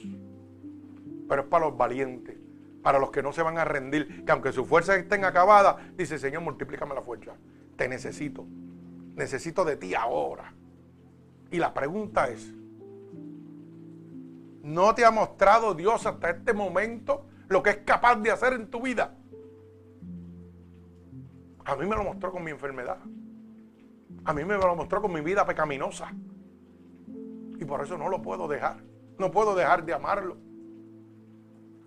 Pero 1.28 1.42
es 1.42 1.46
para 1.46 1.66
los 1.66 1.76
valientes, 1.76 2.38
para 2.82 2.98
los 2.98 3.12
que 3.12 3.22
no 3.22 3.32
se 3.32 3.42
van 3.42 3.56
a 3.56 3.64
rendir, 3.64 4.24
que 4.24 4.32
aunque 4.32 4.50
sus 4.50 4.66
fuerzas 4.66 4.98
estén 4.98 5.24
acabadas, 5.24 5.76
dice, 5.96 6.18
Señor, 6.18 6.42
multiplícame 6.42 6.92
la 6.92 7.02
fuerza. 7.02 7.36
Te 7.76 7.86
necesito. 7.86 8.44
Necesito 9.14 9.64
de 9.64 9.76
ti 9.76 9.94
ahora. 9.94 10.54
Y 11.52 11.58
la 11.58 11.72
pregunta 11.72 12.28
es, 12.30 12.52
¿no 14.62 14.94
te 14.94 15.04
ha 15.04 15.10
mostrado 15.10 15.74
Dios 15.74 16.06
hasta 16.06 16.30
este 16.30 16.52
momento 16.52 17.26
lo 17.48 17.62
que 17.62 17.70
es 17.70 17.76
capaz 17.78 18.16
de 18.16 18.30
hacer 18.30 18.52
en 18.52 18.70
tu 18.70 18.82
vida? 18.82 19.14
A 21.64 21.76
mí 21.76 21.86
me 21.86 21.96
lo 21.96 22.04
mostró 22.04 22.32
con 22.32 22.42
mi 22.42 22.50
enfermedad. 22.50 22.98
A 24.24 24.34
mí 24.34 24.44
me 24.44 24.56
lo 24.56 24.76
mostró 24.76 25.00
con 25.00 25.12
mi 25.12 25.20
vida 25.20 25.46
pecaminosa. 25.46 26.12
Y 27.58 27.64
por 27.64 27.82
eso 27.82 27.96
no 27.96 28.08
lo 28.08 28.22
puedo 28.22 28.48
dejar. 28.48 28.78
No 29.18 29.30
puedo 29.30 29.54
dejar 29.54 29.84
de 29.84 29.92
amarlo. 29.92 30.36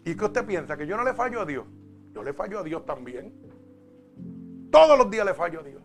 ¿Y 0.05 0.15
qué 0.15 0.25
usted 0.25 0.45
piensa? 0.45 0.77
¿Que 0.77 0.85
yo 0.85 0.97
no 0.97 1.03
le 1.03 1.13
fallo 1.13 1.41
a 1.41 1.45
Dios? 1.45 1.65
Yo 2.13 2.23
le 2.23 2.33
fallo 2.33 2.59
a 2.59 2.63
Dios 2.63 2.85
también. 2.85 3.33
Todos 4.71 4.97
los 4.97 5.09
días 5.09 5.25
le 5.25 5.33
fallo 5.33 5.61
a 5.61 5.63
Dios. 5.63 5.81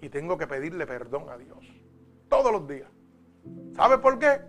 Y 0.00 0.08
tengo 0.08 0.36
que 0.36 0.46
pedirle 0.46 0.86
perdón 0.86 1.28
a 1.28 1.36
Dios. 1.36 1.58
Todos 2.28 2.52
los 2.52 2.66
días. 2.68 2.88
¿Sabe 3.74 3.98
por 3.98 4.18
qué? 4.18 4.40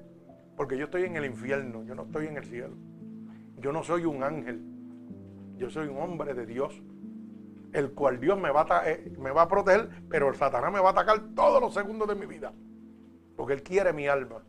Porque 0.59 0.77
yo 0.77 0.83
estoy 0.83 1.05
en 1.05 1.15
el 1.15 1.23
infierno, 1.23 1.85
yo 1.85 1.95
no 1.95 2.03
estoy 2.03 2.27
en 2.27 2.35
el 2.35 2.43
cielo. 2.43 2.75
Yo 3.59 3.71
no 3.71 3.81
soy 3.81 4.03
un 4.03 4.21
ángel. 4.25 4.61
Yo 5.55 5.69
soy 5.69 5.87
un 5.87 6.01
hombre 6.01 6.33
de 6.33 6.45
Dios 6.45 6.83
el 7.71 7.93
cual 7.93 8.19
Dios 8.19 8.37
me 8.37 8.51
va, 8.51 8.67
a, 8.69 8.89
eh, 8.89 9.09
me 9.17 9.31
va 9.31 9.43
a 9.43 9.47
proteger, 9.47 9.89
pero 10.09 10.27
el 10.27 10.35
Satanás 10.35 10.69
me 10.73 10.81
va 10.81 10.89
a 10.89 10.91
atacar 10.91 11.33
todos 11.33 11.61
los 11.61 11.73
segundos 11.73 12.09
de 12.09 12.15
mi 12.15 12.25
vida. 12.25 12.51
Porque 13.37 13.53
Él 13.53 13.63
quiere 13.63 13.93
mi 13.93 14.07
alma. 14.09 14.43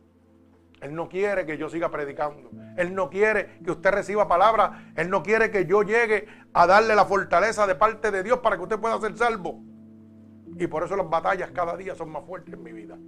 Él 0.81 0.97
no 0.97 1.09
quiere 1.09 1.47
que 1.47 1.57
yo 1.57 1.69
siga 1.69 1.93
predicando. 1.93 2.51
Él 2.77 2.93
no 2.93 3.09
quiere 3.09 3.61
que 3.65 3.71
usted 3.71 3.93
reciba 3.93 4.27
palabras. 4.27 4.83
Él 4.97 5.11
no 5.11 5.23
quiere 5.23 5.53
que 5.53 5.65
yo 5.65 5.85
llegue 5.85 6.27
a 6.53 6.67
darle 6.67 6.97
la 6.97 7.05
fortaleza 7.05 7.69
de 7.69 7.77
parte 7.77 8.11
de 8.11 8.25
Dios 8.25 8.41
para 8.41 8.57
que 8.57 8.65
usted 8.65 8.81
pueda 8.81 8.99
ser 8.99 9.17
salvo. 9.17 9.63
Y 10.59 10.67
por 10.67 10.83
eso 10.83 10.97
las 10.97 11.09
batallas 11.09 11.53
cada 11.53 11.77
día 11.77 11.95
son 11.95 12.11
más 12.11 12.25
fuertes 12.25 12.53
en 12.53 12.65
mi 12.65 12.73
vida. 12.73 12.99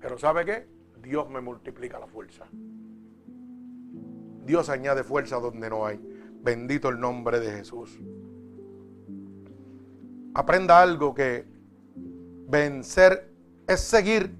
Pero 0.00 0.18
¿sabe 0.18 0.44
qué? 0.44 0.77
Dios 1.08 1.28
me 1.30 1.40
multiplica 1.40 1.98
la 1.98 2.06
fuerza. 2.06 2.44
Dios 4.44 4.68
añade 4.68 5.02
fuerza 5.02 5.36
donde 5.36 5.68
no 5.68 5.86
hay. 5.86 5.98
Bendito 6.42 6.88
el 6.88 7.00
nombre 7.00 7.40
de 7.40 7.50
Jesús 7.50 7.98
aprenda 10.38 10.80
algo 10.80 11.14
que 11.14 11.44
vencer 12.46 13.28
es 13.66 13.80
seguir 13.80 14.30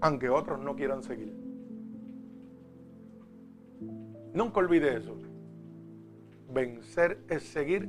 aunque 0.00 0.28
otros 0.28 0.60
no 0.60 0.76
quieran 0.76 1.02
seguir. 1.02 1.34
Nunca 4.32 4.60
olvide 4.60 4.96
eso. 4.96 5.16
Vencer 6.52 7.24
es 7.28 7.42
seguir 7.42 7.88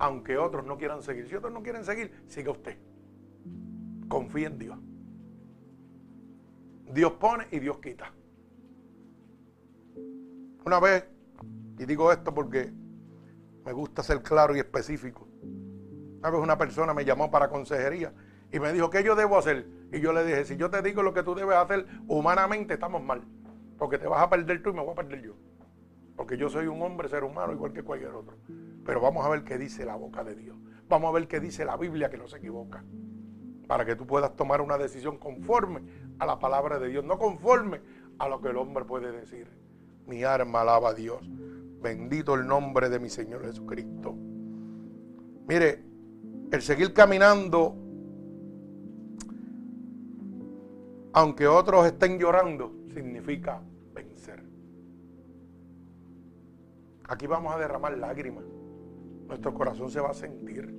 aunque 0.00 0.36
otros 0.36 0.66
no 0.66 0.78
quieran 0.78 1.00
seguir. 1.00 1.28
Si 1.28 1.36
otros 1.36 1.52
no 1.52 1.62
quieren 1.62 1.84
seguir, 1.84 2.10
siga 2.26 2.50
usted. 2.50 2.76
Confíe 4.08 4.46
en 4.46 4.58
Dios. 4.58 4.78
Dios 6.92 7.12
pone 7.12 7.46
y 7.50 7.58
Dios 7.58 7.78
quita. 7.78 8.12
Una 10.64 10.80
vez, 10.80 11.04
y 11.78 11.86
digo 11.86 12.12
esto 12.12 12.34
porque 12.34 12.72
me 13.64 13.72
gusta 13.72 14.02
ser 14.02 14.22
claro 14.22 14.56
y 14.56 14.58
específico, 14.58 15.28
una 16.18 16.30
vez 16.30 16.40
una 16.40 16.58
persona 16.58 16.92
me 16.92 17.04
llamó 17.04 17.30
para 17.30 17.48
consejería 17.48 18.12
y 18.52 18.58
me 18.58 18.72
dijo, 18.72 18.90
¿qué 18.90 19.04
yo 19.04 19.14
debo 19.14 19.38
hacer? 19.38 19.68
Y 19.92 20.00
yo 20.00 20.12
le 20.12 20.24
dije, 20.24 20.44
si 20.44 20.56
yo 20.56 20.70
te 20.70 20.82
digo 20.82 21.02
lo 21.02 21.14
que 21.14 21.22
tú 21.22 21.34
debes 21.34 21.56
hacer, 21.56 21.86
humanamente 22.06 22.74
estamos 22.74 23.02
mal. 23.02 23.22
Porque 23.78 23.98
te 23.98 24.06
vas 24.06 24.22
a 24.22 24.28
perder 24.28 24.62
tú 24.62 24.70
y 24.70 24.72
me 24.72 24.82
voy 24.82 24.92
a 24.92 24.96
perder 24.96 25.22
yo. 25.22 25.34
Porque 26.16 26.36
yo 26.36 26.50
soy 26.50 26.66
un 26.66 26.82
hombre, 26.82 27.08
ser 27.08 27.22
humano, 27.22 27.52
igual 27.52 27.72
que 27.72 27.82
cualquier 27.82 28.10
otro. 28.10 28.36
Pero 28.84 29.00
vamos 29.00 29.24
a 29.24 29.28
ver 29.28 29.44
qué 29.44 29.56
dice 29.56 29.84
la 29.84 29.94
boca 29.94 30.24
de 30.24 30.34
Dios. 30.34 30.56
Vamos 30.88 31.10
a 31.10 31.12
ver 31.12 31.28
qué 31.28 31.38
dice 31.38 31.64
la 31.64 31.76
Biblia, 31.76 32.10
que 32.10 32.18
no 32.18 32.26
se 32.26 32.38
equivoca. 32.38 32.82
Para 33.68 33.84
que 33.84 33.94
tú 33.94 34.06
puedas 34.06 34.34
tomar 34.34 34.60
una 34.60 34.78
decisión 34.78 35.18
conforme 35.18 35.82
a 36.18 36.26
la 36.26 36.38
palabra 36.38 36.78
de 36.78 36.88
Dios, 36.88 37.04
no 37.04 37.18
conforme 37.18 37.80
a 38.18 38.28
lo 38.28 38.40
que 38.40 38.48
el 38.48 38.56
hombre 38.56 38.84
puede 38.84 39.12
decir. 39.12 39.48
Mi 40.06 40.24
arma 40.24 40.62
alaba 40.62 40.90
a 40.90 40.94
Dios. 40.94 41.28
Bendito 41.80 42.34
el 42.34 42.46
nombre 42.46 42.88
de 42.88 42.98
mi 42.98 43.08
Señor 43.08 43.44
Jesucristo. 43.44 44.14
Mire, 45.46 45.84
el 46.50 46.62
seguir 46.62 46.92
caminando, 46.92 47.76
aunque 51.12 51.46
otros 51.46 51.86
estén 51.86 52.18
llorando, 52.18 52.72
significa 52.92 53.62
vencer. 53.94 54.42
Aquí 57.06 57.26
vamos 57.26 57.54
a 57.54 57.58
derramar 57.58 57.96
lágrimas. 57.96 58.44
Nuestro 59.26 59.54
corazón 59.54 59.90
se 59.90 60.00
va 60.00 60.10
a 60.10 60.14
sentir. 60.14 60.74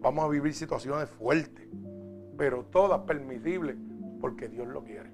Vamos 0.00 0.24
a 0.24 0.28
vivir 0.28 0.54
situaciones 0.54 1.08
fuertes, 1.08 1.68
pero 2.36 2.64
todas 2.64 3.00
permisibles 3.00 3.76
porque 4.20 4.48
Dios 4.48 4.66
lo 4.68 4.84
quiere. 4.84 5.10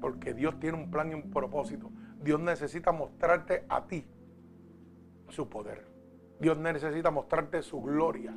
Porque 0.00 0.34
Dios 0.34 0.58
tiene 0.58 0.78
un 0.78 0.90
plan 0.90 1.10
y 1.10 1.14
un 1.14 1.30
propósito. 1.30 1.90
Dios 2.22 2.40
necesita 2.40 2.92
mostrarte 2.92 3.64
a 3.68 3.86
ti 3.86 4.06
su 5.28 5.48
poder. 5.48 5.86
Dios 6.40 6.58
necesita 6.58 7.10
mostrarte 7.10 7.62
su 7.62 7.82
gloria. 7.82 8.34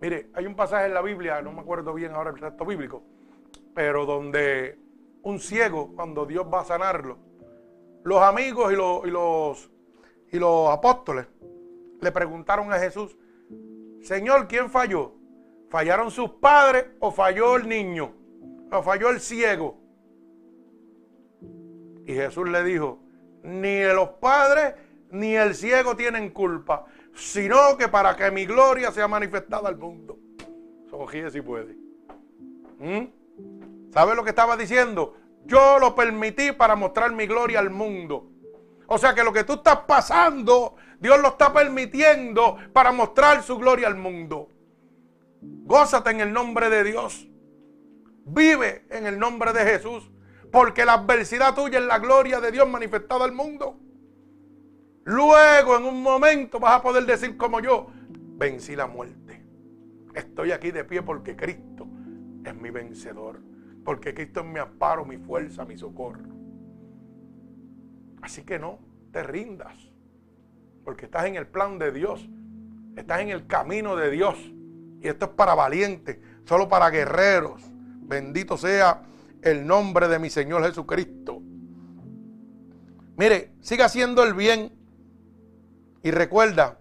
Mire, 0.00 0.30
hay 0.34 0.46
un 0.46 0.54
pasaje 0.54 0.86
en 0.86 0.94
la 0.94 1.02
Biblia, 1.02 1.40
no 1.42 1.52
me 1.52 1.60
acuerdo 1.60 1.94
bien 1.94 2.12
ahora 2.12 2.30
el 2.30 2.40
texto 2.40 2.64
bíblico, 2.64 3.02
pero 3.74 4.04
donde 4.04 4.78
un 5.22 5.40
ciego, 5.40 5.94
cuando 5.94 6.26
Dios 6.26 6.46
va 6.52 6.60
a 6.60 6.64
sanarlo, 6.64 7.18
los 8.04 8.20
amigos 8.20 8.72
y 8.72 8.76
los, 8.76 9.06
y 9.06 9.10
los, 9.10 9.70
y 10.30 10.38
los 10.38 10.68
apóstoles 10.68 11.26
le 12.00 12.12
preguntaron 12.12 12.72
a 12.72 12.78
Jesús, 12.78 13.16
Señor, 14.02 14.46
¿quién 14.46 14.68
falló? 14.68 15.14
¿Fallaron 15.68 16.10
sus 16.10 16.30
padres 16.30 16.86
o 17.00 17.10
falló 17.10 17.56
el 17.56 17.68
niño? 17.68 18.12
¿O 18.70 18.82
falló 18.82 19.10
el 19.10 19.20
ciego? 19.20 19.78
Y 22.06 22.14
Jesús 22.14 22.48
le 22.48 22.62
dijo, 22.64 23.00
ni 23.42 23.82
los 23.84 24.10
padres 24.20 24.74
ni 25.10 25.34
el 25.34 25.54
ciego 25.54 25.96
tienen 25.96 26.30
culpa, 26.30 26.86
sino 27.14 27.76
que 27.76 27.88
para 27.88 28.16
que 28.16 28.30
mi 28.30 28.46
gloria 28.46 28.90
sea 28.90 29.08
manifestada 29.08 29.68
al 29.68 29.76
mundo. 29.76 30.18
Sogíe 30.90 31.30
si 31.30 31.40
puede. 31.40 31.76
¿Mm? 32.78 33.90
¿Sabe 33.92 34.14
lo 34.14 34.24
que 34.24 34.30
estaba 34.30 34.56
diciendo? 34.56 35.16
Yo 35.44 35.78
lo 35.78 35.94
permití 35.94 36.52
para 36.52 36.74
mostrar 36.74 37.12
mi 37.12 37.26
gloria 37.26 37.60
al 37.60 37.70
mundo. 37.70 38.30
O 38.86 38.98
sea 38.98 39.14
que 39.14 39.24
lo 39.24 39.32
que 39.32 39.44
tú 39.44 39.54
estás 39.54 39.80
pasando, 39.86 40.76
Dios 40.98 41.20
lo 41.20 41.28
está 41.28 41.52
permitiendo 41.52 42.56
para 42.72 42.92
mostrar 42.92 43.42
su 43.42 43.56
gloria 43.56 43.86
al 43.86 43.96
mundo. 43.96 44.48
Gózate 45.64 46.10
en 46.10 46.20
el 46.20 46.32
nombre 46.32 46.70
de 46.70 46.84
Dios. 46.84 47.28
Vive 48.26 48.86
en 48.90 49.06
el 49.06 49.18
nombre 49.18 49.52
de 49.52 49.60
Jesús. 49.60 50.10
Porque 50.50 50.84
la 50.84 50.94
adversidad 50.94 51.54
tuya 51.54 51.78
es 51.78 51.84
la 51.84 51.98
gloria 51.98 52.40
de 52.40 52.52
Dios 52.52 52.68
manifestada 52.68 53.24
al 53.24 53.32
mundo. 53.32 53.80
Luego, 55.04 55.76
en 55.76 55.84
un 55.84 56.02
momento, 56.02 56.60
vas 56.60 56.78
a 56.78 56.82
poder 56.82 57.04
decir 57.04 57.36
como 57.36 57.60
yo, 57.60 57.88
vencí 58.36 58.76
la 58.76 58.86
muerte. 58.86 59.44
Estoy 60.14 60.52
aquí 60.52 60.70
de 60.70 60.84
pie 60.84 61.02
porque 61.02 61.34
Cristo 61.34 61.86
es 62.44 62.54
mi 62.54 62.70
vencedor. 62.70 63.40
Porque 63.84 64.14
Cristo 64.14 64.40
es 64.40 64.46
mi 64.46 64.58
amparo, 64.58 65.04
mi 65.04 65.18
fuerza, 65.18 65.64
mi 65.64 65.76
socorro. 65.76 66.24
Así 68.22 68.44
que 68.44 68.58
no 68.58 68.78
te 69.12 69.22
rindas. 69.22 69.76
Porque 70.84 71.06
estás 71.06 71.26
en 71.26 71.36
el 71.36 71.46
plan 71.46 71.78
de 71.78 71.92
Dios. 71.92 72.28
Estás 72.96 73.20
en 73.20 73.30
el 73.30 73.46
camino 73.46 73.96
de 73.96 74.10
Dios. 74.10 74.36
Y 75.04 75.08
esto 75.08 75.26
es 75.26 75.32
para 75.32 75.54
valientes, 75.54 76.18
solo 76.46 76.66
para 76.66 76.88
guerreros. 76.88 77.62
Bendito 78.00 78.56
sea 78.56 79.02
el 79.42 79.66
nombre 79.66 80.08
de 80.08 80.18
mi 80.18 80.30
Señor 80.30 80.64
Jesucristo. 80.64 81.42
Mire, 83.18 83.52
siga 83.60 83.84
haciendo 83.84 84.24
el 84.24 84.32
bien. 84.32 84.72
Y 86.02 86.10
recuerda 86.10 86.78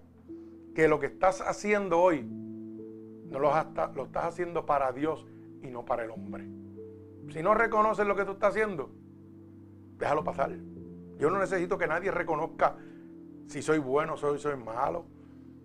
que 0.74 0.88
lo 0.88 1.01
que 1.01 1.07
estás 1.07 1.41
haciendo 1.41 1.99
hoy 1.99 2.24
no 2.24 3.39
lo, 3.39 3.53
estás 3.57 4.26
haciendo 4.26 4.65
para 4.65 4.93
Dios 4.93 5.26
y 5.61 5.67
no 5.67 5.84
para 5.84 6.05
el 6.05 6.11
hombre. 6.11 6.47
Si 7.30 7.43
no 7.43 7.53
reconoces 7.53 8.07
lo 8.07 8.15
que 8.15 8.24
tú 8.24 8.32
estás 8.32 8.51
haciendo, 8.51 8.89
déjalo 9.97 10.24
pasar. 10.24 10.55
Yo 11.19 11.30
no 11.30 11.39
necesito 11.39 11.78
que 11.78 11.88
nadie 11.88 12.09
reconozca 12.09 12.78
si 13.47 13.61
soy 13.61 13.80
bueno, 13.80 14.15
si 14.15 14.39
soy 14.39 14.55
malo. 14.55 15.12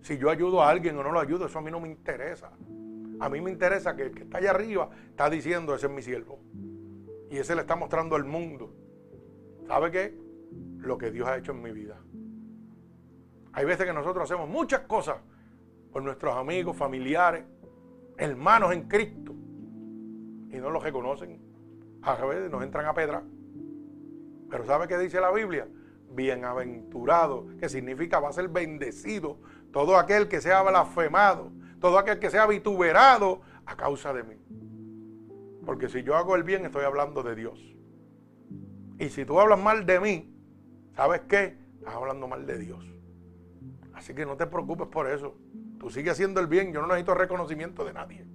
Si 0.03 0.16
yo 0.18 0.30
ayudo 0.30 0.62
a 0.62 0.70
alguien 0.70 0.96
o 0.96 1.03
no 1.03 1.12
lo 1.12 1.20
ayudo, 1.20 1.46
eso 1.46 1.59
a 1.59 1.62
mí 1.62 1.70
no 1.70 1.80
me 1.80 1.88
interesa. 1.88 2.51
A 3.20 3.28
mí 3.28 3.40
me 3.40 3.51
interesa 3.51 3.96
que 3.96 4.03
el 4.05 4.11
que 4.12 4.22
está 4.22 4.38
allá 4.38 4.51
arriba 4.51 4.90
está 5.11 5.28
diciendo, 5.28 5.74
ese 5.74 5.86
es 5.86 5.92
mi 5.92 6.03
siervo. 6.03 6.38
Y 7.30 7.36
ese 7.36 7.55
le 7.55 7.62
está 7.62 7.76
mostrando 7.76 8.16
al 8.16 8.24
mundo. 8.24 8.72
¿Sabe 9.66 9.90
qué? 9.90 10.18
Lo 10.78 10.96
que 10.96 11.11
Dios 11.11 11.26
ha 11.28 11.36
hecho 11.36 11.53
en 11.53 11.62
mi 11.62 11.72
vida. 11.72 12.01
Hay 13.53 13.64
veces 13.64 13.86
que 13.86 13.92
nosotros 13.92 14.24
hacemos 14.24 14.49
muchas 14.49 14.82
cosas 14.82 15.16
por 15.92 16.03
nuestros 16.03 16.36
amigos, 16.36 16.76
familiares, 16.76 17.44
hermanos 18.16 18.72
en 18.72 18.88
Cristo. 18.88 19.32
Y 20.51 20.57
no 20.59 20.70
los 20.70 20.82
reconocen. 20.82 21.40
A 22.03 22.14
veces 22.24 22.51
nos 22.51 22.62
entran 22.62 22.86
a 22.86 22.94
pedra. 22.94 23.22
Pero 24.49 24.64
¿sabe 24.64 24.86
qué 24.88 24.96
dice 24.96 25.20
la 25.20 25.32
Biblia? 25.32 25.68
Bienaventurado, 26.11 27.49
que 27.59 27.68
significa 27.68 28.20
va 28.20 28.30
a 28.30 28.32
ser 28.32 28.49
bendecido 28.49 29.38
todo 29.72 29.96
aquel 29.96 30.28
que 30.28 30.40
sea 30.40 30.62
blasfemado, 30.62 31.52
todo 31.80 31.98
aquel 31.98 32.18
que 32.18 32.30
sea 32.30 32.46
vituperado 32.46 33.40
a 33.66 33.76
causa 33.76 34.12
de 34.12 34.22
mí. 34.22 34.36
Porque 35.64 35.88
si 35.88 36.02
yo 36.02 36.16
hago 36.16 36.34
el 36.34 36.42
bien, 36.42 36.64
estoy 36.64 36.84
hablando 36.84 37.22
de 37.22 37.34
Dios. 37.34 37.60
Y 38.98 39.10
si 39.10 39.24
tú 39.24 39.38
hablas 39.38 39.58
mal 39.58 39.84
de 39.84 40.00
mí, 40.00 40.34
¿sabes 40.96 41.22
qué? 41.28 41.58
Estás 41.78 41.94
hablando 41.94 42.26
mal 42.26 42.46
de 42.46 42.58
Dios. 42.58 42.84
Así 43.92 44.14
que 44.14 44.24
no 44.24 44.36
te 44.36 44.46
preocupes 44.46 44.88
por 44.88 45.08
eso. 45.08 45.36
Tú 45.78 45.90
sigues 45.90 46.12
haciendo 46.12 46.40
el 46.40 46.46
bien. 46.46 46.72
Yo 46.72 46.80
no 46.80 46.88
necesito 46.88 47.14
reconocimiento 47.14 47.84
de 47.84 47.92
nadie. 47.92 48.26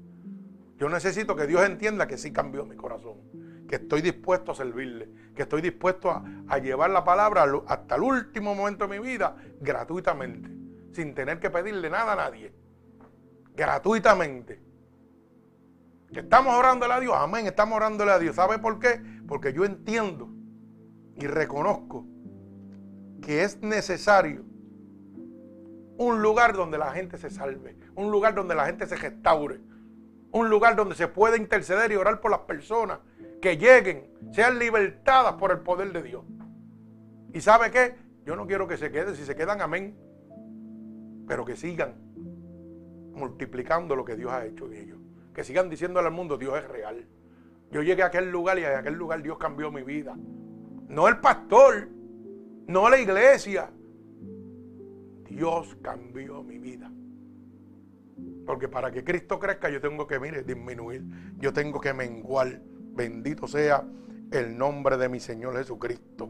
Yo 0.78 0.90
necesito 0.90 1.36
que 1.36 1.48
Dios 1.48 1.66
entienda 1.66 2.08
que 2.08 2.18
sí 2.18 2.32
cambió 2.32 2.66
mi 2.66 2.76
corazón. 2.76 3.18
Que 3.68 3.76
estoy 3.76 4.02
dispuesto 4.02 4.52
a 4.52 4.56
servirle. 4.56 5.10
Que 5.36 5.42
estoy 5.42 5.62
dispuesto 5.62 6.12
a, 6.12 6.24
a 6.48 6.60
llevar 6.60 6.92
la 6.92 7.04
palabra 7.04 7.46
hasta 7.68 7.96
el 7.96 8.04
último 8.04 8.54
momento 8.56 8.88
de 8.88 9.00
mi 9.00 9.06
vida 9.06 9.36
gratuitamente 9.60 10.63
sin 10.94 11.14
tener 11.14 11.40
que 11.40 11.50
pedirle 11.50 11.90
nada 11.90 12.14
a 12.14 12.16
nadie. 12.16 12.54
Gratuitamente. 13.56 14.62
estamos 16.12 16.54
orándole 16.56 16.94
a 16.94 17.00
Dios, 17.00 17.16
amén, 17.18 17.48
estamos 17.48 17.76
orándole 17.76 18.12
a 18.12 18.20
Dios. 18.20 18.36
¿Sabe 18.36 18.60
por 18.60 18.80
qué? 18.80 19.02
Porque 19.28 19.54
yo 19.54 19.66
entiendo 19.66 20.30
y 21.16 21.28
reconozco 21.28 22.06
que 23.22 23.44
es 23.44 23.62
necesario 23.62 24.44
un 25.98 26.22
lugar 26.22 26.54
donde 26.54 26.78
la 26.78 26.92
gente 26.92 27.18
se 27.18 27.30
salve, 27.30 27.78
un 27.96 28.12
lugar 28.12 28.36
donde 28.36 28.56
la 28.56 28.66
gente 28.66 28.86
se 28.86 28.96
restaure, 28.96 29.62
un 30.32 30.50
lugar 30.50 30.76
donde 30.76 30.96
se 30.96 31.08
pueda 31.08 31.38
interceder 31.38 31.92
y 31.92 31.96
orar 31.96 32.20
por 32.20 32.32
las 32.32 32.42
personas 32.42 33.00
que 33.42 33.58
lleguen, 33.58 34.12
sean 34.32 34.58
libertadas 34.58 35.34
por 35.34 35.52
el 35.52 35.60
poder 35.60 35.94
de 35.94 36.04
Dios. 36.04 36.24
¿Y 37.34 37.42
sabe 37.42 37.72
qué? 37.72 37.96
Yo 38.26 38.36
no 38.36 38.48
quiero 38.48 38.68
que 38.68 38.78
se 38.78 38.92
queden, 38.92 39.16
si 39.16 39.26
se 39.26 39.36
quedan, 39.36 39.62
amén 39.62 40.03
pero 41.28 41.46
que 41.46 41.56
sigan 41.56 41.96
multiplicando 43.14 43.96
lo 43.96 44.06
que 44.06 44.16
Dios 44.16 44.32
ha 44.32 44.46
hecho 44.46 44.66
en 44.68 44.74
ellos. 44.74 45.00
Que 45.34 45.44
sigan 45.44 45.70
diciéndole 45.70 46.08
al 46.08 46.14
mundo, 46.14 46.38
Dios 46.38 46.58
es 46.58 46.68
real. 46.68 47.06
Yo 47.72 47.82
llegué 47.82 48.04
a 48.04 48.08
aquel 48.08 48.30
lugar 48.30 48.60
y 48.60 48.64
en 48.64 48.76
aquel 48.76 48.94
lugar 48.94 49.22
Dios 49.24 49.38
cambió 49.38 49.72
mi 49.72 49.82
vida. 49.82 50.16
No 50.88 51.08
el 51.08 51.20
pastor, 51.20 51.90
no 52.68 52.90
la 52.90 53.00
iglesia. 53.00 53.72
Dios 55.28 55.76
cambió 55.82 56.44
mi 56.44 56.60
vida. 56.60 56.92
Porque 58.46 58.68
para 58.68 58.92
que 58.92 59.04
Cristo 59.04 59.40
crezca 59.40 59.70
yo 59.70 59.82
tengo 59.82 60.06
que, 60.06 60.20
mire, 60.20 60.44
disminuir. 60.44 61.04
Yo 61.38 61.52
tengo 61.54 61.80
que 61.80 61.94
menguar. 61.94 62.62
Bendito 62.96 63.48
sea 63.48 63.84
el 64.32 64.56
nombre 64.56 64.98
de 64.98 65.10
mi 65.10 65.20
Señor 65.20 65.58
Jesucristo. 65.58 66.30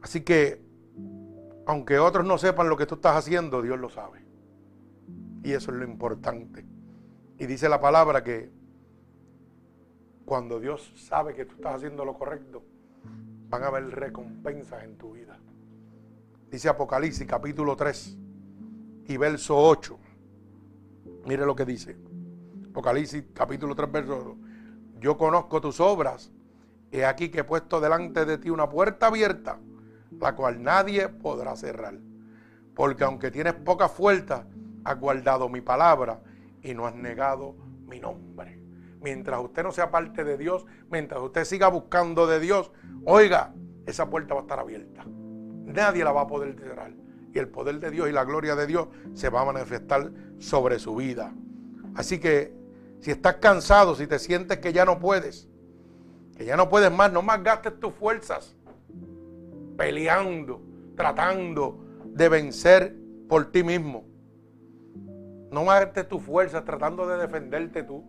Así 0.00 0.20
que 0.20 0.63
aunque 1.66 1.98
otros 1.98 2.26
no 2.26 2.38
sepan 2.38 2.68
lo 2.68 2.76
que 2.76 2.86
tú 2.86 2.96
estás 2.96 3.16
haciendo, 3.16 3.62
Dios 3.62 3.78
lo 3.78 3.88
sabe. 3.88 4.24
Y 5.42 5.52
eso 5.52 5.70
es 5.70 5.76
lo 5.78 5.84
importante. 5.84 6.64
Y 7.38 7.46
dice 7.46 7.68
la 7.68 7.80
palabra 7.80 8.22
que 8.22 8.50
cuando 10.24 10.60
Dios 10.60 10.92
sabe 10.96 11.34
que 11.34 11.44
tú 11.44 11.56
estás 11.56 11.76
haciendo 11.76 12.04
lo 12.04 12.14
correcto, 12.14 12.62
van 13.48 13.62
a 13.62 13.66
haber 13.68 13.90
recompensas 13.90 14.84
en 14.84 14.96
tu 14.96 15.12
vida. 15.12 15.38
Dice 16.50 16.68
Apocalipsis 16.68 17.26
capítulo 17.26 17.76
3 17.76 18.16
y 19.08 19.16
verso 19.16 19.56
8. 19.56 19.98
Mire 21.26 21.44
lo 21.44 21.56
que 21.56 21.64
dice. 21.64 21.96
Apocalipsis 22.70 23.24
capítulo 23.34 23.74
3 23.74 23.92
verso 23.92 24.16
8. 24.16 24.36
Yo 25.00 25.18
conozco 25.18 25.60
tus 25.60 25.80
obras. 25.80 26.30
He 26.90 27.04
aquí 27.04 27.28
que 27.28 27.40
he 27.40 27.44
puesto 27.44 27.80
delante 27.80 28.24
de 28.24 28.38
ti 28.38 28.50
una 28.50 28.68
puerta 28.68 29.08
abierta 29.08 29.58
la 30.20 30.34
cual 30.34 30.62
nadie 30.62 31.08
podrá 31.08 31.56
cerrar. 31.56 31.94
Porque 32.74 33.04
aunque 33.04 33.30
tienes 33.30 33.54
poca 33.54 33.88
fuerza, 33.88 34.46
has 34.84 34.98
guardado 34.98 35.48
mi 35.48 35.60
palabra 35.60 36.20
y 36.62 36.74
no 36.74 36.86
has 36.86 36.94
negado 36.94 37.56
mi 37.86 38.00
nombre. 38.00 38.60
Mientras 39.00 39.40
usted 39.40 39.62
no 39.62 39.72
sea 39.72 39.90
parte 39.90 40.24
de 40.24 40.38
Dios, 40.38 40.64
mientras 40.90 41.20
usted 41.20 41.44
siga 41.44 41.68
buscando 41.68 42.26
de 42.26 42.40
Dios, 42.40 42.70
oiga, 43.04 43.54
esa 43.86 44.08
puerta 44.08 44.34
va 44.34 44.40
a 44.40 44.44
estar 44.44 44.58
abierta. 44.58 45.04
Nadie 45.06 46.04
la 46.04 46.12
va 46.12 46.22
a 46.22 46.26
poder 46.26 46.58
cerrar. 46.58 46.92
Y 47.32 47.38
el 47.38 47.48
poder 47.48 47.80
de 47.80 47.90
Dios 47.90 48.08
y 48.08 48.12
la 48.12 48.24
gloria 48.24 48.54
de 48.56 48.66
Dios 48.66 48.88
se 49.12 49.28
va 49.28 49.42
a 49.42 49.44
manifestar 49.44 50.10
sobre 50.38 50.78
su 50.78 50.94
vida. 50.96 51.34
Así 51.94 52.18
que 52.18 52.54
si 53.00 53.10
estás 53.10 53.36
cansado, 53.36 53.94
si 53.94 54.06
te 54.06 54.18
sientes 54.18 54.58
que 54.58 54.72
ya 54.72 54.84
no 54.84 54.98
puedes, 54.98 55.48
que 56.36 56.44
ya 56.44 56.56
no 56.56 56.68
puedes 56.68 56.90
más, 56.90 57.12
no 57.12 57.22
más 57.22 57.42
gastes 57.42 57.78
tus 57.78 57.92
fuerzas 57.92 58.56
peleando, 59.76 60.62
tratando 60.96 61.84
de 62.06 62.28
vencer 62.28 62.96
por 63.28 63.50
ti 63.50 63.62
mismo. 63.62 64.04
No 65.50 65.64
mates 65.64 66.08
tu 66.08 66.18
fuerza 66.18 66.64
tratando 66.64 67.06
de 67.06 67.16
defenderte 67.16 67.82
tú. 67.82 68.04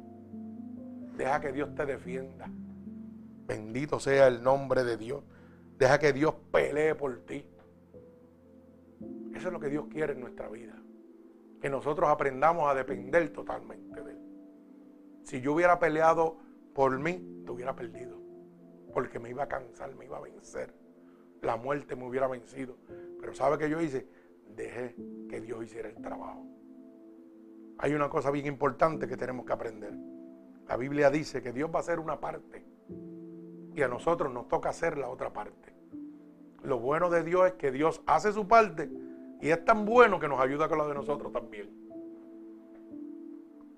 Deja 1.17 1.39
que 1.39 1.51
Dios 1.51 1.73
te 1.75 1.85
defienda. 1.85 2.49
Bendito 3.47 3.99
sea 3.99 4.27
el 4.27 4.41
nombre 4.41 4.83
de 4.83 4.97
Dios. 4.97 5.23
Deja 5.77 5.99
que 5.99 6.13
Dios 6.13 6.33
pelee 6.51 6.95
por 6.95 7.19
ti. 7.25 7.45
Eso 9.35 9.47
es 9.47 9.53
lo 9.53 9.59
que 9.59 9.69
Dios 9.69 9.85
quiere 9.91 10.13
en 10.13 10.21
nuestra 10.21 10.49
vida. 10.49 10.75
Que 11.61 11.69
nosotros 11.69 12.09
aprendamos 12.09 12.69
a 12.69 12.73
depender 12.73 13.29
totalmente 13.29 14.01
de 14.01 14.11
Él. 14.11 14.19
Si 15.23 15.41
yo 15.41 15.53
hubiera 15.53 15.79
peleado 15.79 16.37
por 16.73 16.97
mí, 16.99 17.43
te 17.45 17.51
hubiera 17.51 17.75
perdido. 17.75 18.15
porque 18.93 19.19
me 19.19 19.29
iba 19.29 19.43
a 19.43 19.47
cansar, 19.47 19.93
me 19.95 20.05
iba 20.05 20.17
a 20.17 20.21
vencer. 20.21 20.73
La 21.45 21.57
muerte 21.57 21.95
me 21.95 22.07
hubiera 22.07 22.27
vencido. 22.27 22.75
Pero 23.19 23.33
¿sabe 23.35 23.59
qué 23.59 23.69
yo 23.69 23.79
hice? 23.79 24.07
Dejé 24.55 24.95
que 25.29 25.39
Dios 25.39 25.63
hiciera 25.63 25.89
el 25.89 26.01
trabajo. 26.01 26.43
Hay 27.77 27.93
una 27.93 28.09
cosa 28.09 28.31
bien 28.31 28.47
importante 28.47 29.07
que 29.07 29.15
tenemos 29.15 29.45
que 29.45 29.53
aprender. 29.53 29.93
La 30.67 30.75
Biblia 30.75 31.11
dice 31.11 31.43
que 31.43 31.51
Dios 31.51 31.69
va 31.69 31.77
a 31.77 31.79
hacer 31.81 31.99
una 31.99 32.19
parte 32.19 32.65
y 33.75 33.81
a 33.81 33.87
nosotros 33.87 34.33
nos 34.33 34.47
toca 34.47 34.69
hacer 34.69 34.97
la 34.97 35.07
otra 35.09 35.31
parte. 35.31 35.73
Lo 36.63 36.79
bueno 36.79 37.11
de 37.11 37.23
Dios 37.23 37.45
es 37.45 37.53
que 37.53 37.71
Dios 37.71 38.01
hace 38.07 38.31
su 38.31 38.47
parte 38.47 38.89
y 39.39 39.49
es 39.49 39.63
tan 39.63 39.85
bueno 39.85 40.19
que 40.19 40.27
nos 40.27 40.39
ayuda 40.39 40.67
con 40.67 40.79
la 40.79 40.87
de 40.87 40.95
nosotros 40.95 41.31
también. 41.31 41.69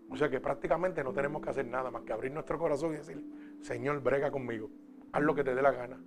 O 0.10 0.16
sea 0.16 0.30
que 0.30 0.40
prácticamente 0.40 1.04
no 1.04 1.12
tenemos 1.12 1.42
que 1.42 1.50
hacer 1.50 1.68
nada 1.68 1.92
más 1.92 2.04
que 2.04 2.14
abrir 2.14 2.32
nuestro 2.32 2.58
corazón 2.58 2.94
y 2.94 2.98
decir, 2.98 3.22
Señor, 3.60 4.02
brega 4.02 4.32
conmigo, 4.32 4.70
haz 5.12 5.22
lo 5.22 5.36
que 5.36 5.44
te 5.44 5.54
dé 5.54 5.62
la 5.62 5.72
gana, 5.72 6.00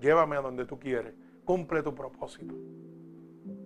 llévame 0.00 0.36
a 0.36 0.40
donde 0.40 0.64
tú 0.64 0.78
quieres, 0.78 1.14
cumple 1.44 1.82
tu 1.82 1.94
propósito. 1.94 2.54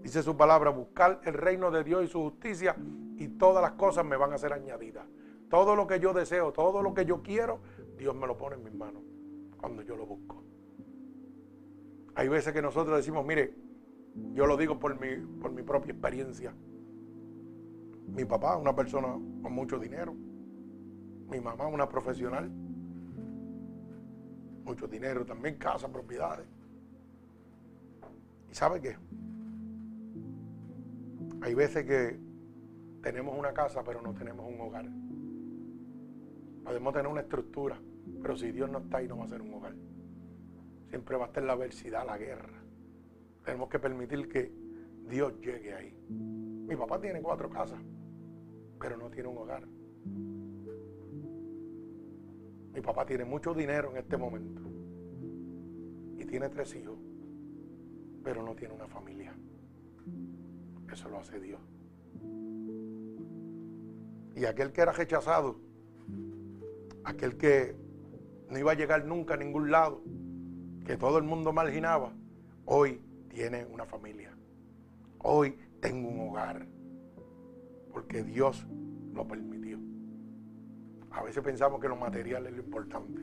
Dice 0.02 0.22
su 0.22 0.36
palabra, 0.36 0.70
buscar 0.70 1.20
el 1.24 1.34
reino 1.34 1.70
de 1.70 1.84
Dios 1.84 2.04
y 2.04 2.08
su 2.08 2.20
justicia 2.20 2.76
y 3.16 3.28
todas 3.28 3.62
las 3.62 3.72
cosas 3.72 4.04
me 4.04 4.16
van 4.16 4.32
a 4.32 4.38
ser 4.38 4.52
añadidas. 4.52 5.06
Todo 5.48 5.76
lo 5.76 5.86
que 5.86 6.00
yo 6.00 6.12
deseo, 6.12 6.52
todo 6.52 6.82
lo 6.82 6.94
que 6.94 7.04
yo 7.04 7.22
quiero, 7.22 7.60
Dios 7.96 8.14
me 8.14 8.26
lo 8.26 8.36
pone 8.36 8.56
en 8.56 8.64
mis 8.64 8.74
manos 8.74 9.02
cuando 9.58 9.82
yo 9.82 9.96
lo 9.96 10.06
busco. 10.06 10.42
Hay 12.14 12.28
veces 12.28 12.52
que 12.52 12.60
nosotros 12.60 12.96
decimos, 12.96 13.24
mire, 13.24 13.54
yo 14.34 14.46
lo 14.46 14.56
digo 14.56 14.78
por 14.78 14.98
mi, 15.00 15.16
por 15.40 15.52
mi 15.52 15.62
propia 15.62 15.92
experiencia. 15.92 16.54
Mi 18.08 18.24
papá, 18.24 18.56
una 18.56 18.74
persona 18.74 19.08
con 19.08 19.52
mucho 19.52 19.78
dinero. 19.78 20.14
Mi 21.30 21.40
mamá, 21.40 21.66
una 21.66 21.88
profesional. 21.88 22.50
Mucho 24.64 24.86
dinero, 24.86 25.24
también 25.24 25.56
casa, 25.56 25.88
propiedades. 25.88 26.46
¿Y 28.50 28.54
sabe 28.54 28.80
qué? 28.80 28.96
Hay 31.42 31.54
veces 31.54 31.84
que 31.84 32.18
tenemos 33.02 33.36
una 33.36 33.52
casa, 33.52 33.82
pero 33.82 34.00
no 34.00 34.14
tenemos 34.14 34.46
un 34.46 34.60
hogar. 34.60 34.86
Podemos 36.64 36.92
tener 36.92 37.08
una 37.08 37.22
estructura, 37.22 37.80
pero 38.20 38.36
si 38.36 38.52
Dios 38.52 38.70
no 38.70 38.78
está 38.78 38.98
ahí, 38.98 39.08
no 39.08 39.18
va 39.18 39.24
a 39.24 39.28
ser 39.28 39.42
un 39.42 39.54
hogar. 39.54 39.74
Siempre 40.88 41.16
va 41.16 41.24
a 41.24 41.26
estar 41.28 41.42
la 41.42 41.54
adversidad, 41.54 42.06
la 42.06 42.16
guerra. 42.18 42.62
Tenemos 43.44 43.68
que 43.68 43.78
permitir 43.80 44.28
que 44.28 44.52
Dios 45.08 45.34
llegue 45.40 45.74
ahí. 45.74 45.96
Mi 46.08 46.76
papá 46.76 47.00
tiene 47.00 47.20
cuatro 47.20 47.50
casas, 47.50 47.80
pero 48.78 48.96
no 48.96 49.10
tiene 49.10 49.28
un 49.28 49.38
hogar. 49.38 49.66
Mi 52.72 52.80
papá 52.80 53.04
tiene 53.04 53.24
mucho 53.24 53.54
dinero 53.54 53.90
en 53.90 53.98
este 53.98 54.16
momento 54.16 54.62
y 56.18 56.24
tiene 56.24 56.48
tres 56.48 56.74
hijos, 56.74 56.98
pero 58.24 58.42
no 58.42 58.54
tiene 58.54 58.74
una 58.74 58.86
familia. 58.86 59.34
Eso 60.90 61.08
lo 61.08 61.18
hace 61.18 61.38
Dios. 61.40 61.60
Y 64.34 64.44
aquel 64.46 64.72
que 64.72 64.80
era 64.80 64.92
rechazado, 64.92 65.60
aquel 67.04 67.36
que 67.36 67.76
no 68.48 68.58
iba 68.58 68.72
a 68.72 68.74
llegar 68.74 69.04
nunca 69.04 69.34
a 69.34 69.36
ningún 69.36 69.70
lado, 69.70 70.02
que 70.86 70.96
todo 70.96 71.18
el 71.18 71.24
mundo 71.24 71.52
marginaba, 71.52 72.12
hoy 72.64 73.00
tiene 73.28 73.64
una 73.66 73.84
familia. 73.84 74.36
Hoy 75.18 75.56
tengo 75.80 76.08
un 76.08 76.28
hogar. 76.28 76.66
Porque 77.92 78.22
Dios 78.22 78.66
lo 79.12 79.26
permitió. 79.26 79.61
A 81.12 81.22
veces 81.22 81.42
pensamos 81.42 81.80
que 81.80 81.88
lo 81.88 81.96
material 81.96 82.46
es 82.46 82.52
lo 82.52 82.62
importante. 82.62 83.22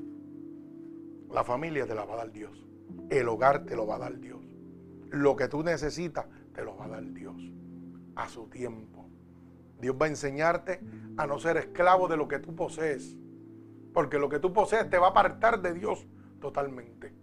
La 1.32 1.44
familia 1.44 1.86
te 1.86 1.96
la 1.96 2.06
va 2.06 2.14
a 2.14 2.18
dar 2.18 2.32
Dios. 2.32 2.66
El 3.10 3.28
hogar 3.28 3.66
te 3.66 3.76
lo 3.76 3.88
va 3.88 3.96
a 3.96 4.00
dar 4.00 4.20
Dios. 4.20 4.48
Lo 5.10 5.36
que 5.36 5.48
tú 5.48 5.64
necesitas 5.64 6.28
te 6.54 6.64
lo 6.64 6.78
va 6.78 6.86
a 6.86 6.90
dar 6.90 7.14
Dios. 7.14 7.36
A 8.16 8.28
su 8.30 8.48
tiempo. 8.48 9.10
Dios 9.80 9.96
va 10.00 10.06
a 10.06 10.10
enseñarte 10.10 10.82
a 11.18 11.26
no 11.26 11.40
ser 11.40 11.58
esclavo 11.58 12.08
de 12.08 12.18
lo 12.18 12.28
que 12.28 12.40
tú 12.40 12.56
posees. 12.56 13.18
Porque 13.94 14.20
lo 14.20 14.30
que 14.30 14.40
tú 14.40 14.54
posees 14.54 14.90
te 14.90 14.98
va 14.98 15.08
a 15.08 15.10
apartar 15.12 15.62
de 15.62 15.74
Dios 15.74 16.06
totalmente. 16.40 17.14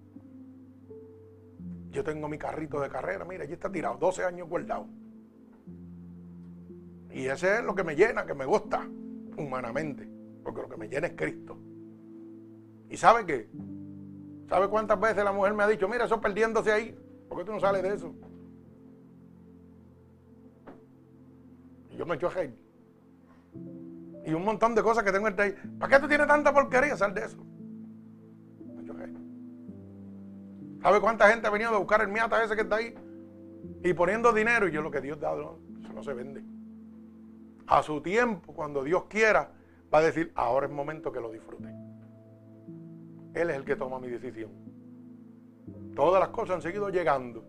Yo 1.90 2.02
tengo 2.02 2.28
mi 2.28 2.38
carrito 2.38 2.80
de 2.80 2.88
carrera, 2.88 3.24
mira, 3.24 3.44
allí 3.44 3.52
está 3.52 3.70
tirado, 3.70 3.96
12 3.96 4.24
años 4.24 4.48
guardado. 4.48 4.86
Y 7.10 7.26
ese 7.26 7.58
es 7.58 7.64
lo 7.64 7.74
que 7.74 7.84
me 7.84 7.96
llena, 7.96 8.26
que 8.26 8.34
me 8.34 8.44
gusta 8.44 8.86
humanamente. 9.38 10.15
Porque 10.46 10.62
lo 10.62 10.68
que 10.68 10.76
me 10.76 10.88
llena 10.88 11.08
es 11.08 11.14
Cristo. 11.16 11.58
¿Y 12.88 12.96
sabe 12.96 13.26
qué? 13.26 13.48
¿Sabe 14.48 14.68
cuántas 14.68 15.00
veces 15.00 15.24
la 15.24 15.32
mujer 15.32 15.54
me 15.54 15.64
ha 15.64 15.66
dicho, 15.66 15.88
mira, 15.88 16.04
eso 16.04 16.20
perdiéndose 16.20 16.70
ahí? 16.70 16.96
¿Por 17.28 17.38
qué 17.38 17.44
tú 17.44 17.52
no 17.52 17.58
sales 17.58 17.82
de 17.82 17.92
eso? 17.92 18.14
Y 21.90 21.96
yo 21.96 22.06
me 22.06 22.14
echo 22.14 22.28
a 22.28 22.30
reír. 22.30 22.56
Y 24.24 24.34
un 24.34 24.44
montón 24.44 24.76
de 24.76 24.84
cosas 24.84 25.02
que 25.02 25.10
tengo 25.10 25.26
entre 25.26 25.46
ahí. 25.46 25.54
¿Para 25.80 25.96
qué 25.96 26.00
tú 26.00 26.06
tienes 26.06 26.28
tanta 26.28 26.54
porquería? 26.54 26.96
Sal 26.96 27.12
de 27.12 27.24
eso. 27.24 27.38
Me 28.76 28.84
echo 28.84 28.92
a 28.92 28.96
reír. 28.98 29.18
¿Sabe 30.80 31.00
cuánta 31.00 31.28
gente 31.28 31.48
ha 31.48 31.50
venido 31.50 31.74
a 31.74 31.78
buscar 31.78 32.02
el 32.02 32.08
miata 32.08 32.44
ese 32.44 32.54
que 32.54 32.62
está 32.62 32.76
ahí? 32.76 32.94
Y 33.82 33.94
poniendo 33.94 34.32
dinero. 34.32 34.68
Y 34.68 34.70
yo 34.70 34.80
lo 34.80 34.92
que 34.92 35.00
Dios 35.00 35.18
da, 35.18 35.32
eso 35.32 35.92
no 35.92 36.04
se 36.04 36.14
vende. 36.14 36.44
A 37.66 37.82
su 37.82 38.00
tiempo, 38.00 38.52
cuando 38.54 38.84
Dios 38.84 39.06
quiera, 39.06 39.55
va 39.96 40.02
a 40.02 40.04
decir, 40.04 40.30
ahora 40.34 40.66
es 40.66 40.72
momento 40.72 41.10
que 41.10 41.20
lo 41.20 41.32
disfrute. 41.32 41.68
Él 43.32 43.48
es 43.48 43.56
el 43.56 43.64
que 43.64 43.76
toma 43.76 43.98
mi 43.98 44.08
decisión. 44.08 44.50
Todas 45.94 46.20
las 46.20 46.28
cosas 46.28 46.56
han 46.56 46.62
seguido 46.62 46.90
llegando. 46.90 47.42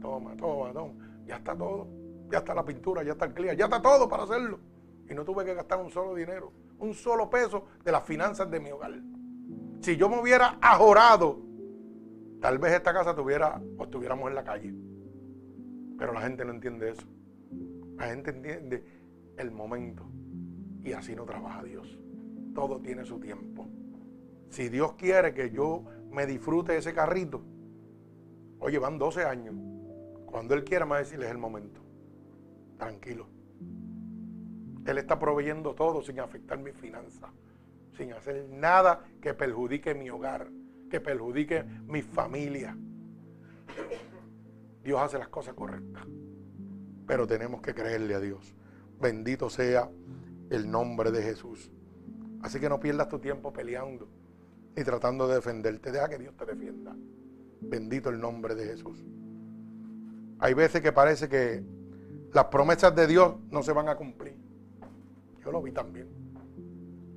Toma, 0.00 0.34
toma, 0.34 0.72
toma. 0.72 0.94
Ya 1.26 1.36
está 1.36 1.54
todo. 1.54 1.86
Ya 2.30 2.38
está 2.38 2.54
la 2.54 2.64
pintura, 2.64 3.02
ya 3.02 3.12
está 3.12 3.26
el 3.26 3.34
clear, 3.34 3.56
ya 3.56 3.66
está 3.66 3.82
todo 3.82 4.08
para 4.08 4.22
hacerlo. 4.22 4.58
Y 5.06 5.12
no 5.12 5.22
tuve 5.22 5.44
que 5.44 5.52
gastar 5.52 5.80
un 5.80 5.90
solo 5.90 6.14
dinero, 6.14 6.50
un 6.78 6.94
solo 6.94 7.28
peso 7.28 7.66
de 7.84 7.92
las 7.92 8.04
finanzas 8.04 8.50
de 8.50 8.58
mi 8.58 8.70
hogar. 8.70 8.94
Si 9.80 9.98
yo 9.98 10.08
me 10.08 10.18
hubiera 10.18 10.56
ajorado, 10.62 11.40
tal 12.40 12.56
vez 12.56 12.72
esta 12.72 12.94
casa 12.94 13.14
tuviera 13.14 13.60
o 13.76 13.84
estuviéramos 13.84 14.30
en 14.30 14.34
la 14.34 14.44
calle. 14.44 14.74
Pero 15.98 16.14
la 16.14 16.22
gente 16.22 16.42
no 16.46 16.52
entiende 16.52 16.90
eso. 16.90 17.06
La 17.98 18.06
gente 18.06 18.30
entiende 18.30 18.82
el 19.36 19.50
momento. 19.50 20.06
Y 20.84 20.92
así 20.92 21.14
no 21.14 21.24
trabaja 21.24 21.62
Dios. 21.62 21.98
Todo 22.54 22.80
tiene 22.80 23.04
su 23.04 23.18
tiempo. 23.18 23.66
Si 24.50 24.68
Dios 24.68 24.94
quiere 24.94 25.32
que 25.32 25.50
yo 25.50 25.84
me 26.10 26.26
disfrute 26.26 26.76
ese 26.76 26.92
carrito, 26.92 27.42
oye, 28.58 28.78
van 28.78 28.98
12 28.98 29.24
años. 29.24 29.54
Cuando 30.26 30.54
Él 30.54 30.64
quiera, 30.64 30.84
me 30.84 30.92
va 30.92 30.96
a 30.96 31.00
decirle 31.00 31.26
es 31.26 31.32
el 31.32 31.38
momento. 31.38 31.80
Tranquilo. 32.78 33.26
Él 34.84 34.98
está 34.98 35.18
proveyendo 35.18 35.74
todo 35.74 36.02
sin 36.02 36.18
afectar 36.20 36.58
mi 36.58 36.72
finanzas, 36.72 37.30
sin 37.96 38.12
hacer 38.12 38.48
nada 38.48 39.04
que 39.20 39.32
perjudique 39.32 39.94
mi 39.94 40.10
hogar, 40.10 40.48
que 40.90 41.00
perjudique 41.00 41.64
mi 41.86 42.02
familia. 42.02 42.76
Dios 44.82 45.00
hace 45.00 45.18
las 45.18 45.28
cosas 45.28 45.54
correctas, 45.54 46.04
pero 47.06 47.26
tenemos 47.26 47.62
que 47.62 47.74
creerle 47.74 48.14
a 48.14 48.20
Dios. 48.20 48.54
Bendito 49.00 49.48
sea 49.48 49.88
el 50.52 50.70
nombre 50.70 51.10
de 51.10 51.22
Jesús. 51.22 51.70
Así 52.42 52.60
que 52.60 52.68
no 52.68 52.78
pierdas 52.78 53.08
tu 53.08 53.18
tiempo 53.18 53.52
peleando 53.52 54.08
ni 54.76 54.84
tratando 54.84 55.28
de 55.28 55.36
defenderte. 55.36 55.90
Deja 55.90 56.08
que 56.08 56.18
Dios 56.18 56.36
te 56.36 56.44
defienda. 56.46 56.94
Bendito 57.60 58.10
el 58.10 58.20
nombre 58.20 58.54
de 58.54 58.64
Jesús. 58.66 59.04
Hay 60.38 60.54
veces 60.54 60.80
que 60.80 60.92
parece 60.92 61.28
que 61.28 61.62
las 62.32 62.46
promesas 62.46 62.94
de 62.94 63.06
Dios 63.06 63.36
no 63.50 63.62
se 63.62 63.72
van 63.72 63.88
a 63.88 63.96
cumplir. 63.96 64.36
Yo 65.44 65.52
lo 65.52 65.62
vi 65.62 65.72
también. 65.72 66.08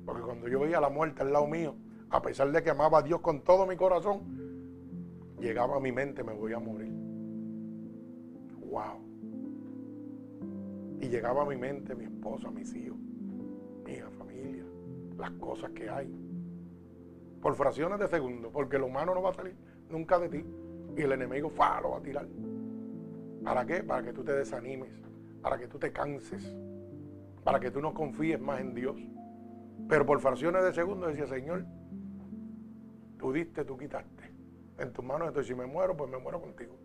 Porque 0.04 0.22
cuando 0.22 0.48
yo 0.48 0.60
veía 0.60 0.80
la 0.80 0.88
muerte 0.88 1.22
al 1.22 1.32
lado 1.32 1.46
mío, 1.46 1.74
a 2.10 2.22
pesar 2.22 2.52
de 2.52 2.62
que 2.62 2.70
amaba 2.70 2.98
a 2.98 3.02
Dios 3.02 3.20
con 3.20 3.42
todo 3.42 3.66
mi 3.66 3.76
corazón, 3.76 4.20
llegaba 5.40 5.76
a 5.76 5.80
mi 5.80 5.92
mente, 5.92 6.22
me 6.22 6.32
voy 6.32 6.52
a 6.52 6.60
morir. 6.60 6.92
Wow. 8.70 9.00
Y 11.00 11.08
llegaba 11.08 11.42
a 11.42 11.46
mi 11.46 11.56
mente 11.56 11.94
mi 11.94 12.04
esposa, 12.04 12.50
mis 12.50 12.74
hijos, 12.74 12.98
mi 13.86 13.92
hija, 13.92 14.10
familia, 14.10 14.64
las 15.16 15.30
cosas 15.32 15.70
que 15.70 15.88
hay. 15.88 16.12
Por 17.40 17.54
fracciones 17.54 17.98
de 17.98 18.08
segundo, 18.08 18.50
porque 18.50 18.78
lo 18.78 18.86
humano 18.86 19.14
no 19.14 19.22
va 19.22 19.30
a 19.30 19.34
salir 19.34 19.54
nunca 19.88 20.18
de 20.18 20.28
ti. 20.28 20.44
Y 20.96 21.02
el 21.02 21.12
enemigo 21.12 21.50
fa, 21.50 21.80
lo 21.80 21.90
va 21.90 21.98
a 21.98 22.02
tirar. 22.02 22.26
¿Para 23.44 23.64
qué? 23.66 23.82
Para 23.82 24.02
que 24.02 24.12
tú 24.12 24.24
te 24.24 24.32
desanimes, 24.32 24.90
para 25.42 25.58
que 25.58 25.68
tú 25.68 25.78
te 25.78 25.92
canses, 25.92 26.56
para 27.44 27.60
que 27.60 27.70
tú 27.70 27.80
no 27.80 27.94
confíes 27.94 28.40
más 28.40 28.60
en 28.60 28.74
Dios. 28.74 28.96
Pero 29.88 30.04
por 30.04 30.20
fracciones 30.20 30.64
de 30.64 30.72
segundo 30.72 31.06
decía, 31.06 31.26
Señor, 31.26 31.64
tú 33.18 33.32
diste, 33.32 33.64
tú 33.64 33.76
quitaste. 33.76 34.32
En 34.78 34.92
tus 34.92 35.04
manos 35.04 35.28
estoy. 35.28 35.44
Si 35.44 35.54
me 35.54 35.66
muero, 35.66 35.96
pues 35.96 36.10
me 36.10 36.18
muero 36.18 36.40
contigo. 36.40 36.76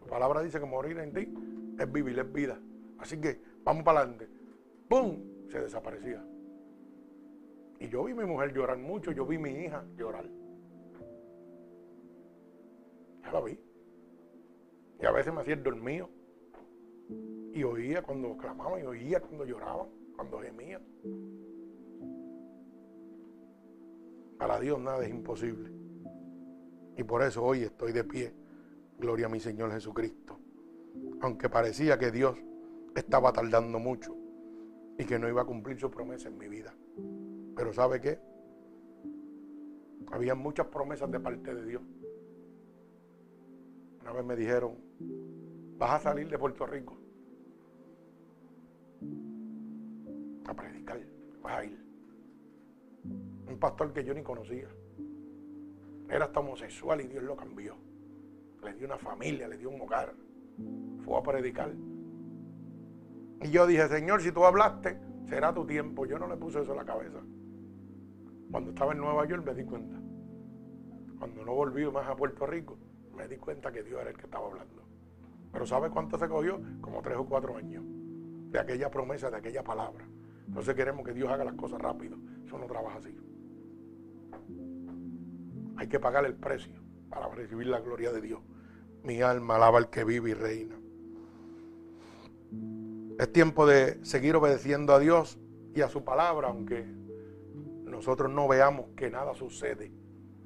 Tu 0.00 0.06
palabra 0.06 0.42
dice 0.42 0.60
que 0.60 0.66
morir 0.66 0.98
en 0.98 1.12
ti 1.12 1.32
es 1.78 1.90
vivir, 1.90 2.18
es 2.18 2.30
vida. 2.32 2.58
Así 2.98 3.20
que 3.20 3.40
vamos 3.64 3.84
para 3.84 4.00
adelante. 4.00 4.28
¡Pum! 4.88 5.16
Se 5.48 5.60
desaparecía. 5.60 6.22
Y 7.82 7.88
yo 7.88 8.04
vi 8.04 8.12
a 8.12 8.14
mi 8.14 8.24
mujer 8.24 8.52
llorar 8.52 8.78
mucho, 8.78 9.10
yo 9.10 9.26
vi 9.26 9.34
a 9.34 9.40
mi 9.40 9.50
hija 9.50 9.84
llorar. 9.96 10.24
Ya 13.24 13.32
la 13.32 13.40
vi. 13.40 13.58
Y 15.00 15.04
a 15.04 15.10
veces 15.10 15.34
me 15.34 15.40
hacía 15.40 15.54
el 15.54 15.64
dormido. 15.64 16.08
Y 17.52 17.64
oía 17.64 18.02
cuando 18.02 18.36
clamaban, 18.36 18.80
y 18.82 18.84
oía 18.84 19.18
cuando 19.18 19.44
lloraban, 19.44 19.88
cuando 20.14 20.38
gemían. 20.38 20.80
Para 24.38 24.60
Dios 24.60 24.78
nada 24.78 25.04
es 25.04 25.10
imposible. 25.10 25.72
Y 26.96 27.02
por 27.02 27.22
eso 27.22 27.42
hoy 27.42 27.64
estoy 27.64 27.90
de 27.90 28.04
pie. 28.04 28.32
Gloria 28.96 29.26
a 29.26 29.28
mi 29.28 29.40
Señor 29.40 29.72
Jesucristo. 29.72 30.38
Aunque 31.20 31.48
parecía 31.48 31.98
que 31.98 32.12
Dios 32.12 32.38
estaba 32.94 33.32
tardando 33.32 33.80
mucho 33.80 34.16
y 34.96 35.04
que 35.04 35.18
no 35.18 35.28
iba 35.28 35.42
a 35.42 35.46
cumplir 35.46 35.80
su 35.80 35.90
promesa 35.90 36.28
en 36.28 36.38
mi 36.38 36.46
vida. 36.46 36.72
Pero 37.54 37.72
¿sabe 37.72 38.00
qué? 38.00 38.18
Había 40.10 40.34
muchas 40.34 40.66
promesas 40.66 41.10
de 41.10 41.20
parte 41.20 41.54
de 41.54 41.66
Dios. 41.66 41.82
Una 44.02 44.12
vez 44.12 44.24
me 44.24 44.36
dijeron, 44.36 44.76
vas 45.78 45.92
a 45.92 46.00
salir 46.00 46.28
de 46.28 46.38
Puerto 46.38 46.66
Rico 46.66 46.96
a 50.44 50.54
predicar, 50.54 51.00
vas 51.42 51.58
a 51.58 51.64
ir. 51.64 51.78
Un 53.48 53.58
pastor 53.58 53.92
que 53.92 54.04
yo 54.04 54.12
ni 54.12 54.22
conocía. 54.22 54.68
Era 56.08 56.26
hasta 56.26 56.40
homosexual 56.40 57.00
y 57.00 57.06
Dios 57.06 57.22
lo 57.22 57.36
cambió. 57.36 57.74
Le 58.62 58.74
dio 58.74 58.86
una 58.86 58.98
familia, 58.98 59.48
le 59.48 59.56
dio 59.56 59.70
un 59.70 59.80
hogar. 59.80 60.14
Fue 61.04 61.18
a 61.18 61.22
predicar. 61.22 61.72
Y 63.40 63.50
yo 63.50 63.66
dije, 63.66 63.88
Señor, 63.88 64.20
si 64.20 64.30
tú 64.30 64.44
hablaste, 64.44 64.98
será 65.26 65.54
tu 65.54 65.66
tiempo. 65.66 66.06
Yo 66.06 66.18
no 66.18 66.28
le 66.28 66.36
puse 66.36 66.60
eso 66.60 66.72
en 66.72 66.76
la 66.76 66.84
cabeza. 66.84 67.18
Cuando 68.52 68.70
estaba 68.70 68.92
en 68.92 68.98
Nueva 68.98 69.26
York 69.26 69.44
me 69.46 69.54
di 69.54 69.64
cuenta. 69.64 69.96
Cuando 71.18 71.42
no 71.42 71.54
volví 71.54 71.90
más 71.90 72.06
a 72.06 72.14
Puerto 72.14 72.46
Rico, 72.46 72.76
me 73.16 73.26
di 73.26 73.38
cuenta 73.38 73.72
que 73.72 73.82
Dios 73.82 73.98
era 74.02 74.10
el 74.10 74.16
que 74.16 74.24
estaba 74.24 74.46
hablando. 74.46 74.82
Pero 75.50 75.66
¿sabe 75.66 75.88
cuánto 75.88 76.18
se 76.18 76.28
cogió? 76.28 76.60
Como 76.82 77.00
tres 77.00 77.16
o 77.16 77.24
cuatro 77.24 77.56
años 77.56 77.82
de 78.50 78.58
aquella 78.60 78.90
promesa, 78.90 79.30
de 79.30 79.38
aquella 79.38 79.64
palabra. 79.64 80.06
Entonces 80.46 80.74
queremos 80.74 81.02
que 81.06 81.14
Dios 81.14 81.30
haga 81.30 81.44
las 81.44 81.54
cosas 81.54 81.80
rápido. 81.80 82.18
Eso 82.44 82.58
no 82.58 82.66
trabaja 82.66 82.98
así. 82.98 83.16
Hay 85.78 85.88
que 85.88 85.98
pagar 85.98 86.26
el 86.26 86.34
precio 86.34 86.78
para 87.08 87.28
recibir 87.30 87.68
la 87.68 87.80
gloria 87.80 88.12
de 88.12 88.20
Dios. 88.20 88.40
Mi 89.02 89.22
alma 89.22 89.56
alaba 89.56 89.78
al 89.78 89.88
que 89.88 90.04
vive 90.04 90.30
y 90.30 90.34
reina. 90.34 90.78
Es 93.18 93.32
tiempo 93.32 93.66
de 93.66 94.04
seguir 94.04 94.36
obedeciendo 94.36 94.92
a 94.92 94.98
Dios 94.98 95.38
y 95.74 95.80
a 95.80 95.88
su 95.88 96.04
palabra, 96.04 96.48
aunque 96.48 96.84
nosotros 98.02 98.32
no 98.32 98.48
veamos 98.48 98.86
que 98.96 99.08
nada 99.10 99.32
sucede. 99.32 99.92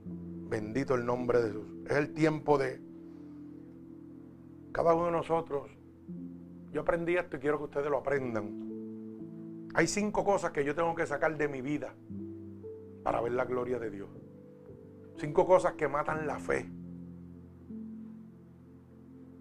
Bendito 0.05 0.95
el 0.95 1.07
nombre 1.07 1.41
de 1.41 1.49
Jesús. 1.49 1.67
Es 1.87 1.97
el 1.97 2.13
tiempo 2.13 2.59
de 2.59 2.83
cada 4.73 4.93
uno 4.93 5.07
de 5.07 5.13
nosotros. 5.13 5.71
Yo 6.71 6.83
aprendí 6.83 7.17
esto 7.17 7.39
y 7.39 7.41
quiero 7.41 7.57
que 7.57 7.65
ustedes 7.65 7.89
lo 7.89 7.97
aprendan. 7.97 9.71
Hay 9.73 9.87
cinco 9.87 10.23
cosas 10.23 10.51
que 10.51 10.67
yo 10.67 10.75
tengo 10.75 10.95
que 10.95 11.07
sacar 11.07 11.35
de 11.39 11.49
mi 11.49 11.63
vida 11.63 11.95
para 13.03 13.23
ver 13.23 13.33
la 13.33 13.47
gloria 13.47 13.79
de 13.79 13.91
Dios. 13.91 14.11
Cinco 15.17 15.47
cosas 15.47 15.73
que 15.77 15.89
matan 15.89 16.27
la 16.27 16.39
fe. 16.39 16.69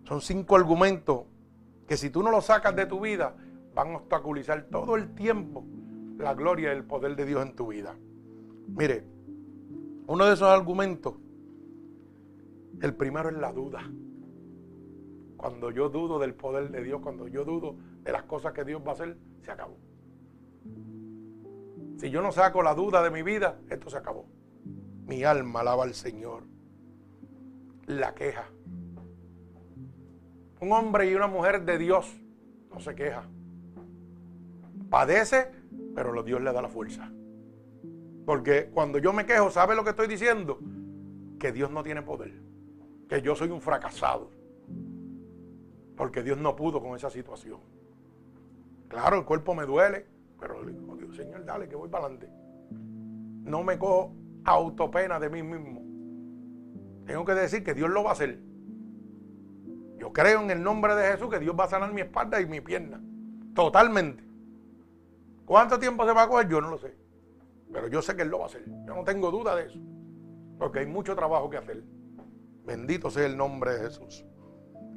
Son 0.06 0.22
cinco 0.22 0.56
argumentos 0.56 1.26
que 1.86 1.98
si 1.98 2.10
tú 2.10 2.24
no 2.24 2.32
los 2.32 2.46
sacas 2.46 2.78
de 2.78 2.86
tu 2.86 3.02
vida, 3.02 3.36
van 3.74 3.92
a 3.92 3.98
obstaculizar 3.98 4.68
todo 4.72 4.96
el 4.96 5.14
tiempo 5.16 5.66
la 6.18 6.34
gloria 6.34 6.74
y 6.74 6.78
el 6.78 6.86
poder 6.86 7.18
de 7.18 7.26
Dios 7.26 7.46
en 7.46 7.58
tu 7.58 7.68
vida. 7.68 7.94
Mire, 8.68 9.04
uno 10.08 10.26
de 10.26 10.34
esos 10.34 10.50
argumentos, 10.50 11.16
el 12.82 12.94
primero 12.94 13.30
es 13.30 13.38
la 13.38 13.52
duda. 13.52 13.90
Cuando 15.38 15.72
yo 15.72 15.90
dudo 15.90 16.20
del 16.20 16.34
poder 16.34 16.72
de 16.72 16.84
Dios, 16.84 17.02
cuando 17.02 17.28
yo 17.28 17.44
dudo 17.44 17.76
de 18.04 18.12
las 18.12 18.24
cosas 18.24 18.54
que 18.54 18.64
Dios 18.64 18.82
va 18.86 18.92
a 18.92 18.94
hacer, 18.94 19.18
se 19.42 19.52
acabó. 19.52 19.78
Si 21.98 22.10
yo 22.10 22.22
no 22.22 22.32
saco 22.32 22.62
la 22.62 22.74
duda 22.74 23.02
de 23.04 23.12
mi 23.12 23.24
vida, 23.24 23.60
esto 23.70 23.90
se 23.90 23.98
acabó. 23.98 24.26
Mi 25.06 25.24
alma 25.24 25.62
alaba 25.62 25.84
al 25.84 25.94
Señor. 25.94 26.44
La 27.86 28.14
queja. 28.14 28.46
Un 30.60 30.72
hombre 30.72 31.10
y 31.10 31.16
una 31.16 31.28
mujer 31.28 31.64
de 31.64 31.78
Dios 31.78 32.20
no 32.72 32.80
se 32.80 32.96
queja. 32.96 33.24
Padece, 34.90 35.52
pero 35.94 36.24
Dios 36.24 36.42
le 36.42 36.52
da 36.52 36.62
la 36.62 36.70
fuerza. 36.70 37.12
Porque 38.26 38.70
cuando 38.74 38.98
yo 38.98 39.14
me 39.14 39.26
quejo, 39.26 39.52
¿sabe 39.52 39.76
lo 39.76 39.84
que 39.84 39.92
estoy 39.92 40.08
diciendo? 40.08 40.60
Que 41.40 41.52
Dios 41.52 41.70
no 41.72 41.84
tiene 41.84 42.02
poder. 42.02 42.34
Que 43.08 43.22
yo 43.22 43.36
soy 43.36 43.50
un 43.50 43.62
fracasado. 43.62 44.32
Porque 45.96 46.24
Dios 46.24 46.38
no 46.38 46.56
pudo 46.56 46.82
con 46.82 46.96
esa 46.96 47.10
situación. 47.10 47.60
Claro, 48.88 49.18
el 49.18 49.26
cuerpo 49.26 49.54
me 49.54 49.66
duele, 49.66 50.06
pero 50.40 50.64
le 50.64 50.74
digo, 50.74 50.96
Dios, 50.96 51.16
Señor, 51.16 51.46
dale 51.46 51.70
que 51.70 51.76
voy 51.76 51.90
para 51.90 52.06
adelante. 52.06 52.30
No 53.44 53.64
me 53.64 53.78
cojo 53.78 54.14
autopena 54.44 55.20
de 55.20 55.30
mí 55.30 55.44
mismo. 55.44 55.82
Tengo 57.06 57.26
que 57.26 57.34
decir 57.34 57.64
que 57.64 57.74
Dios 57.74 57.90
lo 57.90 58.04
va 58.04 58.10
a 58.10 58.14
hacer. 58.14 58.40
Yo 59.98 60.12
creo 60.12 60.42
en 60.42 60.50
el 60.50 60.64
nombre 60.64 60.96
de 60.96 61.12
Jesús 61.12 61.30
que 61.30 61.40
Dios 61.40 61.56
va 61.58 61.66
a 61.66 61.70
sanar 61.70 61.94
mi 61.94 62.02
espalda 62.02 62.42
y 62.42 62.48
mi 62.48 62.62
pierna. 62.62 63.02
Totalmente. 63.54 64.24
¿Cuánto 65.46 65.80
tiempo 65.80 66.06
se 66.06 66.14
va 66.14 66.24
a 66.24 66.28
coger? 66.28 66.48
Yo 66.50 66.60
no 66.60 66.70
lo 66.70 66.78
sé. 66.78 67.05
Pero 67.72 67.88
yo 67.88 68.02
sé 68.02 68.16
que 68.16 68.22
Él 68.22 68.30
lo 68.30 68.40
va 68.40 68.46
a 68.46 68.48
hacer. 68.48 68.66
Yo 68.86 68.96
no 68.96 69.04
tengo 69.04 69.32
duda 69.32 69.56
de 69.56 69.68
eso. 69.68 69.80
Porque 70.58 70.80
hay 70.80 70.86
mucho 70.86 71.16
trabajo 71.16 71.50
que 71.50 71.58
hacer. 71.58 71.84
Bendito 72.66 73.10
sea 73.10 73.26
el 73.26 73.38
nombre 73.38 73.76
de 73.76 73.80
Jesús. 73.82 74.26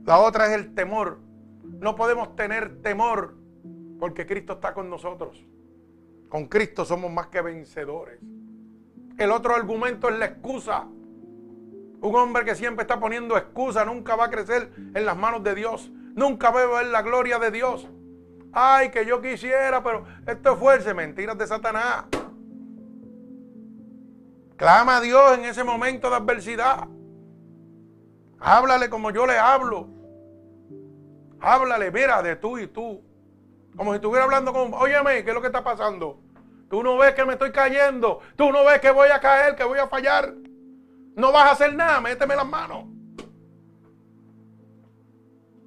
La 0.04 0.18
otra 0.20 0.46
es 0.46 0.52
el 0.52 0.74
temor. 0.74 1.18
No 1.62 1.96
podemos 1.96 2.34
tener 2.34 2.80
temor 2.82 3.36
porque 3.98 4.26
Cristo 4.26 4.54
está 4.54 4.72
con 4.72 4.88
nosotros. 4.88 5.44
Con 6.28 6.46
Cristo 6.46 6.84
somos 6.84 7.10
más 7.10 7.28
que 7.28 7.42
vencedores. 7.42 8.20
El 9.18 9.32
otro 9.32 9.54
argumento 9.54 10.08
es 10.08 10.18
la 10.18 10.26
excusa. 10.26 10.86
Un 12.00 12.14
hombre 12.14 12.44
que 12.44 12.54
siempre 12.54 12.82
está 12.82 13.00
poniendo 13.00 13.36
excusa 13.36 13.84
nunca 13.84 14.14
va 14.14 14.26
a 14.26 14.30
crecer 14.30 14.70
en 14.94 15.04
las 15.04 15.16
manos 15.16 15.42
de 15.42 15.54
Dios. 15.54 15.90
Nunca 16.14 16.50
va 16.50 16.62
a 16.62 16.66
ver 16.66 16.86
la 16.86 17.02
gloria 17.02 17.38
de 17.38 17.50
Dios. 17.50 17.88
Ay, 18.52 18.90
que 18.90 19.04
yo 19.04 19.20
quisiera, 19.20 19.82
pero 19.82 20.04
esto 20.26 20.52
es 20.52 20.58
fuerza, 20.58 20.94
mentiras 20.94 21.36
de 21.36 21.46
Satanás. 21.46 22.04
Clama 24.58 24.96
a 24.96 25.00
Dios 25.00 25.38
en 25.38 25.44
ese 25.44 25.62
momento 25.62 26.10
de 26.10 26.16
adversidad. 26.16 26.88
Háblale 28.40 28.90
como 28.90 29.12
yo 29.12 29.24
le 29.24 29.38
hablo. 29.38 29.88
Háblale, 31.40 31.92
mira, 31.92 32.20
de 32.22 32.34
tú 32.34 32.58
y 32.58 32.66
tú. 32.66 33.00
Como 33.76 33.92
si 33.92 33.96
estuviera 33.96 34.24
hablando 34.24 34.52
con, 34.52 34.74
óyeme, 34.74 35.22
¿qué 35.22 35.30
es 35.30 35.34
lo 35.34 35.40
que 35.40 35.46
está 35.46 35.62
pasando? 35.62 36.20
Tú 36.68 36.82
no 36.82 36.98
ves 36.98 37.14
que 37.14 37.24
me 37.24 37.34
estoy 37.34 37.52
cayendo. 37.52 38.18
Tú 38.34 38.50
no 38.50 38.64
ves 38.64 38.80
que 38.80 38.90
voy 38.90 39.08
a 39.10 39.20
caer, 39.20 39.54
que 39.54 39.62
voy 39.62 39.78
a 39.78 39.86
fallar. 39.86 40.34
No 41.14 41.30
vas 41.30 41.44
a 41.44 41.52
hacer 41.52 41.74
nada, 41.74 42.00
méteme 42.00 42.34
las 42.34 42.46
manos. 42.46 42.86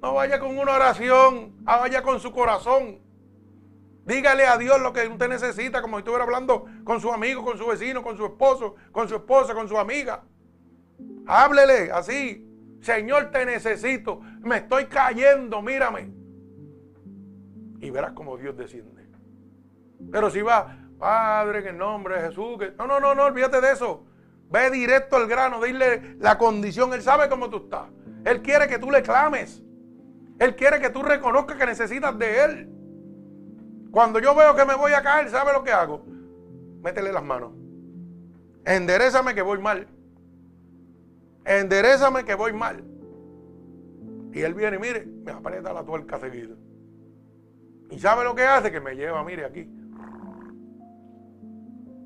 No 0.02 0.14
vaya 0.14 0.38
con 0.38 0.58
una 0.58 0.74
oración, 0.74 1.54
ah, 1.64 1.78
vaya 1.78 2.02
con 2.02 2.20
su 2.20 2.30
corazón. 2.30 3.01
Dígale 4.04 4.46
a 4.46 4.58
Dios 4.58 4.80
lo 4.80 4.92
que 4.92 5.06
usted 5.06 5.28
necesita, 5.28 5.80
como 5.80 5.96
si 5.96 6.00
estuviera 6.00 6.24
hablando 6.24 6.66
con 6.84 7.00
su 7.00 7.12
amigo, 7.12 7.44
con 7.44 7.56
su 7.56 7.66
vecino, 7.66 8.02
con 8.02 8.16
su 8.16 8.26
esposo, 8.26 8.74
con 8.90 9.08
su 9.08 9.16
esposa, 9.16 9.54
con 9.54 9.68
su 9.68 9.78
amiga. 9.78 10.24
Háblele 11.26 11.92
así. 11.92 12.48
Señor, 12.80 13.30
te 13.30 13.46
necesito. 13.46 14.20
Me 14.40 14.56
estoy 14.58 14.86
cayendo, 14.86 15.62
mírame. 15.62 16.10
Y 17.80 17.90
verás 17.90 18.12
como 18.12 18.36
Dios 18.36 18.56
desciende. 18.56 19.02
Pero 20.10 20.30
si 20.30 20.42
va, 20.42 20.76
Padre, 20.98 21.60
en 21.60 21.66
el 21.68 21.78
nombre 21.78 22.20
de 22.20 22.28
Jesús. 22.28 22.58
No, 22.76 22.86
no, 22.86 22.98
no, 22.98 23.14
no, 23.14 23.24
olvídate 23.24 23.60
de 23.60 23.72
eso. 23.72 24.04
Ve 24.50 24.70
directo 24.70 25.16
al 25.16 25.28
grano, 25.28 25.62
dile 25.62 26.16
la 26.18 26.38
condición. 26.38 26.92
Él 26.92 27.02
sabe 27.02 27.28
cómo 27.28 27.48
tú 27.48 27.58
estás. 27.58 27.88
Él 28.24 28.42
quiere 28.42 28.68
que 28.68 28.78
tú 28.78 28.90
le 28.90 29.02
clames. 29.02 29.62
Él 30.38 30.56
quiere 30.56 30.80
que 30.80 30.90
tú 30.90 31.02
reconozcas 31.02 31.56
que 31.56 31.66
necesitas 31.66 32.18
de 32.18 32.44
Él. 32.44 32.68
Cuando 33.92 34.18
yo 34.18 34.34
veo 34.34 34.56
que 34.56 34.64
me 34.64 34.74
voy 34.74 34.92
a 34.92 35.02
caer, 35.02 35.28
¿sabe 35.28 35.52
lo 35.52 35.62
que 35.62 35.70
hago? 35.70 36.02
Métele 36.82 37.12
las 37.12 37.22
manos. 37.22 37.52
Enderezame 38.64 39.34
que 39.34 39.42
voy 39.42 39.58
mal. 39.58 39.86
Enderezame 41.44 42.24
que 42.24 42.34
voy 42.34 42.54
mal. 42.54 42.82
Y 44.32 44.40
él 44.40 44.54
viene, 44.54 44.78
mire, 44.78 45.04
me 45.04 45.32
aprieta 45.32 45.74
la 45.74 45.84
tuerca 45.84 46.18
seguida. 46.18 46.54
¿Y 47.90 47.98
sabe 47.98 48.24
lo 48.24 48.34
que 48.34 48.44
hace? 48.44 48.72
Que 48.72 48.80
me 48.80 48.94
lleva, 48.94 49.22
mire, 49.24 49.44
aquí. 49.44 49.64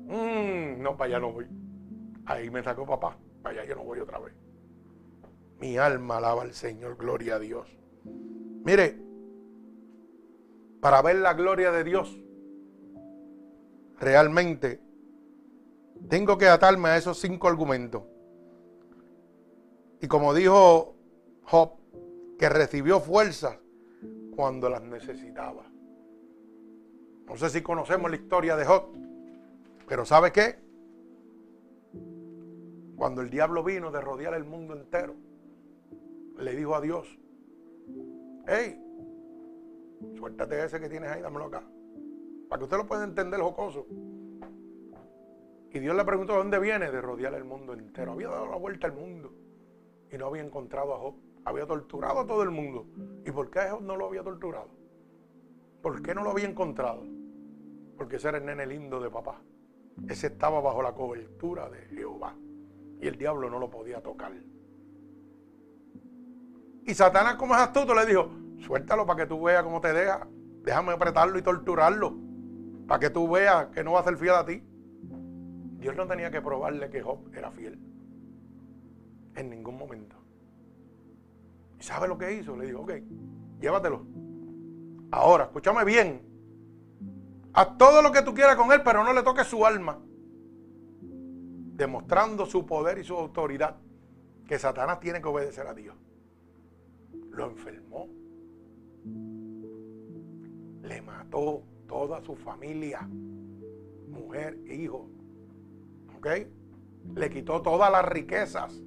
Mm, 0.07 0.81
no, 0.81 0.97
para 0.97 1.05
allá 1.05 1.19
no 1.21 1.31
voy. 1.31 1.47
Ahí 2.25 2.49
me 2.49 2.61
sacó 2.63 2.85
papá. 2.85 3.17
Para 3.41 3.61
allá 3.61 3.69
yo 3.69 3.75
no 3.77 3.85
voy 3.85 4.01
otra 4.01 4.19
vez. 4.19 4.33
Mi 5.61 5.77
alma 5.77 6.17
alaba 6.17 6.41
al 6.41 6.53
Señor, 6.53 6.97
gloria 6.97 7.35
a 7.35 7.39
Dios. 7.39 7.65
Mire, 8.65 9.06
para 10.81 11.01
ver 11.01 11.17
la 11.17 11.33
gloria 11.33 11.71
de 11.71 11.83
Dios, 11.83 12.17
realmente 13.99 14.79
tengo 16.09 16.37
que 16.37 16.47
atarme 16.47 16.89
a 16.89 16.97
esos 16.97 17.19
cinco 17.19 17.47
argumentos. 17.47 18.03
Y 20.01 20.07
como 20.07 20.33
dijo 20.33 20.95
Job, 21.43 21.71
que 22.37 22.49
recibió 22.49 22.99
fuerzas 22.99 23.57
cuando 24.35 24.69
las 24.69 24.83
necesitaba. 24.83 25.65
No 27.25 27.35
sé 27.35 27.49
si 27.49 27.61
conocemos 27.61 28.09
la 28.09 28.17
historia 28.17 28.55
de 28.55 28.65
Job, 28.65 28.83
pero 29.87 30.05
¿sabe 30.05 30.31
qué? 30.31 30.59
Cuando 32.95 33.21
el 33.21 33.29
diablo 33.29 33.63
vino 33.63 33.91
de 33.91 34.01
rodear 34.01 34.33
el 34.33 34.45
mundo 34.45 34.75
entero, 34.75 35.15
le 36.37 36.55
dijo 36.55 36.75
a 36.75 36.81
Dios, 36.81 37.19
hey, 38.47 38.79
suéltate 40.15 40.63
ese 40.63 40.79
que 40.79 40.89
tienes 40.89 41.09
ahí, 41.09 41.21
dámelo 41.21 41.45
acá. 41.45 41.63
Para 42.49 42.59
que 42.59 42.63
usted 42.63 42.77
lo 42.77 42.87
pueda 42.87 43.03
entender 43.03 43.39
jocoso. 43.39 43.85
Y 45.71 45.79
Dios 45.79 45.95
le 45.95 46.05
preguntó, 46.05 46.35
¿dónde 46.35 46.59
viene? 46.59 46.91
De 46.91 47.01
rodear 47.01 47.33
el 47.33 47.43
mundo 47.43 47.73
entero. 47.73 48.13
Había 48.13 48.29
dado 48.29 48.47
la 48.47 48.55
vuelta 48.55 48.87
al 48.87 48.93
mundo 48.93 49.33
y 50.11 50.17
no 50.17 50.27
había 50.27 50.43
encontrado 50.43 50.93
a 50.93 50.97
Job. 50.97 51.15
Había 51.45 51.65
torturado 51.65 52.21
a 52.21 52.27
todo 52.27 52.43
el 52.43 52.51
mundo. 52.51 52.87
¿Y 53.25 53.31
por 53.31 53.49
qué 53.49 53.61
Job 53.69 53.81
no 53.81 53.95
lo 53.95 54.07
había 54.07 54.23
torturado? 54.23 54.69
¿Por 55.81 56.01
qué 56.01 56.15
no 56.15 56.23
lo 56.23 56.31
había 56.31 56.49
encontrado? 56.49 57.03
Porque 57.97 58.15
ese 58.17 58.29
era 58.29 58.37
el 58.37 58.45
nene 58.45 58.65
lindo 58.65 58.99
de 58.99 59.09
papá. 59.09 59.41
Ese 60.07 60.27
estaba 60.27 60.61
bajo 60.61 60.81
la 60.81 60.93
cobertura 60.93 61.69
de 61.69 61.79
Jehová. 61.87 62.35
Y 63.01 63.07
el 63.07 63.17
diablo 63.17 63.49
no 63.49 63.59
lo 63.59 63.69
podía 63.69 64.01
tocar. 64.01 64.31
Y 66.85 66.93
Satanás, 66.93 67.35
como 67.35 67.53
es 67.53 67.61
astuto, 67.61 67.93
le 67.93 68.05
dijo, 68.05 68.29
suéltalo 68.59 69.05
para 69.05 69.23
que 69.23 69.29
tú 69.29 69.41
veas 69.43 69.63
cómo 69.63 69.81
te 69.81 69.93
deja. 69.93 70.27
Déjame 70.63 70.93
apretarlo 70.93 71.37
y 71.37 71.41
torturarlo. 71.41 72.15
Para 72.87 72.99
que 72.99 73.09
tú 73.09 73.29
veas 73.29 73.67
que 73.67 73.83
no 73.83 73.93
va 73.93 74.01
a 74.01 74.03
ser 74.03 74.17
fiel 74.17 74.35
a 74.35 74.45
ti. 74.45 74.63
Dios 75.79 75.95
no 75.95 76.07
tenía 76.07 76.31
que 76.31 76.41
probarle 76.41 76.89
que 76.89 77.01
Job 77.01 77.19
era 77.33 77.51
fiel. 77.51 77.79
En 79.35 79.49
ningún 79.49 79.77
momento. 79.77 80.15
¿Y 81.79 81.83
sabe 81.83 82.07
lo 82.07 82.17
que 82.17 82.33
hizo? 82.33 82.55
Le 82.57 82.65
dijo, 82.65 82.81
ok, 82.81 82.91
llévatelo. 83.59 84.05
Ahora, 85.11 85.45
escúchame 85.45 85.85
bien. 85.85 86.21
Haz 87.53 87.77
todo 87.77 88.01
lo 88.01 88.11
que 88.11 88.21
tú 88.21 88.33
quieras 88.33 88.55
con 88.55 88.71
él, 88.71 88.81
pero 88.83 89.03
no 89.03 89.13
le 89.13 89.23
toques 89.23 89.47
su 89.47 89.65
alma. 89.65 89.99
Demostrando 91.01 92.45
su 92.45 92.65
poder 92.65 92.97
y 92.97 93.03
su 93.03 93.15
autoridad. 93.15 93.77
Que 94.47 94.57
Satanás 94.57 94.99
tiene 94.99 95.21
que 95.21 95.27
obedecer 95.27 95.67
a 95.67 95.73
Dios. 95.73 95.95
Lo 97.31 97.45
enfermó. 97.45 98.16
Le 100.83 101.01
mató 101.01 101.63
toda 101.87 102.21
su 102.21 102.35
familia. 102.35 103.07
Mujer, 104.09 104.59
e 104.65 104.75
hijo. 104.75 105.09
¿Ok? 106.17 106.27
Le 107.15 107.29
quitó 107.29 107.61
todas 107.61 107.91
las 107.91 108.05
riquezas. 108.05 108.81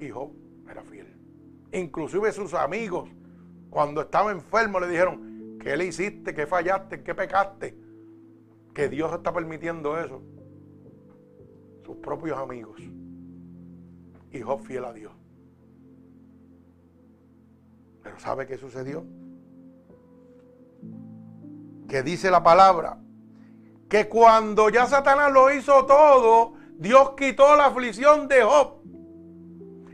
Hijo, 0.00 0.32
era 0.68 0.82
fiel. 0.82 1.06
Inclusive 1.72 2.32
sus 2.32 2.54
amigos, 2.54 3.10
cuando 3.70 4.02
estaba 4.02 4.32
enfermo, 4.32 4.80
le 4.80 4.88
dijeron, 4.88 5.58
¿qué 5.60 5.76
le 5.76 5.86
hiciste? 5.86 6.34
¿Qué 6.34 6.46
fallaste? 6.46 7.02
¿Qué 7.02 7.14
pecaste? 7.14 7.76
Que 8.74 8.88
Dios 8.88 9.12
está 9.12 9.32
permitiendo 9.32 9.98
eso. 9.98 10.22
Sus 11.84 11.96
propios 11.96 12.38
amigos. 12.38 12.80
Hijo 14.32 14.58
fiel 14.58 14.84
a 14.84 14.92
Dios. 14.92 15.13
Pero 18.04 18.20
¿sabe 18.20 18.46
qué 18.46 18.56
sucedió? 18.56 19.04
Que 21.88 22.02
dice 22.04 22.30
la 22.30 22.42
palabra 22.42 22.98
que 23.88 24.08
cuando 24.08 24.68
ya 24.68 24.86
Satanás 24.86 25.32
lo 25.32 25.52
hizo 25.52 25.86
todo, 25.86 26.54
Dios 26.76 27.12
quitó 27.16 27.56
la 27.56 27.66
aflicción 27.66 28.28
de 28.28 28.42
Job 28.42 28.82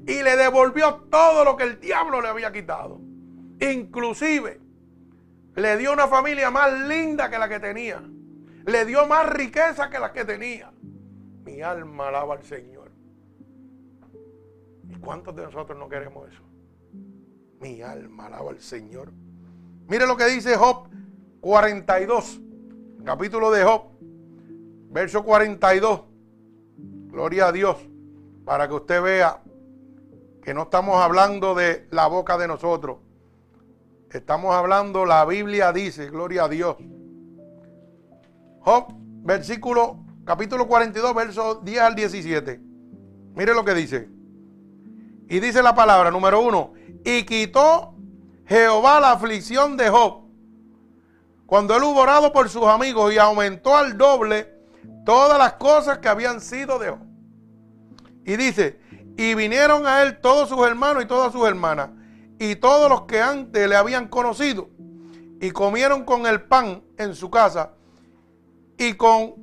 y 0.07 0.23
le 0.23 0.37
devolvió 0.37 1.07
todo 1.11 1.45
lo 1.45 1.57
que 1.57 1.65
el 1.65 1.81
diablo 1.81 2.21
le 2.21 2.29
había 2.29 2.53
quitado. 2.53 3.01
Inclusive 3.61 4.61
le 5.55 5.77
dio 5.77 5.93
una 5.93 6.09
familia 6.09 6.51
más 6.51 6.73
linda 6.73 7.31
que 7.31 7.39
la 7.39 7.49
que 7.49 7.61
tenía. 7.61 8.03
Le 8.65 8.85
dio 8.85 9.07
más 9.07 9.29
riqueza 9.29 9.91
que 9.91 9.99
la 9.99 10.13
que 10.13 10.25
tenía. 10.25 10.73
Mi 11.45 11.61
alma 11.61 12.09
alaba 12.09 12.35
al 12.35 12.43
Señor. 12.43 12.91
¿Y 14.89 14.97
cuántos 14.97 15.37
de 15.37 15.43
nosotros 15.43 15.79
no 15.79 15.89
queremos 15.89 16.29
eso? 16.29 16.50
Mi 17.61 17.83
alma 17.83 18.27
alaba 18.27 18.51
al 18.51 18.61
Señor. 18.61 19.13
Mire 19.87 20.07
lo 20.07 20.17
que 20.17 20.25
dice 20.25 20.57
Job 20.57 20.89
42, 21.41 22.41
capítulo 23.05 23.51
de 23.51 23.65
Job, 23.65 23.83
verso 24.91 25.23
42. 25.23 26.01
Gloria 27.11 27.49
a 27.49 27.53
Dios, 27.53 27.77
para 28.47 28.67
que 28.67 28.75
usted 28.75 29.03
vea 29.03 29.43
que 30.43 30.55
no 30.55 30.63
estamos 30.63 30.97
hablando 31.03 31.55
de 31.55 31.87
la 31.91 32.07
boca 32.07 32.39
de 32.39 32.49
nosotros. 32.49 32.99
Estamos 34.11 34.55
hablando, 34.55 35.05
la 35.05 35.27
Biblia 35.27 35.71
dice, 35.71 36.09
gloria 36.09 36.45
a 36.45 36.49
Dios. 36.49 36.77
Job, 38.61 38.87
versículo, 39.23 39.99
capítulo 40.25 40.67
42, 40.67 41.15
verso 41.15 41.55
10 41.57 41.81
al 41.81 41.95
17. 41.95 42.59
Mire 43.35 43.55
lo 43.55 43.65
que 43.67 43.75
dice. 43.75 44.20
Y 45.31 45.39
dice 45.39 45.63
la 45.63 45.77
palabra, 45.77 46.11
número 46.11 46.41
uno, 46.41 46.73
y 47.05 47.23
quitó 47.23 47.95
Jehová 48.47 48.99
la 48.99 49.13
aflicción 49.13 49.77
de 49.77 49.89
Job 49.89 50.25
cuando 51.47 51.77
él 51.77 51.85
hubo 51.85 52.01
orado 52.01 52.33
por 52.33 52.49
sus 52.49 52.65
amigos 52.65 53.15
y 53.15 53.19
aumentó 53.19 53.77
al 53.77 53.97
doble 53.97 54.53
todas 55.05 55.39
las 55.39 55.53
cosas 55.53 55.99
que 55.99 56.09
habían 56.09 56.41
sido 56.41 56.81
de 56.81 56.91
Job. 56.91 56.99
Y 58.25 58.37
dice, 58.37 58.81
y 59.17 59.35
vinieron 59.35 59.87
a 59.87 60.03
él 60.03 60.21
todos 60.21 60.49
sus 60.49 60.67
hermanos 60.67 61.05
y 61.05 61.07
todas 61.07 61.33
sus 61.33 61.47
hermanas, 61.47 61.91
y 62.41 62.57
todos 62.57 62.91
los 62.91 63.03
que 63.03 63.21
antes 63.21 63.69
le 63.69 63.77
habían 63.77 64.09
conocido, 64.09 64.69
y 65.41 65.53
comieron 65.53 66.05
con 66.05 66.27
el 66.27 66.43
pan 66.43 66.83
en 66.99 67.15
su 67.15 67.31
casa, 67.31 67.75
y 68.77 68.95
con 68.95 69.35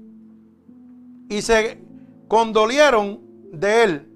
y 1.29 1.41
se 1.41 1.81
condolieron 2.27 3.21
de 3.53 3.83
él, 3.83 4.13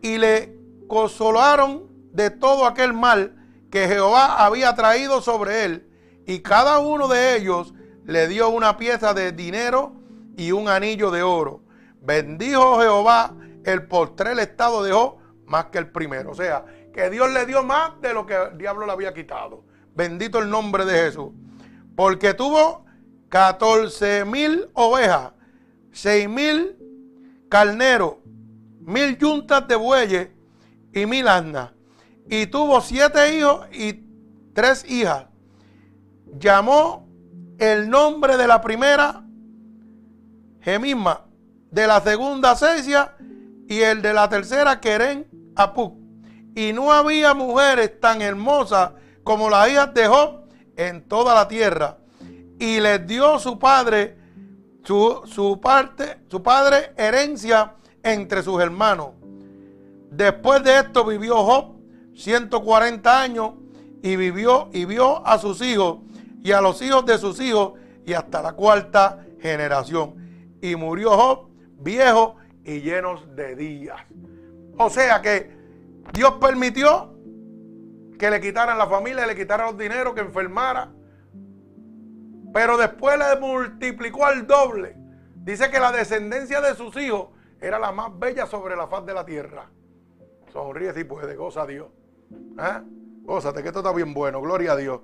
y 0.00 0.16
le 0.16 0.59
consolaron 0.90 1.86
de 2.12 2.30
todo 2.30 2.66
aquel 2.66 2.92
mal 2.92 3.36
que 3.70 3.86
Jehová 3.86 4.44
había 4.44 4.74
traído 4.74 5.22
sobre 5.22 5.64
él, 5.64 5.88
y 6.26 6.40
cada 6.40 6.80
uno 6.80 7.06
de 7.06 7.36
ellos 7.36 7.72
le 8.04 8.26
dio 8.26 8.48
una 8.48 8.76
pieza 8.76 9.14
de 9.14 9.30
dinero 9.30 9.94
y 10.36 10.50
un 10.50 10.68
anillo 10.68 11.12
de 11.12 11.22
oro. 11.22 11.62
Bendijo 12.02 12.80
Jehová 12.80 13.34
el 13.64 13.86
postrer 13.86 14.38
estado 14.40 14.82
dejó 14.82 15.18
más 15.46 15.66
que 15.66 15.78
el 15.78 15.90
primero. 15.90 16.32
O 16.32 16.34
sea, 16.34 16.64
que 16.92 17.08
Dios 17.08 17.30
le 17.30 17.46
dio 17.46 17.62
más 17.62 18.00
de 18.00 18.12
lo 18.12 18.26
que 18.26 18.34
el 18.34 18.58
diablo 18.58 18.84
le 18.84 18.92
había 18.92 19.14
quitado. 19.14 19.64
Bendito 19.94 20.40
el 20.40 20.50
nombre 20.50 20.84
de 20.84 21.04
Jesús. 21.04 21.30
Porque 21.94 22.34
tuvo 22.34 22.84
14 23.28 24.24
mil 24.24 24.68
ovejas, 24.72 25.32
6 25.92 26.28
mil 26.28 26.76
carneros, 27.48 28.14
mil 28.80 29.16
yuntas 29.18 29.68
de 29.68 29.76
bueyes 29.76 30.28
y 30.92 31.06
mil 31.06 31.28
asnas. 31.28 31.70
Y 32.28 32.46
tuvo 32.46 32.80
siete 32.80 33.36
hijos 33.36 33.66
y 33.72 34.04
tres 34.52 34.84
hijas. 34.88 35.26
Llamó 36.38 37.08
el 37.58 37.90
nombre 37.90 38.36
de 38.36 38.46
la 38.46 38.60
primera 38.60 39.24
Gemima, 40.60 41.26
de 41.70 41.86
la 41.86 42.00
segunda 42.00 42.54
Cecia 42.54 43.16
y 43.66 43.80
el 43.80 44.02
de 44.02 44.12
la 44.12 44.28
tercera 44.28 44.80
Queren 44.80 45.26
Apuc. 45.56 45.98
Y 46.54 46.72
no 46.72 46.92
había 46.92 47.34
mujeres 47.34 48.00
tan 48.00 48.22
hermosas 48.22 48.92
como 49.24 49.48
las 49.48 49.68
hijas 49.68 49.94
de 49.94 50.06
Job 50.06 50.48
en 50.76 51.06
toda 51.08 51.34
la 51.34 51.48
tierra. 51.48 51.98
Y 52.58 52.80
les 52.80 53.06
dio 53.06 53.38
su 53.38 53.58
padre, 53.58 54.18
su, 54.82 55.22
su 55.24 55.60
parte, 55.60 56.20
su 56.28 56.42
padre 56.42 56.92
herencia 56.96 57.74
entre 58.02 58.42
sus 58.42 58.60
hermanos. 58.60 59.19
Después 60.10 60.62
de 60.64 60.78
esto 60.78 61.04
vivió 61.04 61.36
Job 61.36 61.76
140 62.14 63.22
años 63.22 63.52
y 64.02 64.16
vivió 64.16 64.68
y 64.72 64.84
vio 64.84 65.24
a 65.26 65.38
sus 65.38 65.62
hijos 65.62 66.00
y 66.42 66.52
a 66.52 66.60
los 66.60 66.82
hijos 66.82 67.06
de 67.06 67.16
sus 67.16 67.40
hijos 67.40 67.74
y 68.04 68.12
hasta 68.12 68.42
la 68.42 68.52
cuarta 68.52 69.24
generación. 69.40 70.16
Y 70.60 70.74
murió 70.74 71.10
Job 71.10 71.48
viejo 71.78 72.36
y 72.64 72.80
llenos 72.80 73.34
de 73.36 73.54
días. 73.54 74.00
O 74.76 74.90
sea 74.90 75.22
que 75.22 75.56
Dios 76.12 76.34
permitió 76.40 77.14
que 78.18 78.30
le 78.30 78.40
quitaran 78.40 78.76
la 78.76 78.86
familia, 78.86 79.26
le 79.26 79.36
quitaran 79.36 79.68
los 79.68 79.78
dineros, 79.78 80.14
que 80.14 80.20
enfermara. 80.20 80.90
Pero 82.52 82.76
después 82.76 83.16
le 83.18 83.40
multiplicó 83.40 84.26
al 84.26 84.46
doble. 84.46 84.96
Dice 85.36 85.70
que 85.70 85.78
la 85.78 85.92
descendencia 85.92 86.60
de 86.60 86.74
sus 86.74 86.96
hijos 86.96 87.28
era 87.60 87.78
la 87.78 87.92
más 87.92 88.18
bella 88.18 88.46
sobre 88.46 88.76
la 88.76 88.88
faz 88.88 89.06
de 89.06 89.14
la 89.14 89.24
tierra. 89.24 89.70
Sonríe 90.50 90.92
si 90.92 91.04
puede, 91.04 91.36
goza 91.36 91.62
a 91.62 91.66
Dios. 91.66 91.88
¿Eh? 92.58 92.82
Gózate, 93.22 93.62
que 93.62 93.68
esto 93.68 93.80
está 93.80 93.92
bien 93.92 94.12
bueno, 94.14 94.40
gloria 94.40 94.72
a 94.72 94.76
Dios. 94.76 95.00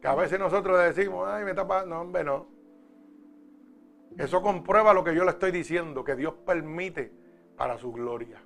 Que 0.00 0.08
a 0.08 0.14
veces 0.14 0.38
nosotros 0.38 0.78
decimos, 0.82 1.28
ay, 1.28 1.44
me 1.44 1.50
está 1.50 1.66
pasando. 1.66 1.94
No, 1.94 2.00
hombre, 2.02 2.24
no. 2.24 2.46
Eso 4.18 4.42
comprueba 4.42 4.92
lo 4.92 5.04
que 5.04 5.14
yo 5.14 5.24
le 5.24 5.30
estoy 5.30 5.50
diciendo, 5.50 6.04
que 6.04 6.16
Dios 6.16 6.34
permite 6.46 7.12
para 7.56 7.78
su 7.78 7.92
gloria. 7.92 8.42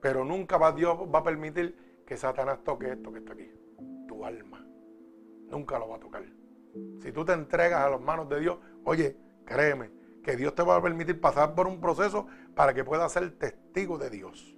Pero 0.00 0.24
nunca 0.24 0.56
va, 0.56 0.72
Dios 0.72 0.96
va 1.12 1.20
a 1.20 1.24
permitir 1.24 2.02
que 2.06 2.16
Satanás 2.16 2.62
toque 2.64 2.92
esto 2.92 3.12
que 3.12 3.18
está 3.18 3.32
aquí, 3.32 3.50
tu 4.08 4.24
alma. 4.24 4.64
Nunca 5.48 5.78
lo 5.78 5.88
va 5.88 5.96
a 5.96 6.00
tocar. 6.00 6.22
Si 7.00 7.12
tú 7.12 7.24
te 7.24 7.32
entregas 7.32 7.82
a 7.82 7.90
las 7.90 8.00
manos 8.00 8.28
de 8.28 8.40
Dios, 8.40 8.58
oye, 8.84 9.16
créeme, 9.44 9.90
que 10.22 10.36
Dios 10.36 10.54
te 10.54 10.62
va 10.62 10.76
a 10.76 10.82
permitir 10.82 11.20
pasar 11.20 11.54
por 11.54 11.66
un 11.66 11.80
proceso 11.80 12.26
para 12.54 12.72
que 12.72 12.84
puedas 12.84 13.12
ser 13.12 13.30
testigo 13.32 13.98
de 13.98 14.10
Dios. 14.10 14.56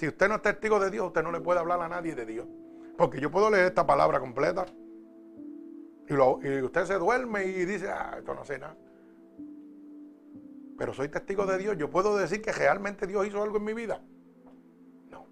Si 0.00 0.08
usted 0.08 0.30
no 0.30 0.36
es 0.36 0.42
testigo 0.42 0.80
de 0.80 0.90
Dios, 0.90 1.08
usted 1.08 1.22
no 1.22 1.30
le 1.30 1.40
puede 1.40 1.60
hablar 1.60 1.78
a 1.82 1.86
nadie 1.86 2.14
de 2.14 2.24
Dios. 2.24 2.46
Porque 2.96 3.20
yo 3.20 3.30
puedo 3.30 3.50
leer 3.50 3.66
esta 3.66 3.86
palabra 3.86 4.18
completa 4.18 4.64
y, 6.08 6.14
usted 6.14 6.86
se 6.86 6.94
duerme 6.94 7.44
y 7.44 7.66
dice, 7.66 7.90
ah, 7.90 8.16
esto 8.16 8.34
no 8.34 8.42
sé 8.42 8.58
nada. 8.58 8.78
Pero 10.78 10.94
soy 10.94 11.10
testigo 11.10 11.44
de 11.44 11.58
Dios. 11.58 11.76
Yo 11.76 11.90
puedo 11.90 12.16
decir 12.16 12.40
que 12.40 12.50
realmente 12.50 13.06
Dios 13.06 13.26
hizo 13.26 13.42
algo 13.42 13.58
en 13.58 13.64
mi 13.64 13.74
vida. 13.74 14.02
No. 15.10 15.26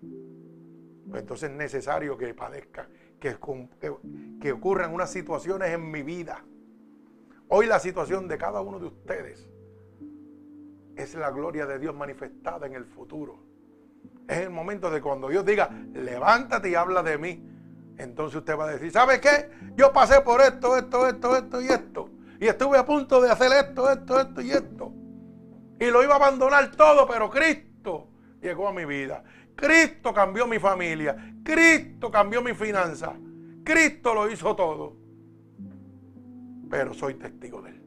Pues 1.09 1.23
entonces 1.23 1.49
es 1.49 1.57
necesario 1.57 2.19
que 2.19 2.35
padezca, 2.35 2.91
que 3.19 4.53
ocurran 4.53 4.93
unas 4.93 5.11
situaciones 5.11 5.71
en 5.71 5.91
mi 5.91 6.03
vida 6.03 6.45
Hoy 7.51 7.67
la 7.67 7.79
situación 7.79 8.29
de 8.29 8.37
cada 8.37 8.61
uno 8.61 8.79
de 8.79 8.87
ustedes 8.87 9.49
es 10.97 11.15
la 11.15 11.31
gloria 11.31 11.65
de 11.65 11.79
Dios 11.79 11.95
manifestada 11.95 12.67
en 12.67 12.75
el 12.75 12.85
futuro. 12.85 13.48
Es 14.29 14.39
el 14.39 14.51
momento 14.51 14.91
de 14.91 15.01
cuando 15.01 15.29
Dios 15.29 15.45
diga, 15.45 15.71
levántate 15.95 16.71
y 16.71 16.75
habla 16.75 17.03
de 17.03 17.19
mí. 17.19 17.43
Entonces 17.97 18.37
usted 18.37 18.57
va 18.57 18.65
a 18.65 18.73
decir, 18.73 18.91
¿sabe 18.93 19.21
qué? 19.21 19.51
Yo 19.77 19.93
pasé 19.93 20.21
por 20.21 20.41
esto, 20.41 20.77
esto, 20.77 21.09
esto, 21.09 21.37
esto 21.37 21.61
y 21.61 21.67
esto. 21.67 22.11
Y 22.41 22.47
estuve 22.47 22.79
a 22.79 22.85
punto 22.85 23.21
de 23.21 23.31
hacer 23.31 23.51
esto, 23.53 23.91
esto, 23.91 24.21
esto 24.21 24.41
y 24.41 24.51
esto. 24.51 24.93
Y 25.81 25.87
lo 25.87 26.03
iba 26.03 26.15
a 26.15 26.17
abandonar 26.17 26.71
todo, 26.73 27.07
pero 27.07 27.31
Cristo 27.31 28.09
llegó 28.41 28.69
a 28.69 28.73
mi 28.73 28.85
vida. 28.85 29.25
Cristo 29.57 30.13
cambió 30.13 30.47
mi 30.47 30.59
familia. 30.59 31.17
Cristo 31.43 32.11
cambió 32.11 32.43
mi 32.43 32.55
finanza. 32.55 33.15
Cristo 33.65 34.15
lo 34.15 34.31
hizo 34.31 34.55
todo 34.55 35.09
pero 36.69 36.95
soy 36.95 37.15
testigo 37.15 37.63
de 37.63 37.71
él. 37.71 37.78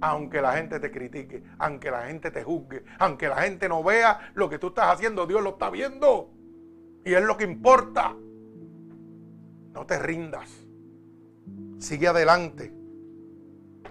Aunque 0.00 0.42
la 0.42 0.52
gente 0.54 0.78
te 0.78 0.90
critique, 0.90 1.42
aunque 1.58 1.90
la 1.90 2.06
gente 2.06 2.30
te 2.30 2.42
juzgue, 2.42 2.84
aunque 2.98 3.28
la 3.28 3.36
gente 3.36 3.68
no 3.68 3.82
vea 3.82 4.30
lo 4.34 4.48
que 4.48 4.58
tú 4.58 4.68
estás 4.68 4.94
haciendo, 4.94 5.26
Dios 5.26 5.42
lo 5.42 5.50
está 5.50 5.70
viendo. 5.70 6.30
Y 7.04 7.14
es 7.14 7.22
lo 7.22 7.36
que 7.36 7.44
importa. 7.44 8.14
No 9.72 9.86
te 9.86 9.98
rindas. 9.98 10.50
Sigue 11.78 12.08
adelante. 12.08 12.74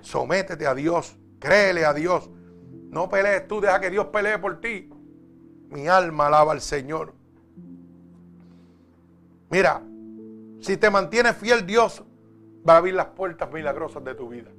Sométete 0.02 0.68
a 0.68 0.76
Dios. 0.76 1.18
Créele 1.40 1.86
a 1.86 1.94
Dios. 1.94 2.30
No 2.90 3.10
pelees 3.10 3.48
tú, 3.48 3.62
deja 3.62 3.80
que 3.80 3.90
Dios 3.90 4.08
pelee 4.08 4.38
por 4.38 4.62
ti. 4.62 4.90
Mi 5.70 5.88
alma 5.88 6.28
alaba 6.28 6.52
al 6.52 6.62
Señor. 6.62 7.14
Mira, 9.50 9.82
si 10.60 10.78
te 10.78 10.90
mantienes 10.90 11.36
fiel 11.38 11.66
Dios, 11.66 12.04
va 12.68 12.74
a 12.74 12.78
abrir 12.78 12.94
las 12.94 13.08
puertas 13.08 13.52
milagrosas 13.52 14.04
de 14.04 14.16
tu 14.16 14.30
vida. 14.30 14.52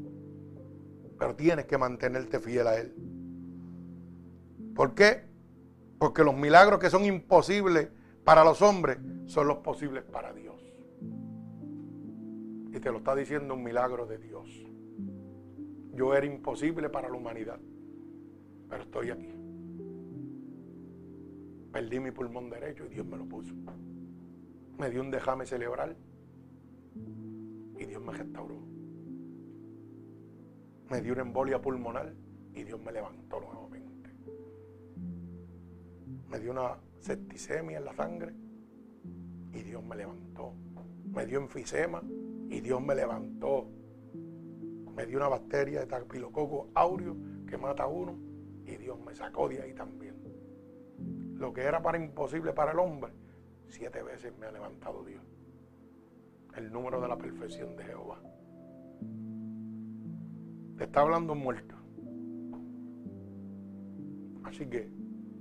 Pero 1.19 1.35
tienes 1.35 1.67
que 1.67 1.79
mantenerte 1.79 2.39
fiel 2.39 2.67
a 2.67 2.79
Él. 2.79 2.95
¿Por 4.75 4.95
qué? 4.95 5.25
Porque 5.99 6.23
los 6.23 6.37
milagros 6.37 6.79
que 6.79 6.91
son 6.91 7.05
imposibles 7.05 7.89
para 8.25 8.45
los 8.45 8.61
hombres 8.61 8.99
son 9.27 9.49
los 9.49 9.59
posibles 9.59 10.05
para 10.05 10.33
Dios. 10.35 10.61
Y 12.73 12.79
te 12.79 12.91
lo 12.93 12.99
está 12.99 13.14
diciendo 13.14 13.55
un 13.55 13.62
milagro 13.62 14.07
de 14.07 14.19
Dios. 14.19 14.49
Yo 15.95 16.14
era 16.14 16.27
imposible 16.27 16.91
para 16.91 17.09
la 17.09 17.17
humanidad, 17.17 17.59
pero 18.69 18.83
estoy 18.83 19.11
aquí. 19.11 19.33
Perdí 21.73 22.01
mi 22.01 22.11
pulmón 22.11 22.51
derecho 22.51 22.85
y 22.85 22.89
Dios 22.89 23.07
me 23.07 23.17
lo 23.17 23.25
puso. 23.25 23.55
Me 24.79 24.91
dio 24.91 25.01
un 25.01 25.11
déjame 25.11 25.47
celebrar 25.47 25.97
y 27.79 27.85
Dios 27.87 28.03
me 28.03 28.12
restauró. 28.12 28.76
Me 30.91 31.01
dio 31.01 31.12
una 31.12 31.22
embolia 31.22 31.61
pulmonar 31.61 32.12
y 32.55 32.62
Dios 32.62 32.80
me 32.80 32.93
levantó 32.93 33.41
nuevamente. 33.41 34.11
Me 36.28 36.39
dio 36.39 36.53
una 36.53 36.78
septicemia 37.01 37.78
en 37.78 37.84
la 37.84 37.95
sangre 37.95 38.34
y 39.53 39.63
Dios 39.63 39.83
me 39.84 39.96
levantó. 39.96 40.53
Me 41.13 41.26
dio 41.26 41.41
enfisema 41.41 42.03
y 42.49 42.61
Dios 42.61 42.80
me 42.80 42.95
levantó. 42.95 43.68
Me 44.95 45.07
dio 45.07 45.18
una 45.18 45.29
bacteria 45.29 45.80
de 45.80 45.87
tapilococo 45.87 46.68
aureo 46.75 47.17
que 47.46 47.58
mata 47.58 47.84
a 47.84 47.88
uno 47.88 48.18
y 48.64 48.76
Dios 48.76 48.99
me 49.00 49.14
sacó 49.14 49.49
de 49.49 49.63
ahí 49.63 49.75
también. 49.75 50.17
Lo 51.34 51.53
que 51.53 51.63
era 51.63 51.83
para 51.83 51.99
imposible 51.99 52.53
para 52.53 52.72
el 52.72 52.79
hombre, 52.79 53.13
siete 53.68 54.03
veces 54.03 54.33
me 54.38 54.46
ha 54.46 54.53
levantado 54.53 55.04
Dios 55.04 55.22
el 56.57 56.72
número 56.72 57.00
de 57.00 57.08
la 57.08 57.18
perfección 57.18 57.76
de 57.76 57.84
Jehová. 57.84 58.18
Te 60.77 60.85
está 60.85 61.01
hablando 61.01 61.33
un 61.33 61.41
muerto. 61.41 61.75
Así 64.45 64.67
que 64.67 64.91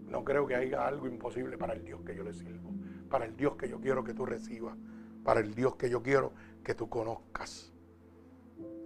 no 0.08 0.24
creo 0.24 0.48
que 0.48 0.56
haya 0.56 0.88
algo 0.88 1.08
imposible 1.08 1.58
para 1.58 1.74
el 1.74 1.84
Dios 1.84 2.02
que 2.06 2.16
yo 2.16 2.24
le 2.24 2.34
sirvo, 2.34 2.72
para 3.10 3.26
el 3.26 3.36
Dios 3.36 3.56
que 3.56 3.70
yo 3.70 3.80
quiero 3.80 4.04
que 4.04 4.14
tú 4.14 4.26
recibas, 4.26 4.78
para 5.24 5.40
el 5.40 5.54
Dios 5.54 5.76
que 5.76 5.90
yo 5.90 6.02
quiero 6.02 6.34
que 6.64 6.74
tú 6.74 6.90
conozcas. 6.90 7.74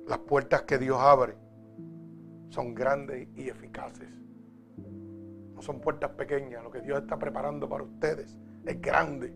Las 0.08 0.20
puertas 0.20 0.64
que 0.64 0.78
Dios 0.78 0.98
abre 1.00 1.36
son 2.50 2.74
grandes 2.74 3.28
y 3.36 3.50
eficaces. 3.50 4.10
No 5.54 5.62
son 5.62 5.80
puertas 5.82 6.12
pequeñas. 6.12 6.64
Lo 6.64 6.72
que 6.72 6.82
Dios 6.82 7.00
está 7.00 7.20
preparando 7.20 7.70
para 7.70 7.84
ustedes 7.84 8.38
es 8.66 8.82
grande 8.82 9.34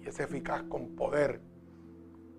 y 0.00 0.08
es 0.08 0.20
eficaz 0.20 0.62
con 0.64 0.94
poder 0.94 1.40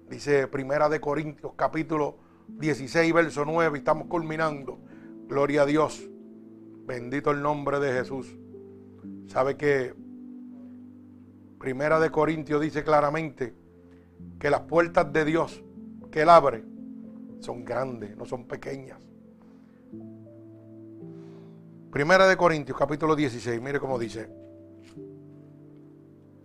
Dice 0.10 0.48
Primera 0.48 0.88
de 0.88 1.02
Corintios 1.02 1.54
capítulo 1.56 2.18
16, 2.48 3.14
verso 3.14 3.46
9, 3.46 3.78
y 3.78 3.80
estamos 3.80 4.08
culminando. 4.08 4.80
Gloria 5.28 5.64
a 5.64 5.66
Dios. 5.66 6.10
Bendito 6.86 7.32
el 7.32 7.42
nombre 7.42 7.80
de 7.80 7.92
Jesús. 7.94 8.38
¿Sabe 9.28 9.58
que 9.58 9.94
Primera 11.60 12.00
de 12.00 12.12
Corintios 12.12 12.62
dice 12.62 12.84
claramente 12.84 13.56
que 14.40 14.50
las 14.50 14.62
puertas 14.62 15.12
de 15.12 15.26
Dios 15.26 15.64
que 16.12 16.22
Él 16.22 16.30
abre 16.30 16.64
son 17.40 17.66
grandes, 17.66 18.16
no 18.16 18.26
son 18.26 18.46
pequeñas? 18.46 19.00
Primera 21.92 22.28
de 22.28 22.38
Corintios 22.38 22.78
capítulo 22.78 23.16
16, 23.16 23.62
mire 23.62 23.80
cómo 23.80 23.98
dice. 23.98 24.30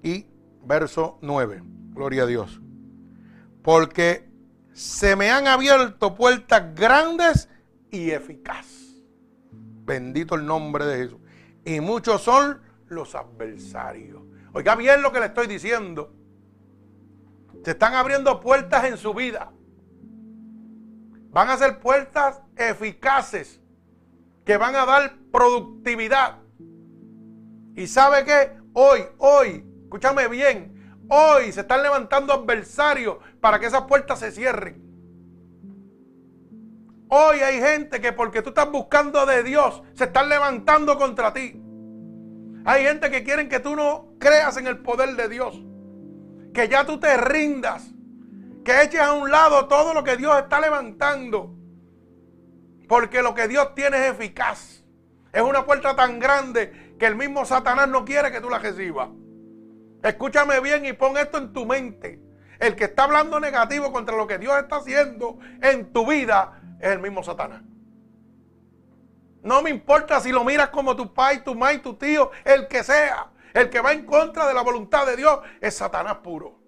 Y 0.03 0.27
verso 0.65 1.19
9. 1.21 1.63
Gloria 1.93 2.23
a 2.23 2.27
Dios 2.27 2.61
porque 3.63 4.30
se 4.73 5.17
me 5.17 5.31
han 5.31 5.47
abierto 5.47 6.15
puertas 6.15 6.75
grandes 6.75 7.49
y 7.91 8.11
eficaces. 8.11 9.03
Bendito 9.85 10.35
el 10.35 10.47
nombre 10.47 10.87
de 10.87 10.99
Jesús. 10.99 11.21
Y 11.65 11.81
muchos 11.81 12.23
son 12.23 12.61
los 12.89 13.15
adversarios. 13.15 14.23
Oiga 14.53 14.75
bien 14.77 15.03
lo 15.03 15.13
que 15.13 15.21
le 15.21 15.27
estoy 15.27 15.47
diciendo. 15.47 16.13
Se 17.65 17.73
están 17.73 17.95
abriendo 17.95 18.41
puertas 18.41 18.85
en 18.85 18.97
su 18.97 19.15
vida. 19.15 19.53
Van 21.31 21.49
a 21.49 21.57
ser 21.57 21.79
puertas 21.79 22.41
eficaces 22.57 23.61
que 24.45 24.57
van 24.57 24.75
a 24.75 24.87
dar 24.87 25.17
productividad. 25.31 26.39
Y 27.77 27.87
sabe 27.87 28.25
que 28.25 28.53
hoy, 28.73 29.01
hoy, 29.19 29.65
escúchame 29.85 30.27
bien, 30.29 30.70
Hoy 31.13 31.51
se 31.51 31.63
están 31.63 31.83
levantando 31.83 32.33
adversarios 32.33 33.17
para 33.41 33.59
que 33.59 33.67
esas 33.67 33.83
puertas 33.83 34.21
se 34.21 34.31
cierren. 34.31 34.81
Hoy 37.09 37.41
hay 37.41 37.61
gente 37.61 38.01
que 38.01 38.13
porque 38.13 38.43
tú 38.43 38.51
estás 38.51 38.71
buscando 38.71 39.27
de 39.27 39.43
Dios, 39.43 39.83
se 39.95 40.05
están 40.05 40.29
levantando 40.29 40.97
contra 40.97 41.33
ti. 41.33 41.61
Hay 42.65 42.85
gente 42.85 43.11
que 43.11 43.25
quieren 43.25 43.49
que 43.49 43.59
tú 43.59 43.75
no 43.75 44.15
creas 44.21 44.57
en 44.57 44.69
el 44.69 44.79
poder 44.79 45.17
de 45.17 45.29
Dios. 45.29 45.61
Que 46.55 46.69
ya 46.69 46.87
tú 46.87 47.01
te 47.01 47.17
rindas. 47.17 47.89
Que 48.65 48.83
eches 48.83 49.01
a 49.01 49.13
un 49.13 49.33
lado 49.33 49.67
todo 49.67 49.93
lo 49.93 50.05
que 50.05 50.17
Dios 50.17 50.39
está 50.39 50.61
levantando. 50.61 51.57
Porque 52.89 53.21
lo 53.21 53.35
que 53.35 53.49
Dios 53.49 53.75
tiene 53.75 54.07
es 54.07 54.13
eficaz. 54.13 54.85
Es 55.33 55.43
una 55.43 55.67
puerta 55.67 55.97
tan 55.97 56.21
grande 56.21 56.95
que 57.01 57.07
el 57.07 57.17
mismo 57.17 57.45
Satanás 57.45 57.89
no 57.89 58.05
quiere 58.05 58.31
que 58.31 58.41
tú 58.41 58.49
la 58.49 58.61
recibas. 58.61 59.09
Escúchame 60.03 60.61
bien 60.61 60.87
y 60.87 60.93
pon 60.93 61.17
esto 61.17 61.39
en 61.39 61.53
tu 61.53 61.67
mente. 61.67 62.21
El 62.59 62.77
que 62.77 62.85
está 62.85 63.05
hablando 63.05 63.41
negativo 63.41 63.93
contra 63.93 64.17
lo 64.17 64.27
que 64.27 64.39
Dios 64.39 64.57
está 64.59 64.77
haciendo 64.77 65.39
en 65.63 65.93
tu 65.93 66.07
vida 66.07 66.61
es 66.81 66.91
el 66.91 67.01
mismo 67.01 67.23
Satanás. 67.23 67.63
No 69.43 69.63
me 69.63 69.71
importa 69.71 70.21
si 70.21 70.33
lo 70.33 70.45
miras 70.45 70.69
como 70.69 70.95
tu 70.95 71.15
pai, 71.15 71.43
tu 71.43 71.55
mai, 71.55 71.79
tu 71.79 71.95
tío, 71.95 72.31
el 72.45 72.69
que 72.69 72.85
sea. 72.85 73.31
El 73.55 73.71
que 73.71 73.81
va 73.81 73.93
en 73.93 74.05
contra 74.05 74.47
de 74.47 74.55
la 74.55 74.63
voluntad 74.63 75.07
de 75.07 75.17
Dios 75.17 75.41
es 75.61 75.75
Satanás 75.75 76.17
puro. 76.17 76.61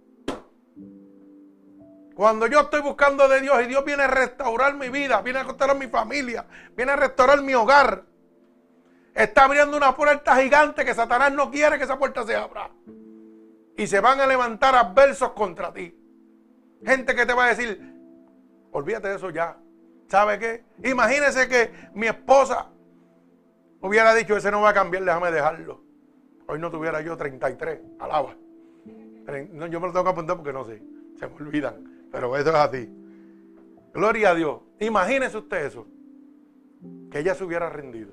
Cuando 2.15 2.47
yo 2.47 2.61
estoy 2.61 2.81
buscando 2.81 3.29
de 3.29 3.41
Dios 3.41 3.63
y 3.63 3.67
Dios 3.67 3.85
viene 3.85 4.03
a 4.05 4.07
restaurar 4.07 4.75
mi 4.75 4.89
vida, 4.89 5.23
viene 5.23 5.41
a 5.41 5.45
restaurar 5.45 5.77
mi 5.77 5.87
familia, 5.87 6.47
viene 6.77 6.93
a 6.93 6.97
restaurar 6.97 7.41
mi 7.43 7.55
hogar, 7.55 8.05
está 9.15 9.45
abriendo 9.45 9.77
una 9.77 9.95
puerta 9.97 10.37
gigante 10.37 10.85
que 10.85 10.95
Satanás 10.95 11.33
no 11.33 11.51
quiere 11.51 11.79
que 11.79 11.85
esa 11.85 11.99
puerta 11.99 12.25
se 12.25 12.37
abra. 12.37 12.71
Y 13.77 13.87
se 13.87 14.01
van 14.01 14.21
a 14.21 14.27
levantar 14.27 14.75
adversos 14.75 15.33
contra 15.33 15.73
ti. 15.73 15.97
Gente 16.85 17.15
que 17.15 17.27
te 17.27 17.33
va 17.33 17.47
a 17.47 17.49
decir, 17.49 17.81
olvídate 18.73 19.09
de 19.09 19.17
eso 19.17 19.31
ya. 19.31 19.59
¿Sabe 20.09 20.39
qué? 20.39 20.65
Imagínese 20.85 21.49
que 21.49 21.73
mi 21.95 22.07
esposa 22.07 22.71
hubiera 23.81 24.15
dicho, 24.15 24.37
ese 24.37 24.51
no 24.51 24.61
va 24.61 24.71
a 24.71 24.75
cambiar, 24.75 25.05
déjame 25.05 25.31
dejarlo. 25.31 25.83
Hoy 26.49 26.59
no 26.59 26.71
tuviera 26.71 27.01
yo 27.01 27.17
33, 27.17 27.81
alaba. 27.99 28.37
No, 29.53 29.67
yo 29.67 29.81
me 29.81 29.87
lo 29.87 29.93
tengo 29.93 30.05
que 30.05 30.11
apuntar 30.11 30.37
porque 30.37 30.53
no 30.53 30.65
sé, 30.65 30.83
se 31.19 31.27
me 31.29 31.35
olvidan. 31.37 32.09
Pero 32.11 32.37
eso 32.37 32.51
es 32.51 32.55
así. 32.57 32.93
Gloria 33.95 34.31
a 34.31 34.35
Dios. 34.35 34.61
Imagínese 34.81 35.39
usted 35.39 35.65
eso. 35.65 35.87
Que 37.11 37.21
ella 37.21 37.35
se 37.35 37.45
hubiera 37.45 37.71
rendido. 37.71 38.13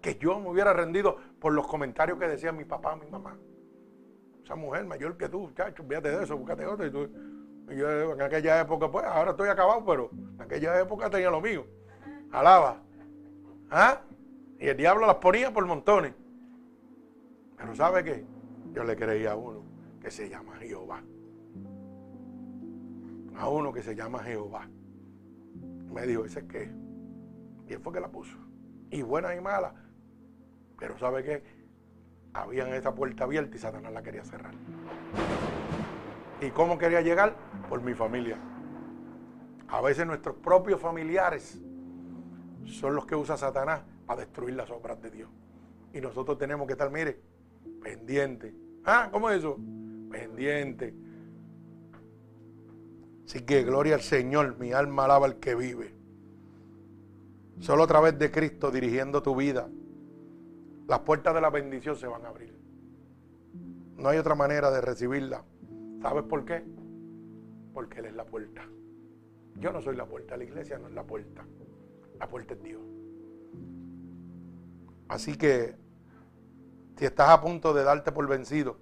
Que 0.00 0.16
yo 0.16 0.38
me 0.38 0.48
hubiera 0.48 0.72
rendido 0.72 1.16
por 1.40 1.52
los 1.52 1.66
comentarios 1.66 2.18
que 2.18 2.28
decían 2.28 2.56
mi 2.56 2.64
papá, 2.64 2.96
mi 2.96 3.06
mamá. 3.06 3.36
Esa 4.44 4.56
mujer 4.56 4.84
mayor 4.84 5.16
que 5.16 5.28
tú, 5.28 5.50
chacho, 5.54 5.82
olvídate 5.82 6.10
de 6.10 6.24
eso, 6.24 6.36
búscate 6.36 6.66
otra. 6.66 6.86
Y 6.86 6.90
tú, 6.90 7.08
yo 7.68 8.12
en 8.12 8.22
aquella 8.22 8.60
época, 8.60 8.90
pues, 8.90 9.04
ahora 9.04 9.30
estoy 9.30 9.48
acabado, 9.48 9.84
pero 9.84 10.10
en 10.12 10.40
aquella 10.40 10.80
época 10.80 11.08
tenía 11.10 11.30
lo 11.30 11.40
mío. 11.40 11.64
Alaba. 12.32 12.82
¿Ah? 13.70 14.00
Y 14.58 14.68
el 14.68 14.76
diablo 14.76 15.06
las 15.06 15.16
ponía 15.16 15.52
por 15.52 15.64
montones. 15.66 16.12
Pero 17.56 17.74
¿sabe 17.74 18.02
qué? 18.02 18.24
Yo 18.72 18.84
le 18.84 18.96
creía 18.96 19.32
a 19.32 19.36
uno 19.36 19.62
que 20.00 20.10
se 20.10 20.28
llama 20.28 20.56
Jehová. 20.56 21.02
A 23.36 23.48
uno 23.48 23.72
que 23.72 23.82
se 23.82 23.94
llama 23.94 24.22
Jehová. 24.22 24.68
Me 25.92 26.06
dijo, 26.06 26.24
¿ese 26.24 26.40
es 26.40 26.44
qué? 26.46 26.70
Y 27.68 27.74
él 27.74 27.80
fue 27.80 27.92
que 27.92 28.00
la 28.00 28.08
puso. 28.08 28.36
Y 28.90 29.02
buena 29.02 29.34
y 29.34 29.40
mala. 29.40 29.74
Pero 30.78 30.98
¿sabe 30.98 31.22
qué? 31.22 31.42
Habían 32.34 32.72
esa 32.74 32.94
puerta 32.94 33.24
abierta 33.24 33.56
y 33.56 33.58
Satanás 33.58 33.92
la 33.92 34.02
quería 34.02 34.24
cerrar. 34.24 34.54
¿Y 36.40 36.50
cómo 36.50 36.78
quería 36.78 37.00
llegar? 37.00 37.36
Por 37.68 37.82
mi 37.82 37.94
familia. 37.94 38.38
A 39.68 39.80
veces 39.80 40.06
nuestros 40.06 40.36
propios 40.36 40.80
familiares 40.80 41.60
son 42.66 42.94
los 42.94 43.06
que 43.06 43.14
usa 43.14 43.36
Satanás 43.36 43.82
para 44.06 44.20
destruir 44.20 44.54
las 44.54 44.70
obras 44.70 45.00
de 45.00 45.10
Dios. 45.10 45.30
Y 45.92 46.00
nosotros 46.00 46.38
tenemos 46.38 46.66
que 46.66 46.72
estar, 46.72 46.90
mire, 46.90 47.20
pendiente. 47.82 48.54
Ah, 48.84 49.08
¿cómo 49.10 49.30
es 49.30 49.38
eso? 49.38 49.58
Pendiente 50.10 50.94
Así 53.32 53.40
que 53.40 53.62
gloria 53.62 53.94
al 53.94 54.02
Señor, 54.02 54.58
mi 54.58 54.72
alma 54.72 55.06
alaba 55.06 55.24
al 55.24 55.36
que 55.36 55.54
vive. 55.54 55.94
Solo 57.60 57.84
a 57.84 57.86
través 57.86 58.18
de 58.18 58.30
Cristo 58.30 58.70
dirigiendo 58.70 59.22
tu 59.22 59.34
vida, 59.34 59.70
las 60.92 61.00
puertas 61.00 61.34
de 61.34 61.40
la 61.40 61.48
bendición 61.48 61.96
se 61.96 62.06
van 62.06 62.26
a 62.26 62.28
abrir. 62.28 62.54
No 63.96 64.10
hay 64.10 64.18
otra 64.18 64.34
manera 64.34 64.70
de 64.70 64.82
recibirla. 64.82 65.42
¿Sabes 66.02 66.22
por 66.24 66.44
qué? 66.44 66.62
Porque 67.72 68.00
Él 68.00 68.04
es 68.04 68.14
la 68.14 68.26
puerta. 68.26 68.60
Yo 69.58 69.72
no 69.72 69.80
soy 69.80 69.96
la 69.96 70.04
puerta, 70.04 70.36
la 70.36 70.44
iglesia 70.44 70.76
no 70.76 70.88
es 70.88 70.92
la 70.92 71.02
puerta. 71.04 71.46
La 72.18 72.28
puerta 72.28 72.52
es 72.52 72.62
Dios. 72.62 72.82
Así 75.08 75.34
que 75.38 75.74
si 76.98 77.06
estás 77.06 77.30
a 77.30 77.40
punto 77.40 77.72
de 77.72 77.84
darte 77.84 78.12
por 78.12 78.28
vencido, 78.28 78.76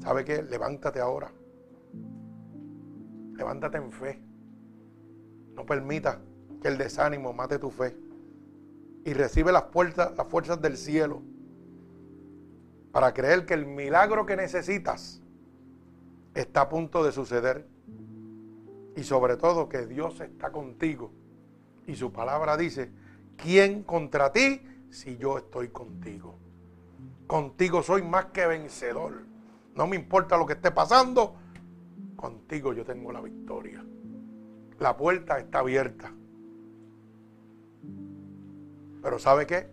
¿sabe 0.00 0.24
qué? 0.24 0.42
Levántate 0.42 0.98
ahora. 0.98 1.30
Levántate 3.34 3.76
en 3.76 3.92
fe. 3.92 4.18
No 5.52 5.66
permita 5.66 6.22
que 6.62 6.68
el 6.68 6.78
desánimo 6.78 7.34
mate 7.34 7.58
tu 7.58 7.68
fe. 7.68 7.94
Y 9.08 9.14
recibe 9.14 9.52
las, 9.52 9.64
fuerzas 9.72 10.60
del 10.60 10.76
cielo 10.76 11.22
para 12.92 13.14
creer 13.14 13.46
que 13.46 13.54
el 13.54 13.64
milagro 13.64 14.26
que 14.26 14.36
necesitas 14.36 15.22
está 16.34 16.60
a 16.60 16.68
punto 16.68 17.02
de 17.02 17.10
suceder. 17.10 17.66
Y 18.96 19.04
sobre 19.04 19.38
todo 19.38 19.70
que 19.70 19.86
Dios 19.86 20.20
está 20.20 20.52
contigo. 20.52 21.10
Y 21.86 21.96
su 21.96 22.12
palabra 22.12 22.58
dice, 22.58 22.90
¿quién 23.38 23.82
contra 23.82 24.30
ti 24.30 24.60
si 24.90 25.16
yo 25.16 25.38
estoy 25.38 25.68
contigo? 25.68 26.34
Contigo 27.26 27.82
soy 27.82 28.02
más 28.02 28.26
que 28.26 28.46
vencedor. 28.46 29.22
No 29.74 29.86
me 29.86 29.96
importa 29.96 30.36
lo 30.36 30.44
que 30.44 30.52
esté 30.52 30.70
pasando, 30.70 31.34
contigo 32.14 32.74
yo 32.74 32.84
tengo 32.84 33.10
la 33.10 33.22
victoria. 33.22 33.82
La 34.78 34.98
puerta 34.98 35.38
está 35.38 35.60
abierta. 35.60 36.12
Pero 39.02 39.18
¿sabe 39.18 39.46
qué? 39.46 39.68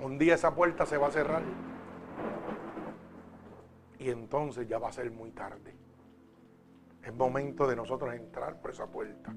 Un 0.00 0.18
día 0.18 0.34
esa 0.34 0.54
puerta 0.54 0.86
se 0.86 0.96
va 0.96 1.08
a 1.08 1.10
cerrar. 1.10 1.42
Y 3.98 4.10
entonces 4.10 4.66
ya 4.66 4.78
va 4.78 4.88
a 4.88 4.92
ser 4.92 5.10
muy 5.10 5.30
tarde. 5.30 5.74
Es 7.02 7.14
momento 7.14 7.66
de 7.66 7.76
nosotros 7.76 8.14
entrar 8.14 8.60
por 8.60 8.70
esa 8.70 8.86
puerta. 8.86 9.32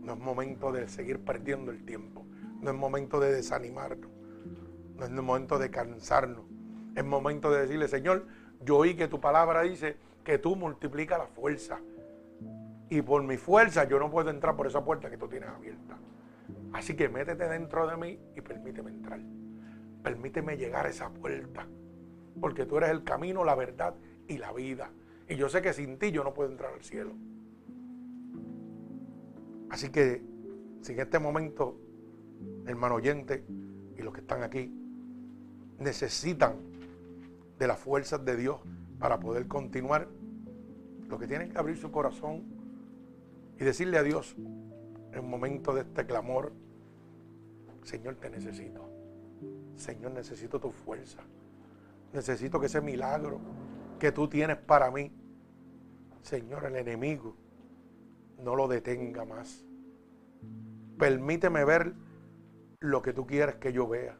No 0.00 0.12
es 0.14 0.18
momento 0.18 0.72
de 0.72 0.88
seguir 0.88 1.24
perdiendo 1.24 1.70
el 1.70 1.84
tiempo. 1.84 2.24
No 2.60 2.70
es 2.70 2.76
momento 2.76 3.20
de 3.20 3.32
desanimarnos. 3.32 4.10
No 4.96 5.04
es 5.04 5.10
momento 5.10 5.58
de 5.58 5.70
cansarnos. 5.70 6.44
Es 6.94 7.04
momento 7.04 7.50
de 7.50 7.62
decirle, 7.62 7.88
Señor, 7.88 8.26
yo 8.60 8.78
oí 8.78 8.94
que 8.94 9.08
tu 9.08 9.20
palabra 9.20 9.62
dice 9.62 9.96
que 10.24 10.38
tú 10.38 10.56
multiplicas 10.56 11.18
la 11.18 11.26
fuerza. 11.26 11.80
Y 12.90 13.02
por 13.02 13.22
mi 13.22 13.36
fuerza 13.36 13.84
yo 13.84 14.00
no 14.00 14.10
puedo 14.10 14.30
entrar 14.30 14.56
por 14.56 14.66
esa 14.66 14.84
puerta 14.84 15.08
que 15.08 15.16
tú 15.16 15.28
tienes 15.28 15.48
abierta. 15.48 15.96
Así 16.72 16.94
que 16.94 17.08
métete 17.08 17.48
dentro 17.48 17.86
de 17.86 17.96
mí 17.96 18.18
y 18.36 18.40
permíteme 18.40 18.90
entrar. 18.90 19.20
Permíteme 20.02 20.56
llegar 20.56 20.86
a 20.86 20.88
esa 20.88 21.08
puerta. 21.08 21.66
Porque 22.40 22.66
tú 22.66 22.78
eres 22.78 22.90
el 22.90 23.04
camino, 23.04 23.44
la 23.44 23.54
verdad 23.54 23.94
y 24.26 24.38
la 24.38 24.52
vida. 24.52 24.90
Y 25.28 25.36
yo 25.36 25.48
sé 25.48 25.62
que 25.62 25.72
sin 25.72 25.98
ti 25.98 26.10
yo 26.10 26.24
no 26.24 26.34
puedo 26.34 26.50
entrar 26.50 26.74
al 26.74 26.82
cielo. 26.82 27.12
Así 29.70 29.90
que 29.90 30.20
si 30.80 30.92
en 30.92 31.00
este 31.00 31.20
momento, 31.20 31.76
hermano 32.66 32.96
oyente 32.96 33.44
y 33.96 34.02
los 34.02 34.12
que 34.12 34.20
están 34.20 34.42
aquí, 34.42 34.72
necesitan 35.78 36.56
de 37.56 37.66
las 37.68 37.78
fuerzas 37.78 38.24
de 38.24 38.36
Dios 38.36 38.58
para 38.98 39.20
poder 39.20 39.46
continuar, 39.46 40.08
lo 41.08 41.18
que 41.18 41.28
tienen 41.28 41.50
que 41.50 41.58
abrir 41.58 41.76
su 41.76 41.92
corazón 41.92 42.59
y 43.60 43.64
decirle 43.64 43.98
a 43.98 44.02
Dios 44.02 44.34
en 45.12 45.18
un 45.20 45.28
momento 45.28 45.74
de 45.74 45.82
este 45.82 46.06
clamor, 46.06 46.52
Señor, 47.82 48.16
te 48.16 48.30
necesito. 48.30 48.88
Señor, 49.76 50.12
necesito 50.12 50.58
tu 50.58 50.70
fuerza. 50.70 51.20
Necesito 52.14 52.58
que 52.58 52.66
ese 52.66 52.80
milagro 52.80 53.38
que 53.98 54.12
tú 54.12 54.28
tienes 54.28 54.56
para 54.56 54.90
mí, 54.90 55.12
Señor, 56.22 56.64
el 56.64 56.76
enemigo, 56.76 57.36
no 58.42 58.56
lo 58.56 58.66
detenga 58.66 59.26
más. 59.26 59.62
Permíteme 60.98 61.62
ver 61.66 61.92
lo 62.80 63.02
que 63.02 63.12
tú 63.12 63.26
quieres 63.26 63.56
que 63.56 63.74
yo 63.74 63.86
vea. 63.86 64.16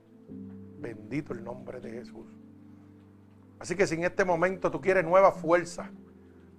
Bendito 0.80 1.32
el 1.32 1.42
nombre 1.42 1.80
de 1.80 1.92
Jesús. 1.92 2.26
Así 3.58 3.74
que 3.74 3.86
si 3.86 3.94
en 3.94 4.04
este 4.04 4.26
momento 4.26 4.70
tú 4.70 4.82
quieres 4.82 5.04
nueva 5.04 5.32
fuerza, 5.32 5.90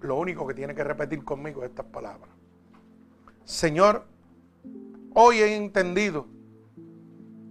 lo 0.00 0.18
único 0.18 0.46
que 0.48 0.54
tienes 0.54 0.74
que 0.74 0.82
repetir 0.82 1.24
conmigo 1.24 1.62
es 1.62 1.70
estas 1.70 1.86
palabras. 1.86 2.41
Señor, 3.44 4.06
hoy 5.14 5.38
he 5.38 5.56
entendido 5.56 6.26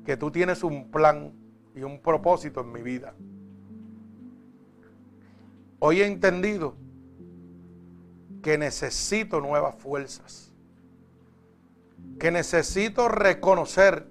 que 0.05 0.17
tú 0.17 0.31
tienes 0.31 0.63
un 0.63 0.89
plan 0.89 1.33
y 1.75 1.83
un 1.83 1.99
propósito 1.99 2.61
en 2.61 2.71
mi 2.71 2.81
vida. 2.81 3.13
Hoy 5.79 6.01
he 6.01 6.05
entendido 6.05 6.75
que 8.41 8.57
necesito 8.57 9.39
nuevas 9.39 9.75
fuerzas. 9.75 10.51
Que 12.19 12.31
necesito 12.31 13.07
reconocer 13.07 14.07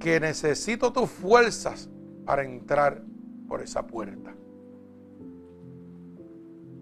que 0.00 0.18
necesito 0.18 0.92
tus 0.92 1.10
fuerzas 1.10 1.90
para 2.24 2.42
entrar 2.42 3.02
por 3.46 3.60
esa 3.60 3.86
puerta. 3.86 4.34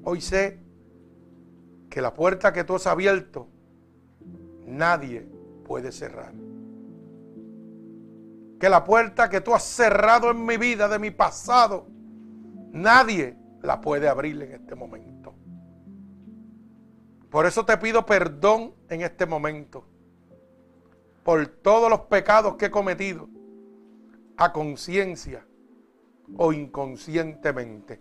Hoy 0.05 0.21
sé 0.21 0.61
que 1.89 2.01
la 2.01 2.15
puerta 2.15 2.53
que 2.53 2.65
tú 2.65 2.75
has 2.75 2.87
abierto, 2.87 3.49
nadie 4.67 5.27
puede 5.65 5.93
cerrar. 5.93 6.33
Que 8.61 8.69
la 8.69 8.85
puerta 8.85 9.29
que 9.29 9.41
tú 9.41 9.55
has 9.55 9.63
cerrado 9.63 10.31
en 10.31 10.45
mi 10.45 10.57
vida, 10.57 10.89
de 10.89 10.99
mi 10.99 11.11
pasado, 11.11 11.87
nadie 12.73 13.37
la 13.63 13.81
puede 13.81 14.09
abrir 14.09 14.41
en 14.43 14.53
este 14.53 14.75
momento. 14.75 15.35
Por 17.31 17.47
eso 17.47 17.65
te 17.65 17.77
pido 17.77 18.05
perdón 18.07 18.75
en 18.89 19.03
este 19.03 19.27
momento 19.27 19.85
por 21.29 21.47
todos 21.47 21.91
los 21.91 22.01
pecados 22.03 22.57
que 22.57 22.67
he 22.67 22.71
cometido 22.71 23.29
a 24.39 24.51
conciencia 24.51 25.47
o 26.39 26.55
inconscientemente. 26.55 28.01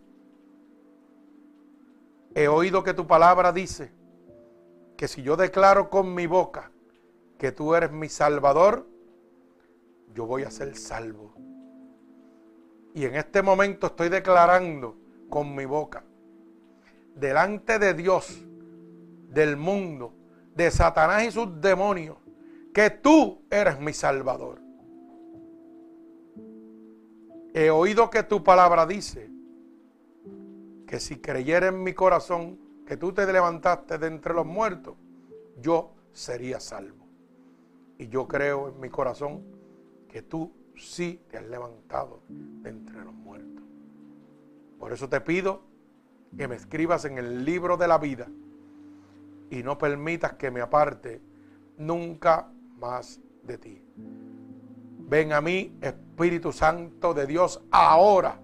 He 2.37 2.47
oído 2.47 2.83
que 2.83 2.93
tu 2.93 3.07
palabra 3.07 3.51
dice 3.51 3.91
que 4.95 5.07
si 5.07 5.23
yo 5.23 5.35
declaro 5.35 5.89
con 5.89 6.13
mi 6.13 6.27
boca 6.27 6.69
que 7.39 7.51
tú 7.51 7.73
eres 7.73 7.91
mi 7.91 8.09
salvador, 8.09 8.85
yo 10.13 10.27
voy 10.27 10.43
a 10.43 10.51
ser 10.51 10.75
salvo. 10.77 11.33
Y 12.93 13.05
en 13.05 13.15
este 13.15 13.41
momento 13.41 13.87
estoy 13.87 14.09
declarando 14.09 14.95
con 15.29 15.55
mi 15.55 15.65
boca, 15.65 16.03
delante 17.15 17.79
de 17.79 17.95
Dios, 17.95 18.45
del 19.29 19.57
mundo, 19.57 20.13
de 20.53 20.69
Satanás 20.69 21.23
y 21.23 21.31
sus 21.31 21.59
demonios, 21.59 22.17
que 22.71 22.91
tú 22.91 23.41
eres 23.49 23.79
mi 23.79 23.93
salvador. 23.93 24.61
He 27.55 27.71
oído 27.71 28.11
que 28.11 28.21
tu 28.21 28.43
palabra 28.43 28.85
dice 28.85 29.27
que 30.87 30.99
si 30.99 31.17
creyera 31.17 31.67
en 31.67 31.83
mi 31.83 31.93
corazón 31.93 32.57
que 32.85 32.97
tú 32.97 33.11
te 33.11 33.31
levantaste 33.31 33.97
de 33.97 34.07
entre 34.07 34.33
los 34.33 34.45
muertos, 34.45 34.95
yo 35.59 35.93
sería 36.13 36.59
salvo. 36.59 37.05
Y 37.97 38.07
yo 38.07 38.27
creo 38.27 38.69
en 38.69 38.79
mi 38.79 38.89
corazón 38.89 39.43
que 40.07 40.21
tú 40.21 40.53
sí 40.75 41.21
te 41.29 41.37
has 41.37 41.45
levantado 41.47 42.21
de 42.29 42.69
entre 42.69 43.03
los 43.03 43.13
muertos. 43.13 43.63
Por 44.79 44.93
eso 44.93 45.09
te 45.09 45.19
pido 45.21 45.61
que 46.37 46.47
me 46.47 46.55
escribas 46.55 47.05
en 47.05 47.17
el 47.17 47.43
libro 47.43 47.77
de 47.77 47.87
la 47.87 47.97
vida 47.97 48.27
y 49.49 49.63
no 49.63 49.77
permitas 49.77 50.33
que 50.33 50.51
me 50.51 50.61
aparte 50.61 51.21
nunca 51.77 52.51
más 52.77 53.19
de 53.43 53.57
ti. 53.57 53.81
Ven 55.09 55.33
a 55.33 55.41
mí, 55.41 55.77
Espíritu 55.81 56.51
Santo 56.51 57.13
de 57.13 57.25
Dios, 57.25 57.63
ahora. 57.71 58.39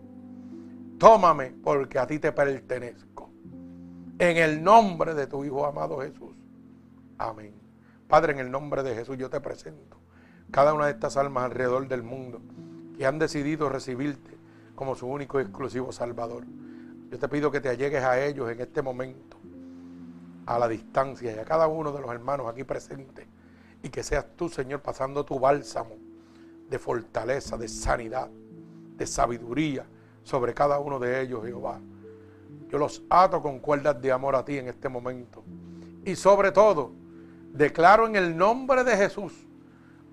Tómame 0.98 1.53
porque 1.64 1.99
a 1.99 2.07
ti 2.07 2.20
te 2.20 2.32
pertenezco. 2.32 3.30
En 4.20 4.38
el 4.38 4.64
nombre 4.64 5.14
de 5.14 5.28
tu 5.28 5.44
Hijo 5.44 5.65
amado 5.65 5.99
Jesús. 5.99 6.36
Amén. 7.18 7.53
Padre, 8.07 8.34
en 8.34 8.40
el 8.40 8.52
nombre 8.52 8.84
de 8.84 8.95
Jesús 8.95 9.18
yo 9.18 9.30
te 9.30 9.41
presento 9.41 9.98
cada 10.52 10.74
una 10.74 10.86
de 10.86 10.91
estas 10.91 11.18
almas 11.18 11.45
alrededor 11.45 11.88
del 11.88 12.03
mundo 12.03 12.40
que 12.95 13.07
han 13.07 13.18
decidido 13.18 13.70
recibirte 13.70 14.38
como 14.76 14.95
su 14.95 15.07
único 15.07 15.40
y 15.40 15.44
exclusivo 15.44 15.91
Salvador. 15.91 16.45
Yo 17.10 17.18
te 17.18 17.28
pido 17.28 17.49
que 17.49 17.60
te 17.60 17.70
allegues 17.70 18.03
a 18.03 18.24
ellos 18.24 18.52
en 18.52 18.61
este 18.61 18.84
momento, 18.84 19.38
a 20.45 20.60
la 20.60 20.68
distancia 20.68 21.34
y 21.34 21.40
a 21.40 21.44
cada 21.44 21.68
uno 21.68 21.91
de 21.91 22.02
los 22.02 22.11
hermanos 22.11 22.48
aquí 22.48 22.64
presentes 22.64 23.26
y 23.82 23.90
que 23.90 24.03
seas 24.03 24.28
tú, 24.36 24.48
Señor, 24.48 24.82
pasando 24.82 25.26
tu 25.26 25.40
bálsamo 25.40 25.95
de 26.70 26.78
fortaleza, 26.78 27.57
de 27.57 27.68
sanidad, 27.68 28.30
de 28.95 29.07
sabiduría 29.07 29.86
sobre 30.24 30.54
cada 30.54 30.80
uno 30.80 31.00
de 31.00 31.22
ellos, 31.22 31.45
Jehová. 31.45 31.80
Yo 32.70 32.78
los 32.78 33.04
ato 33.10 33.41
con 33.41 33.60
cuerdas 33.60 34.02
de 34.02 34.12
amor 34.12 34.36
a 34.36 34.44
ti 34.44 34.58
en 34.58 34.68
este 34.68 34.90
momento. 34.90 35.44
Y 36.06 36.16
sobre 36.16 36.52
todo, 36.52 36.91
declaro 37.52 38.08
en 38.08 38.16
el 38.16 38.36
nombre 38.36 38.84
de 38.84 38.98
Jesús 38.98 39.45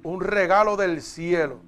un 0.03 0.21
regalo 0.21 0.77
del 0.77 1.01
cielo 1.03 1.61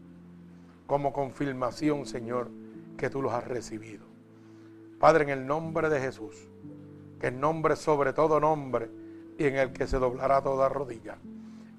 como 0.87 1.13
confirmación, 1.13 2.07
Señor, 2.07 2.51
que 2.97 3.09
tú 3.09 3.23
los 3.23 3.33
has 3.33 3.45
recibido. 3.45 4.05
Padre, 4.99 5.25
en 5.25 5.31
el 5.31 5.47
nombre 5.47 5.89
de 5.89 6.01
Jesús, 6.01 6.49
que 7.19 7.29
el 7.29 7.41
nombre 7.41 7.77
sobre 7.77 8.13
todo 8.13 8.39
nombre 8.39 8.91
y 9.39 9.47
en 9.47 9.57
el 9.57 9.73
que 9.73 9.87
se 9.87 9.99
doblará 9.99 10.43
toda 10.43 10.69
rodilla. 10.69 11.17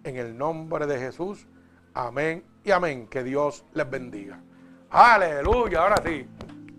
En 0.03 0.17
el 0.17 0.37
nombre 0.37 0.87
de 0.87 0.99
Jesús, 0.99 1.47
amén 1.93 2.43
y 2.63 2.71
amén. 2.71 3.07
Que 3.07 3.23
Dios 3.23 3.65
les 3.73 3.89
bendiga. 3.89 4.41
Aleluya, 4.89 5.83
ahora 5.83 6.01
sí. 6.05 6.27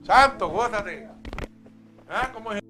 Santo, 0.04 0.48
gózate. 0.48 1.08
¿Ah? 2.08 2.30
¿Cómo 2.32 2.52
es? 2.52 2.63